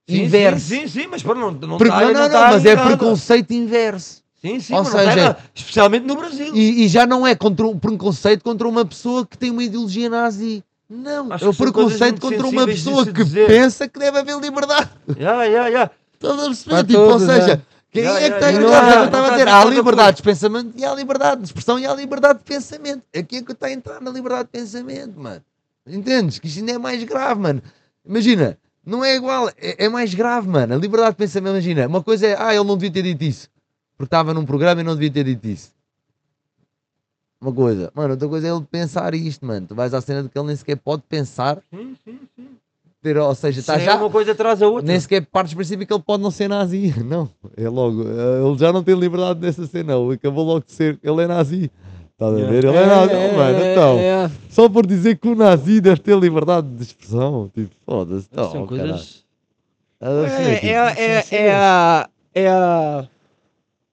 [0.09, 0.67] Sim, Inverso.
[0.67, 2.77] Sim, sim, sim, mas pronto, não, não Pre- tá- não, não, não, tá mas é
[2.77, 4.23] preconceito inverso.
[4.41, 5.43] Sim, sim, Ou mas não tá seja, errado.
[5.55, 6.53] especialmente no Brasil.
[6.57, 10.11] E, e já não é contra um preconceito contra uma pessoa que tem uma ideologia
[10.11, 10.65] nazi.
[10.95, 13.47] Não, Acho é o preconceito contra uma pessoa que dizer.
[13.47, 14.91] pensa que deve haver liberdade.
[15.19, 15.91] Ya, ya, ya.
[16.13, 16.85] Estás a perceber?
[16.85, 17.63] Tipo, ou todos, seja, né?
[17.91, 19.49] quem Já, é que já, já, não já, é, já, eu estava a já, dizer,
[19.49, 22.45] já, há já, liberdade de pensamento e há liberdade de expressão e há liberdade de
[22.45, 23.03] pensamento.
[23.17, 25.43] Aqui é que está a entrar na liberdade de pensamento, mano.
[25.87, 26.39] Entendes?
[26.39, 27.63] Que isto ainda é mais grave, mano.
[28.05, 30.75] Imagina, não é igual, é, é mais grave, mano.
[30.75, 33.49] A liberdade de pensamento, imagina, uma coisa é, ah, ele não devia ter dito isso.
[33.97, 35.71] Porque estava num programa e não devia ter dito isso.
[37.43, 39.67] Uma coisa, mano, outra coisa é ele pensar isto, mano.
[39.67, 42.47] Tu vais à cena de que ele nem sequer pode pensar, Sim, sim, sim.
[43.03, 43.97] ter, ou seja, está já.
[43.97, 44.87] uma coisa atrás da outra.
[44.87, 46.95] Nem sequer partes do princípio que ele pode não ser nazi.
[47.05, 48.05] Não, é logo.
[48.05, 49.93] eh, Ele já não tem liberdade nessa cena.
[49.95, 51.01] Ele acabou logo de ser.
[51.03, 51.69] Ele é nazi.
[52.13, 52.65] Estás a ver?
[52.65, 53.13] Ele é, nazi.
[53.13, 53.99] Oh, mano, então.
[53.99, 54.31] é.
[54.49, 57.51] Só por dizer que o nazi deve ter liberdade de expressão.
[57.53, 58.29] Tipo, foda-se.
[58.33, 58.67] São caralho.
[58.69, 59.25] coisas.
[60.01, 62.09] A É, tipo, é, é, é a...
[62.35, 63.09] É a...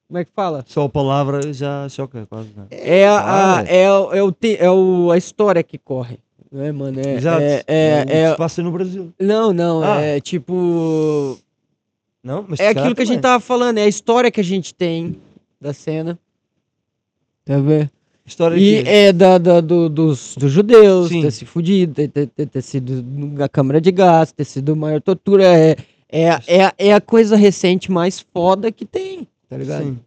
[0.10, 0.66] Como é que fala?
[0.68, 2.50] Só a palavra já choca quase.
[2.58, 2.66] Né?
[2.72, 6.18] É a, é, o- é, o, te- é o, a história que corre.
[6.52, 7.00] Não é, mano?
[7.00, 7.42] É, Exato.
[7.42, 9.14] É, é, é- passa no Brasil.
[9.20, 9.84] não, não.
[9.84, 10.02] Ah.
[10.02, 11.38] É tipo.
[12.24, 13.78] Não, mas É aquilo que a gente tava falando.
[13.78, 15.16] É a história que a gente tem
[15.62, 16.18] da cena.
[17.46, 17.90] Tá vendo?
[18.26, 21.22] História E que- é da, da- do, dos, dos judeus, Sim.
[21.22, 23.04] ter se fudido, ter, ter, ter- ter sido
[23.38, 25.44] na câmara de gás, ter sido maior tortura.
[25.46, 25.76] É,
[26.12, 29.84] é, é, é a coisa recente mais foda que tem, tá ligado?
[29.84, 30.00] Sim.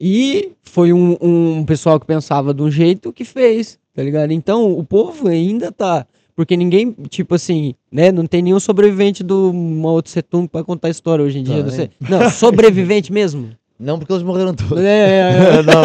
[0.00, 4.32] E foi um, um pessoal que pensava de um jeito que fez, tá ligado?
[4.32, 6.06] Então o povo ainda tá.
[6.36, 8.12] Porque ninguém, tipo assim, né?
[8.12, 11.56] Não tem nenhum sobrevivente do Mao Tse Tung pra contar a história hoje em dia.
[11.56, 11.90] Tá, Não, sei.
[12.08, 13.50] não sobrevivente mesmo.
[13.80, 14.82] Não, porque eles morreram todos.
[14.82, 15.62] É, é, é.
[15.62, 15.82] não,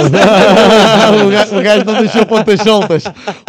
[1.20, 3.04] não, o, gajo, o gajo não deixou pontas soltas.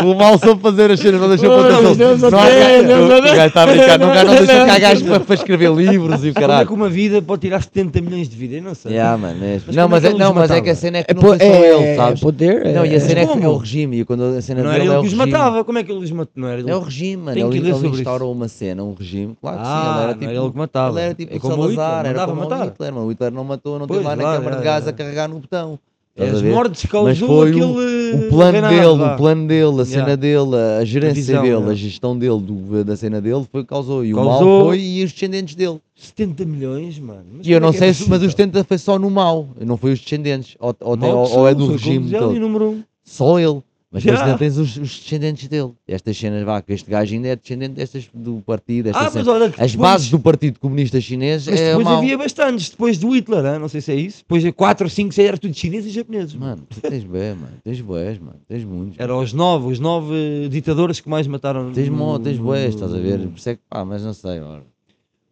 [0.05, 1.97] O mal soube fazer as cenas, não deixou Oh, pontas soltas.
[1.97, 4.55] Deus, Não há Deus, gajo- Deus, o gajo está a brincar, não, gajo não deixou
[4.59, 4.81] Não, cá não.
[4.81, 6.67] gajos para, para escrever livros e o Como é caralho.
[6.69, 8.57] que uma vida pode tirar 70 milhões de vida?
[8.57, 8.93] Eu não sei.
[8.93, 10.75] Yeah, mano, é- Mas não, como é mas, que é, não, mas é que a
[10.75, 12.21] cena é que É não foi só é- ele, sabes?
[12.21, 12.65] poder.
[12.75, 14.01] Não, e a é- cena é, que é o regime.
[14.01, 15.31] E quando a cena Não era é ele o que os regime.
[15.33, 15.65] matava.
[15.65, 16.31] Como é que ele os matava?
[16.37, 16.71] Não era ele.
[16.71, 17.39] É o regime, mano.
[17.39, 19.35] Ele, ele instaurou uma cena, um regime.
[19.41, 20.31] Claro que sim, Ah, ele era não tipo.
[20.45, 20.91] ele que matava.
[20.99, 21.41] Ele era tipo É o
[21.75, 22.61] Salazar, era como matar.
[22.61, 23.07] o Hitler, mano.
[23.07, 25.79] O Hitler não matou, não teve lá câmara de gás a carregar no botão.
[26.17, 27.65] As mortes causou foi aquele.
[27.65, 29.15] o, o plano reinado, dele, vá.
[29.15, 30.15] o plano dele, a cena Yeah.
[30.17, 31.71] dele, a gerência visão, dele, yeah.
[31.73, 34.05] a gestão dele, do- da cena dele, foi o que causou.
[34.05, 35.81] E o mal Causou- foi e os descendentes dele.
[35.97, 37.25] 70 milhões, mano.
[37.37, 39.49] Mas E eu é não é sei se, mas os 70 foi só no mal,
[39.61, 40.57] não foi os descendentes.
[40.61, 42.39] Ou, ou, Mal ou- que ou é do regime todo.
[42.39, 42.83] número um.
[43.03, 43.61] Só ele.
[43.95, 44.11] Mas Já.
[44.11, 45.71] depois ainda tens os, os descendentes dele.
[45.87, 48.89] Estas cenas, vá, que este gajo ainda é descendente destas do partido.
[48.89, 49.25] Esta Ah, cena.
[49.25, 51.99] mas olha, As depois- bases do Partido Comunista Chinês Mas é depois mau.
[51.99, 53.61] havia bastantes, depois do Hitler, hein?
[53.61, 54.19] não sei se é isso.
[54.19, 56.35] Depois de 4, 5, 6 era tudo chineses e japoneses.
[56.35, 57.53] Mano, tu tens bem, mano.
[57.63, 58.41] Tens boés, mano.
[58.49, 58.99] Tens muitos.
[58.99, 61.71] Eram os nove, os nove ditadores que mais mataram.
[61.73, 63.21] Tens, mo, tens boés, estás a ver?
[63.29, 64.65] Por isso é que, pá, mas não sei, mano.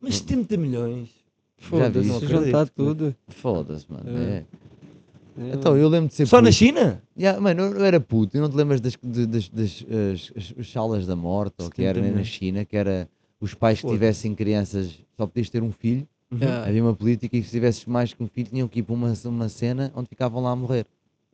[0.00, 1.08] Mas 70 milhões.
[1.58, 3.12] Foda-se, juntar tudo.
[3.28, 4.04] Foda-se, mano.
[4.18, 4.22] É.
[4.38, 4.44] É.
[5.36, 6.52] Então, eu lembro de ser Só na puto.
[6.56, 7.02] China?
[7.18, 10.32] Yeah, mano, eu eu era puto, e não te lembras das, de- das, das as-
[10.36, 12.26] as- as salas da morte, ou que 70 era na milhões.
[12.28, 13.08] China, que era
[13.40, 13.94] os pais que Foda.
[13.94, 16.66] tivessem crianças, só podias ter um filho, Yeah.
[16.66, 19.12] havia uma política e se tivesses mais que um filho tinham que ir para uma,
[19.26, 20.86] uma cena onde ficavam lá a morrer.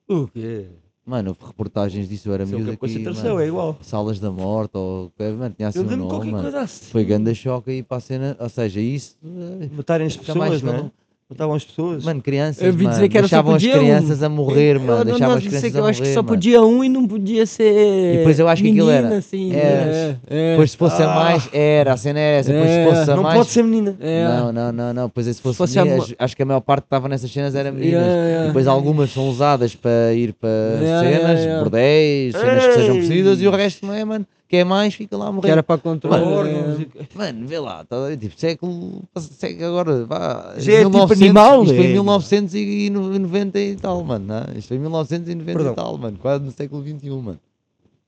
[0.09, 0.67] O quê?
[1.07, 3.79] Mano, houve reportagens disso, eu era é miúdo aqui, mano, é igual.
[3.81, 6.43] salas da morte, ou, mano, tinha assim Eu um lembro nome, qualquer mano.
[6.43, 6.85] coisa assim.
[6.87, 9.17] Foi grande choque aí para a cena, ou seja, isso...
[9.25, 10.91] eh, Matarem as pessoas, não é?
[11.31, 12.05] Matavam as pessoas.
[12.05, 13.81] Mano, crianças, Eu mano, dizer que era só deixavam as podia um.
[13.81, 16.03] crianças a morrer, Eu- mano, eu, deixavam não, as crianças que a eu acho que
[16.05, 16.29] morrer, só mano.
[16.35, 18.15] podia um e não podia ser.
[18.15, 20.51] E depois eu acho que aquilo menina, era- Assim, era- é, é.
[20.53, 21.15] Depois se fosse a Ah.
[21.15, 23.37] mais, era, a cena era essa, depois É, se fosse a não mais...
[23.37, 23.95] pode ser menina.
[24.01, 24.25] É.
[24.25, 25.11] Não, não, não, não.
[25.11, 27.31] Pois é, se fosse, fosse a meninas, acho que a maior parte que estava nessas
[27.31, 28.07] cenas era meninas.
[28.07, 30.49] Yeah, depois algumas são usadas para ir para
[30.81, 34.27] cenas, bordéis, cenas que sejam precisas e o resto não é, mano.
[34.49, 35.51] Que é mais, fica lá a Que morrer.
[35.51, 36.23] era para controlar.
[36.23, 36.83] Órgãos é.
[36.83, 41.63] e- Mano, vê lá, tá, tipo, século, século agora, vá, Já é tipo 1900, animal,
[41.65, 41.93] isto foi em é.
[41.93, 44.37] 1990 e tal, mano, não?
[44.37, 44.59] é?
[44.59, 45.73] isto foi em 1990 Perdão.
[45.73, 47.41] e tal, mano, quase no século 21, mano.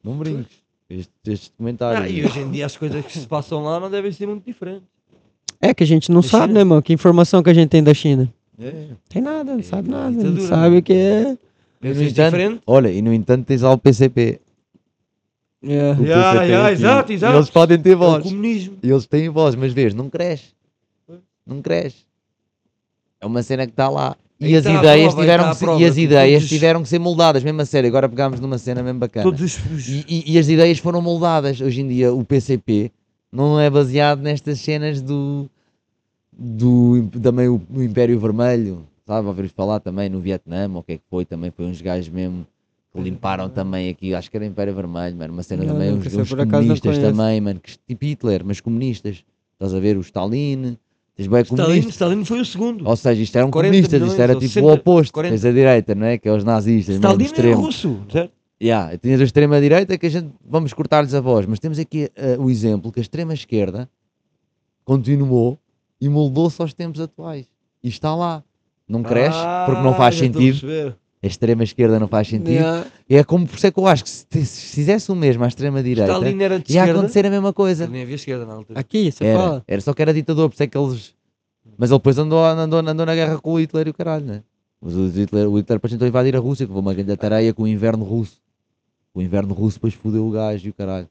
[0.03, 0.47] Não brinques.
[0.89, 2.03] Este, este comentário.
[2.03, 4.45] Ah, e hoje em dia as coisas que se passam lá não devem ser muito
[4.45, 4.83] diferentes.
[5.61, 6.59] É que a gente não Da sabe, China?
[6.59, 6.83] né, mano?
[6.83, 8.33] Que informação que a gente tem da China?
[8.59, 8.87] É.
[9.09, 10.11] Tem nada, não sabe É, nada.
[10.11, 11.33] Não sabe que é.
[11.33, 11.39] E
[11.83, 12.63] Deve no ser entanto, diferente.
[12.67, 14.41] olha, e no entanto tens lá o PCP.
[15.63, 15.95] É.
[15.95, 16.31] PCP ya,
[16.67, 16.73] aqui.
[16.73, 17.37] exato, E exato.
[17.37, 18.23] eles podem ter É o voz.
[18.23, 18.77] comunismo.
[18.83, 20.49] E eles têm voz, mas vês, não cresce.
[21.47, 22.05] Não cresce.
[23.21, 24.17] É uma cena que está lá.
[24.39, 26.99] E Aí as ideias prova, tiveram prova e as que ideias todos- tiveram que ser
[26.99, 27.89] moldadas, mesmo a sério.
[27.89, 29.25] Agora pegámos numa cena mesmo bacana.
[29.25, 31.61] Todos os, os- E, e- e as ideias foram moldadas.
[31.61, 32.91] Hoje em dia o PCP
[33.31, 35.47] não é baseado nestas cenas do,
[36.33, 39.27] do também o, o Império Vermelho, sabe?
[39.29, 42.09] Ouvir falar também no Vietnã, ou o que é que foi, também foi uns gajos
[42.09, 42.47] mesmo
[42.95, 46.21] limparam também aqui, acho que era Império Vermelho, mano, uma cena Não, também, uns, sei,
[46.21, 49.25] uns comunistas também, mano, que, tipo Hitler, mas comunistas.
[49.53, 49.97] Estás a ver?
[49.97, 50.77] O Stalin,
[51.15, 51.93] tens bem Stalin, comunistas.
[51.95, 52.89] Stalin foi o segundo.
[52.89, 55.13] Ou seja, isto eram 40 comunistas, isto era tipo o 60, oposto.
[55.13, 55.35] 40.
[55.37, 56.19] Tens a direita, não é?
[56.19, 57.61] Que é os nazistas, mesmo, Stalin era extremo.
[57.63, 58.33] russo, certo?
[58.63, 62.37] Yeah, tinhas a extrema-direita que a gente vamos cortar-lhes a voz, mas temos aqui eh,
[62.39, 63.89] o exemplo que a extrema-esquerda
[64.85, 65.59] continuou
[66.01, 67.47] e moldou-se aos tempos atuais.
[67.83, 68.43] E está lá.
[68.89, 70.97] Não cresce porque não Ah, faz já estou a sentido.
[71.23, 72.51] A extrema-esquerda não faz sentido.
[72.51, 72.87] Yeah.
[73.09, 75.49] É como por isso é que eu acho que se, se fizesse o mesmo à
[75.49, 76.99] extrema-direita, ia esquerda.
[76.99, 77.87] acontecer a mesma coisa.
[77.87, 78.81] Nem havia esquerda na altura.
[78.81, 79.65] Aqui, você Era, fala.
[79.69, 81.15] era só que era ditador, por isso é que eles.
[81.77, 84.43] Mas ele depois andou, andou, andou na guerra com o Hitler e o caralho, né?
[84.81, 87.53] Mas o Hitler, o Hitler depois tentou invadir a Rússia, que foi uma grande tareia
[87.53, 88.41] com o inverno russo.
[89.15, 91.09] O inverno russo depois fodeu o gajo e o caralho.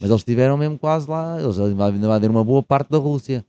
[0.00, 3.44] Mas eles estiveram mesmo quase lá, eles invadiram uma boa parte da Rússia.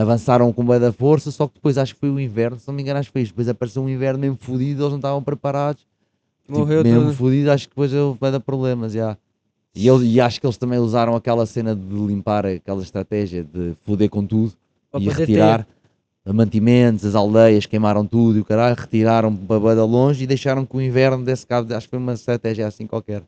[0.00, 2.74] Avançaram com bué da força, só que depois acho que foi o inverno, se não
[2.74, 3.32] me engano, acho que foi isto.
[3.32, 5.84] Depois apareceu um inverno mesmo fodido, eles não estavam preparados.
[6.46, 7.14] Tipo, Morreu mesmo tudo.
[7.14, 9.16] fodido, acho que depois houve bué de problemas, já.
[9.74, 13.74] E, eu, e acho que eles também usaram aquela cena de limpar, aquela estratégia de
[13.84, 14.52] foder com tudo
[14.98, 15.66] e retirar
[16.24, 20.64] mantimentos, as aldeias, queimaram tudo e o caralho, retiraram para bué de longe e deixaram
[20.64, 23.22] que o inverno desse cabo, acho que foi uma estratégia assim qualquer.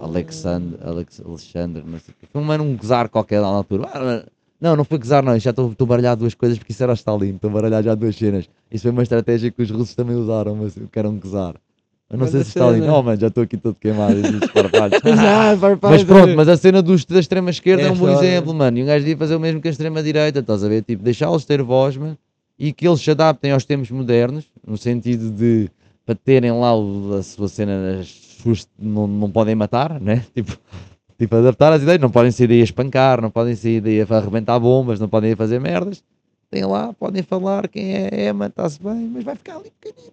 [0.00, 2.26] Alexander, Alex, Alexander, não sei o quê.
[2.32, 4.26] Foi um um czar qualquer na altura.
[4.60, 7.34] Não, não foi czar não, já estou a baralhar duas coisas porque isso era Stalin,
[7.34, 8.48] estou a baralhar já duas cenas.
[8.70, 11.54] Isso foi uma estratégia que os russos também usaram, mas que era um czar.
[12.08, 12.92] Eu não sei Grande se Stalin, cena.
[12.94, 14.14] oh mano, já estou aqui todo queimado.
[14.22, 15.92] Já, farpado.
[15.94, 18.78] Mas pronto, mas a cena dos, da extrema esquerda é, É um bom exemplo, mano.
[18.78, 20.82] E um gajo devia fazer o mesmo que a extrema direita, estás a ver?
[20.82, 22.16] Tipo, deixá-los ter voz, mano,
[22.58, 25.68] e que eles se adaptem aos tempos modernos, no sentido de
[26.04, 30.24] para terem lá o- a sua cena, as suas não, não podem matar, né?
[30.32, 30.56] Tipo,
[31.18, 34.16] tipo, adaptar as ideias, não podem sair daí a espancar, não podem sair daí a
[34.16, 36.02] arrebentar bombas, não podem ir a fazer merdas.
[36.50, 40.12] tem lá, podem falar quem é Ema, está-se bem, mas vai ficar ali pequenino.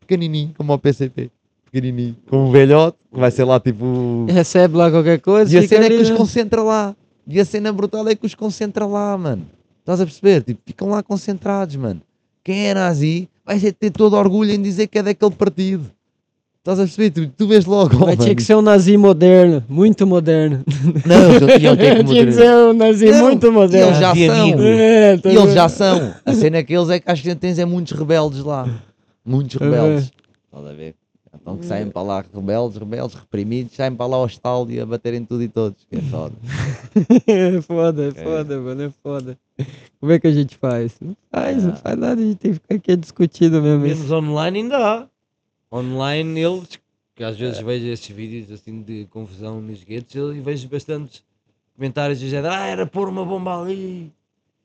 [0.00, 1.30] Pequenininho, como o PCP.
[1.70, 2.16] Pequenininho.
[2.28, 4.26] Como um velhote, que vai ser lá tipo.
[4.28, 5.54] Recebe lá qualquer coisa.
[5.54, 6.16] E a cena é que os né?
[6.16, 6.96] concentra lá.
[7.28, 9.46] E a cena brutal é que os concentra lá, mano.
[9.78, 10.42] Estás a perceber?
[10.42, 12.02] Tipo, ficam lá concentrados, mano.
[12.42, 15.88] Quem é nazi vai ter- ter todo orgulho em dizer que é daquele partido.
[16.60, 17.10] Estás a perceber?
[17.10, 17.96] Tu, tu vês logo.
[17.96, 18.36] oh, ter mano.
[18.36, 20.62] que ser um nazi moderno, muito moderno.
[21.06, 23.54] Não, eles tinham que ter que Tinha que ser um nazi Não, muito E eles
[23.54, 23.94] moderno.
[24.00, 24.64] já são.
[24.64, 25.54] É, tá E eles vendo?
[25.54, 26.14] já são.
[26.26, 28.68] A cena é que eles é que acho que tens é muitos rebeldes lá.
[29.24, 29.64] Muitos É.
[29.64, 30.10] rebeldes.
[30.52, 30.94] Estás a ver?
[31.40, 35.24] Então que saem para lá rebeldes, rebeldes, reprimidos, saem para lá ao estádio a baterem
[35.24, 35.86] tudo e todos.
[35.90, 36.34] Que é foda.
[37.26, 39.38] É foda, é foda, mano, é foda.
[39.98, 40.92] Como é que a gente faz?
[41.00, 41.76] Não faz, não Ah.
[41.76, 43.80] faz nada, a gente tem que ficar aqui discutindo mesmo.
[43.80, 45.06] Menos online ainda há.
[45.72, 46.80] Online eles,
[47.14, 51.24] que às vezes vejo esses vídeos assim de confusão nos guetos e vejo bastantes
[51.76, 54.12] comentários dizendo ah, era pôr uma bomba ali,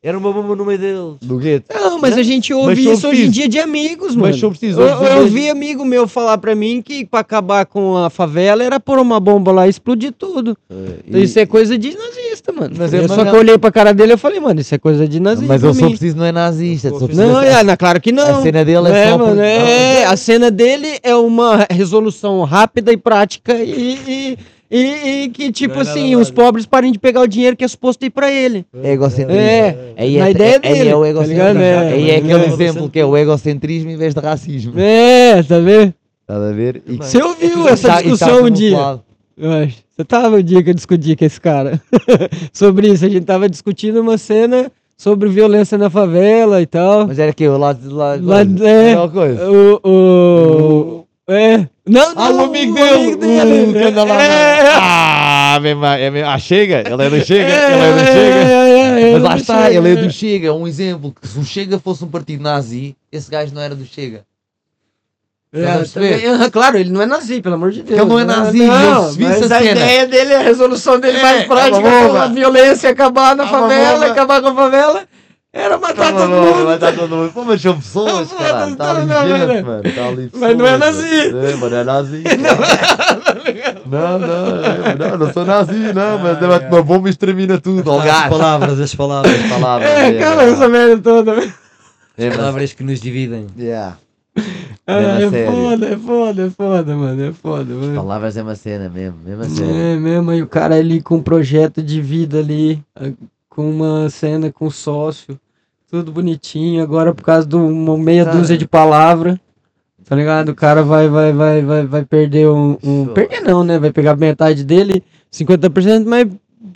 [0.08, 1.00] era uma bomba no meio deles.
[1.22, 1.66] Do gueto.
[1.74, 4.28] Não, mas a gente ouve Mas isso hoje em dia de amigos, mano.
[4.28, 4.80] Mas sou preciso.
[4.82, 8.64] Eu, eu vejo- vi amigo meu falar pra mim que pra acabar com a favela
[8.64, 10.56] era pôr uma bomba lá e explodir tudo.
[10.70, 10.76] Eh,
[11.08, 12.76] Então e- isso é coisa de nazista, mano.
[12.78, 14.78] Mas eu é- só que eu olhei pra cara dele e falei, mano, isso é
[14.78, 15.48] coisa de nazista.
[15.48, 16.90] Mas eu pra sou preciso, não é nazista.
[16.90, 18.40] Sou preciso, Não, é, não, claro que não.
[18.40, 19.18] A cena dele Não é só.
[19.18, 24.38] mano, por- é, a cena dele é uma resolução rápida e prática e, e,
[24.78, 26.32] e- e que, tipo Não é nada assim, os mais.
[26.32, 28.66] pobres parem de pegar o dinheiro que é suposto ir pra ele.
[28.84, 29.40] É egocentrismo.
[29.42, 31.62] É, Aí na é, ideia aí dele, é o tá egocentrismo.
[31.62, 34.74] É, aí é aquele é exemplo que é o egocentrismo em vez de racismo.
[34.78, 35.94] É, tá vendo?
[36.22, 36.82] Estás a ver?
[36.88, 39.00] E Você ouviu essa tá- tá discussão um dia?
[39.38, 39.76] Eu acho.
[39.96, 41.80] Você tava o dia que eu discuti com esse cara
[42.52, 43.06] sobre isso.
[43.06, 47.08] A gente tava discutindo uma cena sobre violência na favela e tal.
[47.08, 48.18] Mas era que o lado de lá.
[48.22, 49.08] Lá- é.
[49.10, 49.50] Coisa.
[49.50, 49.80] O.
[49.84, 51.68] o é.
[51.88, 53.14] Não, Ah, não, o amigo dele,
[53.70, 54.22] o que anda lá.
[54.24, 56.30] É, Ah, mesmo, é mesmo.
[56.30, 58.36] Ah, chega, ele é do Chega, é, ele é do Chega.
[58.36, 59.96] é, é, é, Mas lá está, Chega, ele é é.
[59.96, 60.54] do Chega.
[60.54, 63.86] Um exemplo que se o Chega fosse um partido nazi, esse gajo não era do
[63.86, 64.24] Chega.
[65.54, 67.98] É, a também, aham, claro, ele não é nazi, pelo amor de Deus.
[67.98, 69.72] Ele não é nazi, não, mas a a cena.
[69.72, 72.08] ideia dele, a resolução dele É, mais é prática bomba.
[72.08, 75.04] pela violência acabar na É favela, acabar com a favela,
[75.58, 76.66] era matar todo mundo.
[76.66, 77.32] Vai dar todo mundo.
[77.32, 78.74] Pô, mas são pessoas, Não, caralho.
[78.74, 79.64] Está ali não, não, gente, não.
[79.64, 79.88] mano.
[79.88, 81.28] Está ali Mas não é pessoas, nazi.
[81.30, 82.24] É, mas não é nazi.
[83.86, 87.92] Não, não, é, não, não sou nazi, não, mas é uma bomba e extermina tudo.
[87.92, 89.88] As palavras, as palavras, As palavras.
[89.88, 91.54] É, cara, essa merda toda.
[92.18, 93.46] É, as palavras que nos dividem.
[93.58, 93.98] Yeah.
[94.88, 97.96] Ah, é foda, é foda, é foda, mano, é foda, mano.
[97.96, 99.76] Palavras é uma cena mesmo, mesmo a sério.
[99.76, 103.12] É mesmo, aí o cara ali com um projeto de vida ali, ah,
[103.48, 105.40] com uma cena com sócio,
[105.90, 108.38] tudo bonitinho, agora por causa de uma meia Cara.
[108.38, 109.38] dúzia de palavras,
[110.04, 110.50] tá ligado?
[110.50, 113.08] O cara vai, vai, vai, vai, vai perder um, um-.
[113.08, 113.80] Perder não, né?
[113.80, 116.28] Vai pegar metade dele, 50%, mas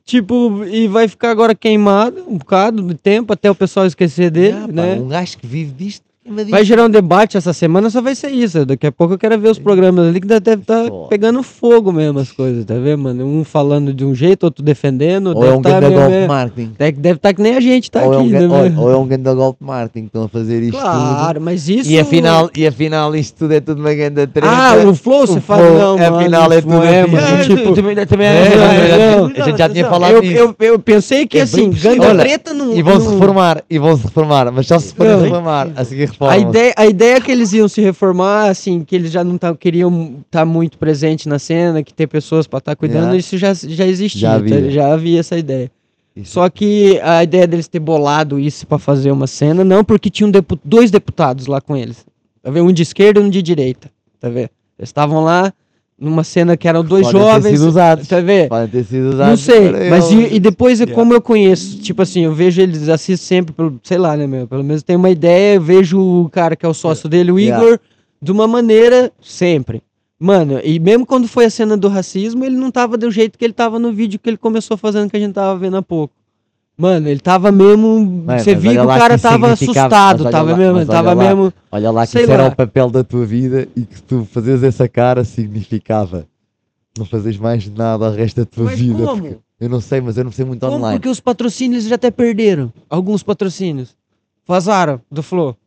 [0.05, 4.57] tipo, e vai ficar agora queimado um bocado de tempo até o pessoal esquecer dele,
[4.57, 4.95] Ah, pá, né?
[4.95, 6.08] Um gajo que vive disto.
[6.49, 8.65] Vai gerar um debate essa semana, só vai ser isso.
[8.65, 11.07] Daqui a pouco eu quero ver os programas ali que deve estar Foda.
[11.09, 13.25] pegando fogo mesmo as coisas, tá vendo, mano?
[13.25, 15.35] Um falando de um jeito, outro defendendo.
[15.35, 16.71] Ou é um tá grande golpe é- marketing.
[16.77, 18.73] Deve estar que nem a gente tá ou, é um, aqui, né?
[18.77, 21.79] ou- ou é um grande golpe marketing que estão a fazer isto Claro, mas tudo.
[21.79, 21.89] isso.
[21.91, 24.47] E afinal, e afinal isto tudo é tudo uma grande treta.
[24.49, 26.17] Ah, o Flow, você fala, não, mano.
[26.17, 27.11] afinal é tudo é, assim.
[27.11, 29.25] mano, Ah, tipo, também, também É, não.
[29.25, 30.37] a gente já tinha falado eu, disso.
[30.37, 32.73] eu, eu pensei que É assim, Olha, treta não.
[32.75, 36.73] E vão-se reformar, e vão-se reformar, mas só se forem reformar, a seguir A ideia,
[36.75, 40.17] a ideia é que eles iam se reformar, assim, que eles já não tá, queriam
[40.25, 43.17] estar muito presente na cena, que ter pessoas pra estar cuidando, Yeah.
[43.17, 44.35] isso já, já existia, Já tá?
[44.35, 44.71] havia.
[44.71, 45.71] já havia essa ideia.
[46.15, 46.33] Isso.
[46.33, 50.29] Só que a ideia deles ter bolado isso pra fazer uma cena, não, porque tinham
[50.29, 52.05] depu- dois deputados lá com eles.
[52.41, 52.67] Tá vendo?
[52.67, 53.89] Um de esquerda e um de direita.
[54.19, 54.49] Tá vendo?
[54.77, 55.53] Eles estavam lá
[55.99, 57.59] numa cena que eram dois Podem ter jovens.
[57.59, 58.07] sido usados.
[58.07, 58.49] Tá vendo?
[58.49, 59.27] Podem ter sido usados.
[59.29, 60.95] Não sei, mas e, e depois, é Yeah.
[61.01, 64.47] como eu conheço, tipo assim, eu vejo eles, assisto sempre, pelo, sei lá, né, meu?
[64.47, 67.39] Pelo menos tem uma ideia, eu vejo o cara que é o sócio dele, o
[67.39, 67.63] Yeah.
[67.63, 67.79] Igor,
[68.21, 69.81] de uma maneira sempre.
[70.19, 73.45] Mano, e mesmo quando foi a cena do racismo, ele não tava do jeito que
[73.45, 76.13] ele tava no vídeo que ele começou fazendo, que a gente tava vendo há pouco.
[76.79, 78.23] Mano, ele tava mesmo.
[78.25, 81.17] Mas- Você via que o lá cara que tava assustado, tava lá- mesmo, tava olha
[81.17, 81.23] lá.
[81.35, 81.53] mesmo.
[81.69, 82.49] Olha lá que isso era lá.
[82.49, 86.25] o papel da tua vida e que tu fazes essa cara significava.
[86.97, 89.03] Não fazes mais nada o resto da tua Mas vida.
[89.03, 89.37] como?
[89.59, 90.77] Eu não sei, mas eu não sei muito Como?
[90.77, 90.97] online.
[90.99, 92.71] Porque os patrocínios já até perderam.
[92.89, 93.93] Alguns patrocínios.
[94.47, 95.57] Vazaram do Flow.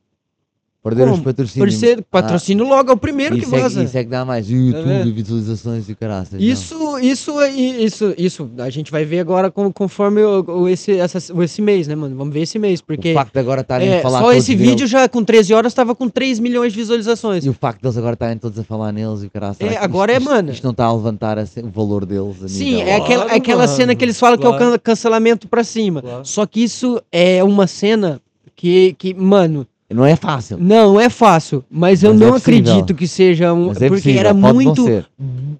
[0.82, 1.74] Perderam os patrocínios.
[1.74, 3.84] Patrocínio, patrocínio logo é o primeiro Ah, que isso, é, vaza.
[3.84, 4.50] isso é que dá mais.
[4.50, 5.14] YouTube, vendo?
[5.14, 6.32] visualizações e o caraças.
[6.32, 6.40] não.
[6.40, 10.98] Isso, isso, é- isso, isso, a gente vai ver agora com- conforme o, o- esse,
[10.98, 12.16] essa- esse mês, né, mano?
[12.16, 14.38] Vamos ver esse mês, porque O facto de agora estarem é, a falar só todos
[14.38, 17.46] esse vídeo já com 13 horas tava com 3 milhões de visualizações.
[17.46, 19.60] E o facto deles agora estarem todos a falar neles e o caraças.
[19.60, 20.50] É, agora isto, é, mano.
[20.50, 23.36] Isto, não está a levantar a o valor deles a Sim, nível- é aquela, Claro,
[23.38, 24.72] aquela mano, cena que eles falam que é o claro.
[24.72, 26.02] can- cancelamento pra cima.
[26.02, 26.24] Claro.
[26.24, 28.20] Só que isso é uma cena
[28.56, 30.58] que, que mano, Não é fácil.
[30.60, 32.60] não é fácil, mas eu Mas é não possível.
[32.72, 33.68] acredito que seja um.
[33.68, 35.04] Mas é porque possível, era pode muito.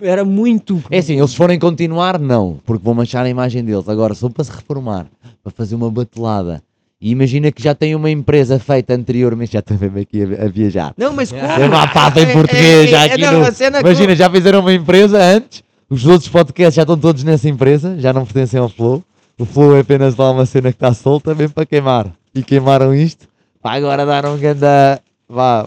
[0.00, 0.82] Era muito.
[0.90, 3.88] É assim, eles forem continuar, não, porque vão manchar a imagem deles.
[3.88, 5.06] Agora, só para se reformar,
[5.42, 6.62] para fazer uma batelada,
[7.00, 10.48] e imagina que já tem uma empresa feita anteriormente, já estou mesmo aqui a, a
[10.48, 10.92] viajar.
[10.96, 11.42] Não, mas como?
[11.42, 14.30] É uma pata em É, português, é, já é, aqui não, no- é Imagina, já
[14.30, 18.58] fizeram uma empresa antes, os outros podcasts já estão todos nessa empresa, já não pertencem
[18.60, 19.02] ao Flow.
[19.38, 22.06] O Flow é apenas lá uma cena que está solta, mesmo para queimar.
[22.34, 23.26] E queimaram isto,
[23.62, 25.66] agora dar um ganda, vá,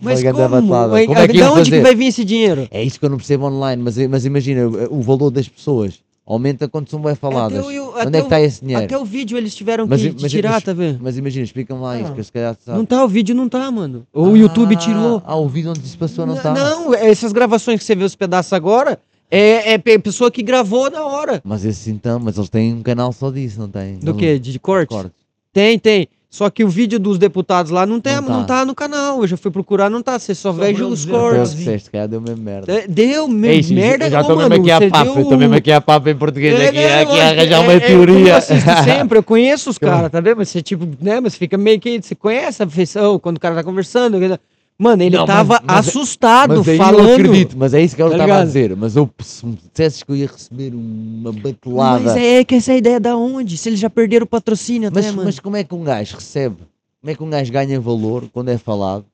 [0.00, 0.36] Mas como?
[0.36, 1.82] Como é que de onde que fazer?
[1.82, 2.68] vai vir esse dinheiro?
[2.70, 6.68] É isso que eu não percebo online, mas, mas imagina, o valor das pessoas aumenta
[6.68, 7.58] quando são bem faladas.
[7.58, 8.84] Até Onde até é que está esse dinheiro?
[8.84, 10.98] Até o vídeo eles tiveram Mas que mas- tirar, mas- tá vendo?
[11.00, 12.76] Mas imagina, explicam lá isso, que se calhar sabe.
[12.78, 14.06] Não tá, o vídeo não tá, mano.
[14.12, 15.22] Ou o YouTube Ah, tirou.
[15.24, 16.52] Ah, o vídeo onde isso passou não N- está.
[16.52, 18.98] Não, essas gravações que você vê os pedaços agora
[19.30, 21.40] é, é pe- pessoa que gravou na hora.
[21.44, 23.98] Mas esse então, mas eles têm um canal só disso, não tem?
[23.98, 24.38] Do Não- quê?
[24.38, 24.88] De corte?
[24.90, 25.12] corte.
[25.52, 26.06] Tem, tem.
[26.36, 28.58] Só que o vídeo dos deputados lá não, tem, Não não, tá.
[28.58, 28.64] tá.
[28.66, 29.22] no canal.
[29.22, 30.18] Eu já fui procurar, não tá.
[30.18, 31.54] Você só, Só veja pra os cortes.
[31.56, 32.70] disseste, cara, deu mesmo merda.
[32.70, 35.22] É, Deu me Ei, Gigi, merda, eu já estou mesmo aqui a papo, deu eu
[35.22, 37.56] estou mesmo o- aqui a papo em português, É, aqui, né, aqui a lógico, arranjar
[37.56, 38.28] é- uma é- teoria.
[38.28, 40.36] Eu assisto sempre, eu conheço os caras, tá vendo?
[40.36, 42.02] Mas você, tipo, né, mas fica meio que.
[42.02, 44.18] Você conhece a feição quando o cara tá conversando.
[44.78, 47.08] Mano, ele Não, mas- tava mas- assustado Mas aí falando.
[47.08, 48.46] eu acredito, mas é isso que Tá estava a ligado?
[48.46, 48.76] dizer.
[48.76, 52.04] Mas eu, se me dissesses que eu ia receber uma batelada.
[52.04, 53.56] Mas é que essa ideia é da onde?
[53.56, 55.24] Se eles já perderam o patrocínio até, Mas, mano.
[55.24, 56.56] mas como é que um gajo recebe?
[57.00, 59.06] Como é que um gajo ganha valor quando é falado?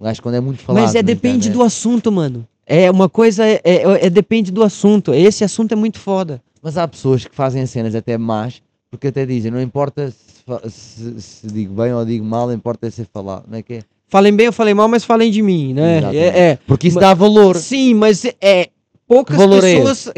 [0.00, 0.82] Um gajo quando é muito falado.
[0.82, 1.52] Mas é depende internet.
[1.58, 2.46] do assunto, mano.
[2.66, 5.12] É uma coisa, é, é- é depende do assunto.
[5.12, 6.40] Esse assunto é muito foda.
[6.62, 11.20] Mas há pessoas que fazem cenas até más, porque até dizem, não importa se, se-
[11.20, 13.44] se digo bem ou digo mal, importa é ser falado.
[13.46, 13.82] Não é que é?
[14.10, 16.00] Falem bem ou falem mal, mas falem de mim, né?
[16.12, 16.58] É, é.
[16.66, 17.56] Porque isso Mas- dá valor.
[17.56, 18.68] Sim, mas é
[19.06, 20.12] poucas valor pessoas,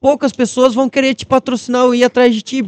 [0.00, 2.64] poucas pessoas vão querer te patrocinar ou ir atrás de ti.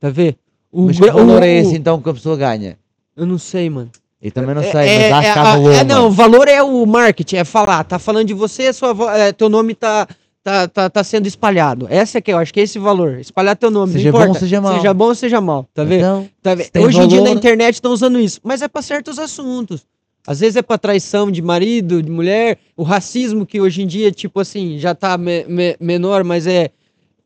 [0.00, 0.36] Tá vendo?
[0.72, 2.78] O Mas que gra- valor é esse então que a pessoa ganha?
[3.16, 3.90] Eu não sei, mano.
[4.20, 5.72] Eu também não É- sei, é- mas acho é que há a- valor.
[5.74, 9.30] é, não, o valor é o marketing, é falar, tá falando de você, sua, é,
[9.32, 10.08] teu nome tá,
[10.42, 11.86] tá, tá, tá sendo espalhado.
[11.90, 13.18] Essa é que eu acho que é esse valor.
[13.20, 14.40] Espalhar teu nome, Seja não bom, importa.
[14.40, 14.74] seja mal.
[14.76, 15.98] Seja bom ou seja mal, tá vendo?
[16.00, 16.70] Então, Tá vendo?
[16.84, 19.86] Hoje em dia na valor- internet estão usando isso, mas é pra certos assuntos.
[20.28, 24.12] Às vezes é pra traição de marido, de mulher, o racismo que hoje em dia,
[24.12, 26.68] tipo assim, já tá me- me- menor, mas é.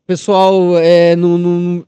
[0.06, 1.84] Pessoal, é, não, não-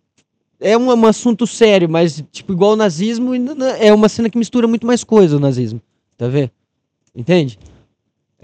[0.60, 3.30] é um, um assunto sério, mas tipo, igual o nazismo,
[3.78, 5.80] é uma cena que mistura muito mais coisa o nazismo.
[6.18, 6.50] Tá vendo?
[7.14, 7.60] Entende?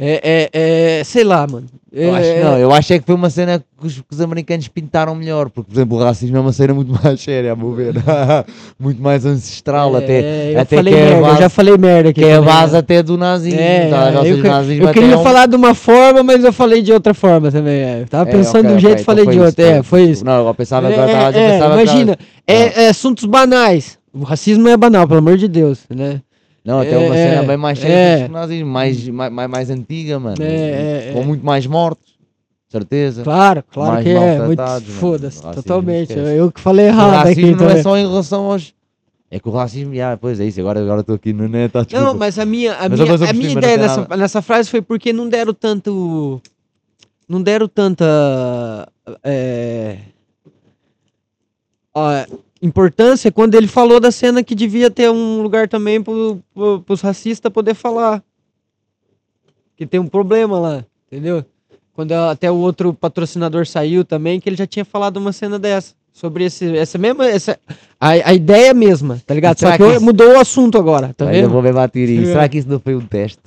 [0.03, 1.67] É, é, é sei lá, mano.
[1.93, 4.21] eu acho, É- não, eu acho é que foi uma cena que os, que os
[4.23, 7.57] americanos pintaram melhor, porque, por exemplo, o racismo é uma cena muito mais séria, a
[7.57, 7.95] meu ver.
[8.81, 11.77] muito mais ancestral, é, até, eu até falei que é merda, eu base, já falei
[11.77, 12.21] merda aqui.
[12.21, 12.79] que é a base né?
[12.79, 13.61] até do nazismo.
[13.61, 14.11] É, tá?
[14.25, 14.37] Eu,
[14.87, 17.81] eu queria é um- falar de uma forma, mas eu falei de outra forma também.
[17.83, 18.05] É.
[18.09, 19.65] Tava É, pensando ok, de um jeito e então falei foi de isso, outro.
[19.65, 20.25] É, foi isso.
[20.25, 23.99] Não, eu pensava É, eu tava, é, pensava imagina, tava- é, é assuntos banais.
[24.15, 26.21] O racismo é banal, pelo amor de Deus, né?
[26.71, 27.83] Não, até uma É, cena bem mais é.
[27.83, 30.37] séria que o nazismo, mais, mais, mais, mais antiga, mano.
[30.41, 31.25] É, é, com é.
[31.25, 32.15] muito mais mortos,
[32.69, 33.25] certeza.
[33.25, 34.47] Claro, claro Mais que é.
[34.47, 36.11] Muito foda-se, totalmente.
[36.11, 36.37] esquece.
[36.37, 37.55] Eu que falei o errado racismo aqui.
[37.57, 37.83] não é também.
[37.83, 38.73] só em relação aos.
[39.33, 41.87] É que o racismo, ah, pois é isso, agora agora estou aqui no net, tá.
[41.93, 44.83] Não, mas a minha, a Mas eu minha, a minha ideia nessa, nessa frase foi
[44.83, 46.41] porque não deram tanto.
[47.29, 48.05] Não deram tanta.
[49.23, 49.99] é,
[51.95, 52.25] ó,
[52.62, 57.01] importância quando ele falou da cena que devia ter um lugar também pro, pro, pros
[57.01, 58.23] racistas poder falar.
[59.77, 61.45] Que tem um problema lá, entendeu?
[61.93, 65.95] Quando até o outro patrocinador saiu também, que ele já tinha falado uma cena dessa.
[66.12, 67.27] Sobre esse, essa mesma.
[67.27, 67.59] Essa,
[67.99, 69.59] a, a ideia mesma, tá ligado?
[69.59, 71.51] Só Será que que eu- isso- mudou o assunto agora, tá Ainda vendo?
[71.51, 72.23] vou levar tirinho.
[72.23, 72.27] É.
[72.27, 73.39] Será que isso não foi um teste?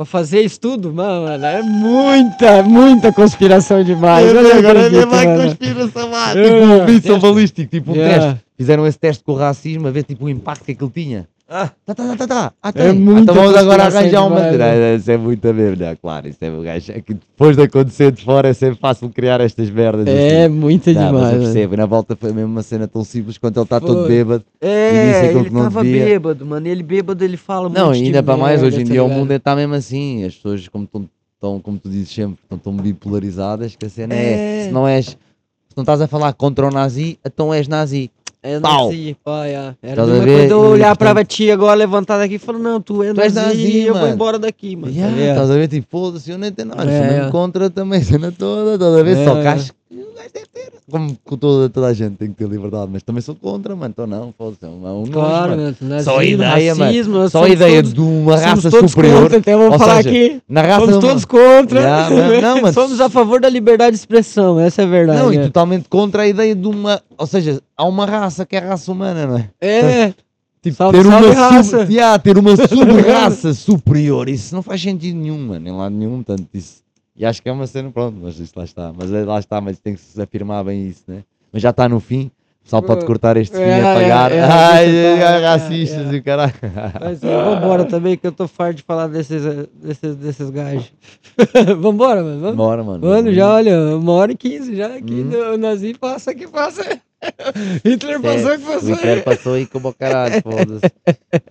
[0.00, 0.94] Pra fazer isso tudo?
[0.94, 4.26] Mano, mano, é muita, muita conspiração demais.
[4.26, 5.42] Eu não acredito, mano.
[5.42, 6.30] conspiração lá.
[6.30, 6.42] É.
[6.42, 8.18] Tipo um míssil balístico, tipo um Yeah.
[8.18, 8.40] teste.
[8.56, 11.28] Fizeram esse teste com o racismo a ver tipo o impacto que aquilo tinha.
[11.52, 11.68] Ah.
[11.84, 12.52] Tá, tá, tá, tá, tá.
[12.62, 14.38] Ah, É muita então vamos agora arranjar uma.
[14.38, 14.56] né?
[14.92, 16.28] Não, Isso é muito mesmo, não, claro.
[16.28, 16.92] Isso é um gajo.
[16.92, 20.06] é que depois de acontecer de fora é sempre fácil criar estas merdas.
[20.06, 20.54] É assim.
[20.54, 21.24] muita Não, mas demais.
[21.26, 21.44] eu mano.
[21.52, 21.74] percebo.
[21.74, 24.44] E na volta foi mesmo uma cena tão simples quanto ele está todo bêbado.
[24.60, 26.04] É, ele que não tava devia.
[26.04, 26.68] bêbado, mano.
[26.68, 29.02] Ele bêbado, ele fala Não, monte de ainda para mais, merda, hoje em tá dia
[29.02, 29.18] o ligado?
[29.18, 30.24] mundo está mesmo assim.
[30.24, 31.08] As pessoas, como estão,
[31.40, 34.60] tão, como tu dizes sempre, estão tão bipolarizadas que a cena é.
[34.60, 34.64] É.
[34.66, 35.06] Se não és.
[35.06, 38.08] Se não estás a falar contra o nazi, então és nazi.
[38.42, 38.86] É Pau.
[38.86, 39.74] nazi, pá, é.
[39.82, 42.80] Era coisa de eu E, olhar pra portanto- ti agora, levantar daqui e falar, não,
[42.80, 44.92] tu é Tu nazi, nazi, eu vou embora daqui, mano.
[44.92, 45.68] Yeah, tá estás a ver?
[45.68, 46.90] Tipo, foda-se, eu nem tenho nada.
[46.90, 47.26] É.
[47.26, 47.30] É.
[47.30, 49.24] contra também, cena toda, estás a ver?
[49.26, 49.42] Só É.
[49.90, 50.72] que acho que o gajo deve ter.
[50.90, 53.90] Como que toda, toda a gente tem que ter liberdade, mas também sou contra, mano.
[53.92, 54.64] Então não, foda-se.
[54.64, 55.62] É um, é um nojo, Claro, mano.
[55.62, 55.76] mano.
[55.80, 56.84] Nazismo, Só a ideia, mano.
[56.90, 59.22] racismo, nós Só a ideia todos- de uma raça todos superior.
[59.22, 60.42] Contra, então vamos Ou falar seja, aqui.
[60.48, 61.80] Na raça Somos todos contra.
[61.80, 62.72] Yeah, não, não, mano.
[62.74, 65.18] Somos a favor da liberdade de expressão, essa é a verdade.
[65.22, 65.42] Não, e é.
[65.44, 67.00] totalmente contra a ideia de uma.
[67.18, 69.50] Ou seja, há uma raça que é a raça humana, não é?
[69.60, 70.14] É,
[70.62, 71.78] Tipo, Salve, ter, salve, uma raça.
[71.80, 76.22] sub, yeah, ter uma sub-raça superior, isso não faz sentido nenhum, mano, em lado nenhum,
[76.22, 76.82] tanto isso.
[77.20, 78.92] E acho que é uma cena, pronto, mas isso lá está.
[78.96, 81.22] Mas é- lá está, mas tem que se afirmar bem isso, né?
[81.52, 82.30] Mas já está no fim,
[82.60, 84.32] o pessoal pode Uh, cortar este fim é, e apagar.
[84.32, 86.54] é, é, Ai, é, racistas e o caralho.
[86.98, 89.42] Mas vambora também, que eu tô farto de falar desses,
[89.82, 90.90] desses, desses gajos.
[91.78, 92.40] vambora, mano.
[92.40, 92.56] Vamos.
[92.56, 93.06] Bora, mano.
[93.06, 95.24] Mano, já olha, uma hora e quinze já aqui Hum.
[95.24, 96.82] no Nazi passa que passa.
[97.84, 98.94] Hitler É, passou que O passou.
[98.94, 100.90] Hitler passou aí como o caralho, foda-se.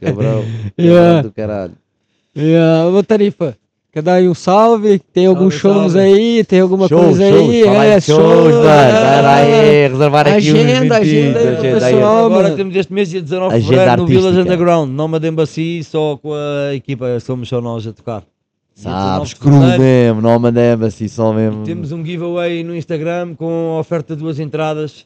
[0.01, 0.43] Cabrão.
[0.79, 1.05] Yeah.
[1.05, 1.73] Cabrão do caralho.
[2.35, 3.55] E, uh, ô Tarifa,
[3.99, 4.99] quer dar aí um salve?
[5.13, 5.99] Tem alguns shows salve.
[5.99, 6.43] aí?
[6.43, 7.63] Tem alguma Shows, coisa aí?
[7.63, 8.61] fala é, shows, mano.
[8.63, 12.25] Pera aí, reservar aqui Agenda, uns agenda agenda pessoal.
[12.25, 12.55] Agora mano.
[12.55, 14.39] temos este mês, dia 19 de Agenda fevereiro, no Village.
[14.39, 18.23] Underground, Noma de Embassy, só com a equipa, somos só nós a tocar.
[18.75, 21.63] Dia 19 Sabes, de cru mesmo, não mandemos assim, só mesmo.
[21.63, 25.05] Temos um giveaway no Instagram com oferta de duas entradas.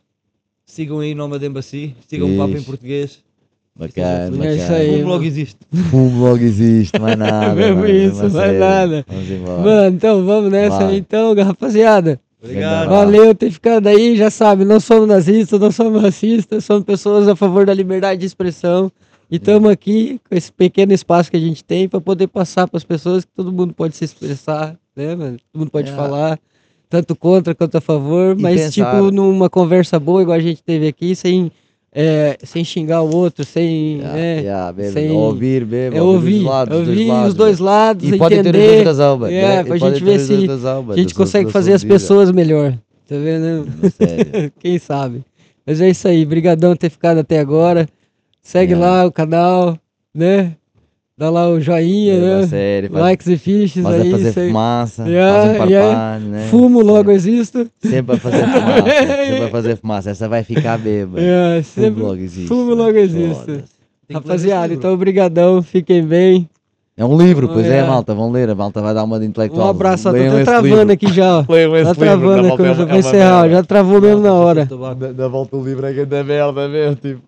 [0.65, 3.19] Sigam aí Noma de Embassy, sigam o Papo em português.
[3.75, 4.77] Bacana, É isso bacana.
[4.77, 5.07] aí, mano.
[5.07, 5.57] logo existe.
[5.89, 7.55] Fumo logo existe, mais nada.
[7.55, 9.05] mesmo mano, isso, mais nada.
[9.07, 9.61] Vamos embora.
[9.61, 10.87] Mano, então vamos nessa Vai.
[10.93, 12.19] aí então, rapaziada.
[12.43, 12.89] Obrigado.
[12.89, 17.27] Valeu por ter ficado aí, já sabe, não somos nazistas, não somos racistas, somos pessoas
[17.27, 18.91] a favor da liberdade de expressão.
[19.31, 22.77] E estamos aqui com esse pequeno espaço que a gente tem para poder passar para
[22.77, 25.37] as pessoas que todo mundo pode se expressar, né, mano?
[25.51, 25.95] Todo mundo pode É.
[25.95, 26.37] falar,
[26.89, 28.71] tanto contra quanto a favor, E mas pensar.
[28.99, 31.49] tipo numa conversa boa, igual a gente teve aqui, sem,
[31.95, 33.97] é, sem xingar o outro, sem.
[33.99, 37.33] Yeah, né, yeah, sem- ouvir, bebe, é ouvir, os lados, os dois ouvir lados, os
[37.35, 37.71] dois mano.
[37.71, 38.83] lados, E pode ter dois entender.
[38.85, 39.33] razão, mano.
[39.33, 40.33] É, E pra gente ter ver dois se
[40.91, 41.93] A gente consegue fazer as vida.
[41.93, 42.71] pessoas melhor,
[43.07, 43.67] tá vendo?
[44.59, 45.23] Quem sabe?
[45.65, 47.87] Mas é isso aí, brigadão por ter ficado até agora.
[48.41, 48.77] Segue É.
[48.77, 49.77] lá o canal,
[50.13, 50.53] né?
[51.15, 52.47] Dá lá o joinha, a né?
[52.47, 54.09] sério, faz- Likes e fiches a aí.
[54.11, 56.19] fazer fumaça, Yeah, faz um yeah.
[56.19, 56.47] né?
[56.49, 57.67] Fumo logo existo.
[57.85, 58.83] Sempre a fazer fumaça,
[59.27, 60.09] sempre a fazer fumaça.
[60.09, 61.21] Essa vai ficar bêbada.
[61.21, 62.01] É, Fumo sempre...
[62.03, 62.47] logo existe.
[62.47, 63.45] fumo logo existe.
[63.45, 64.79] Que ler Rapaziada, livro.
[64.79, 66.49] então brigadão, fiquem bem.
[66.97, 67.83] É um livro, pois é, É.
[67.83, 69.69] malta, vão ler, a malta vai dar uma de Um intelectual.
[69.69, 70.91] abraço, ó, tô até travando livro.
[70.93, 71.45] aqui já, ó.
[71.47, 74.21] Leiam esse Tá livro, travando da é uma- vou é uma encerrar, já travou mesmo
[74.21, 74.65] na hora.
[74.65, 77.21] Da, da volta o livro é que é merda mesmo, tipo.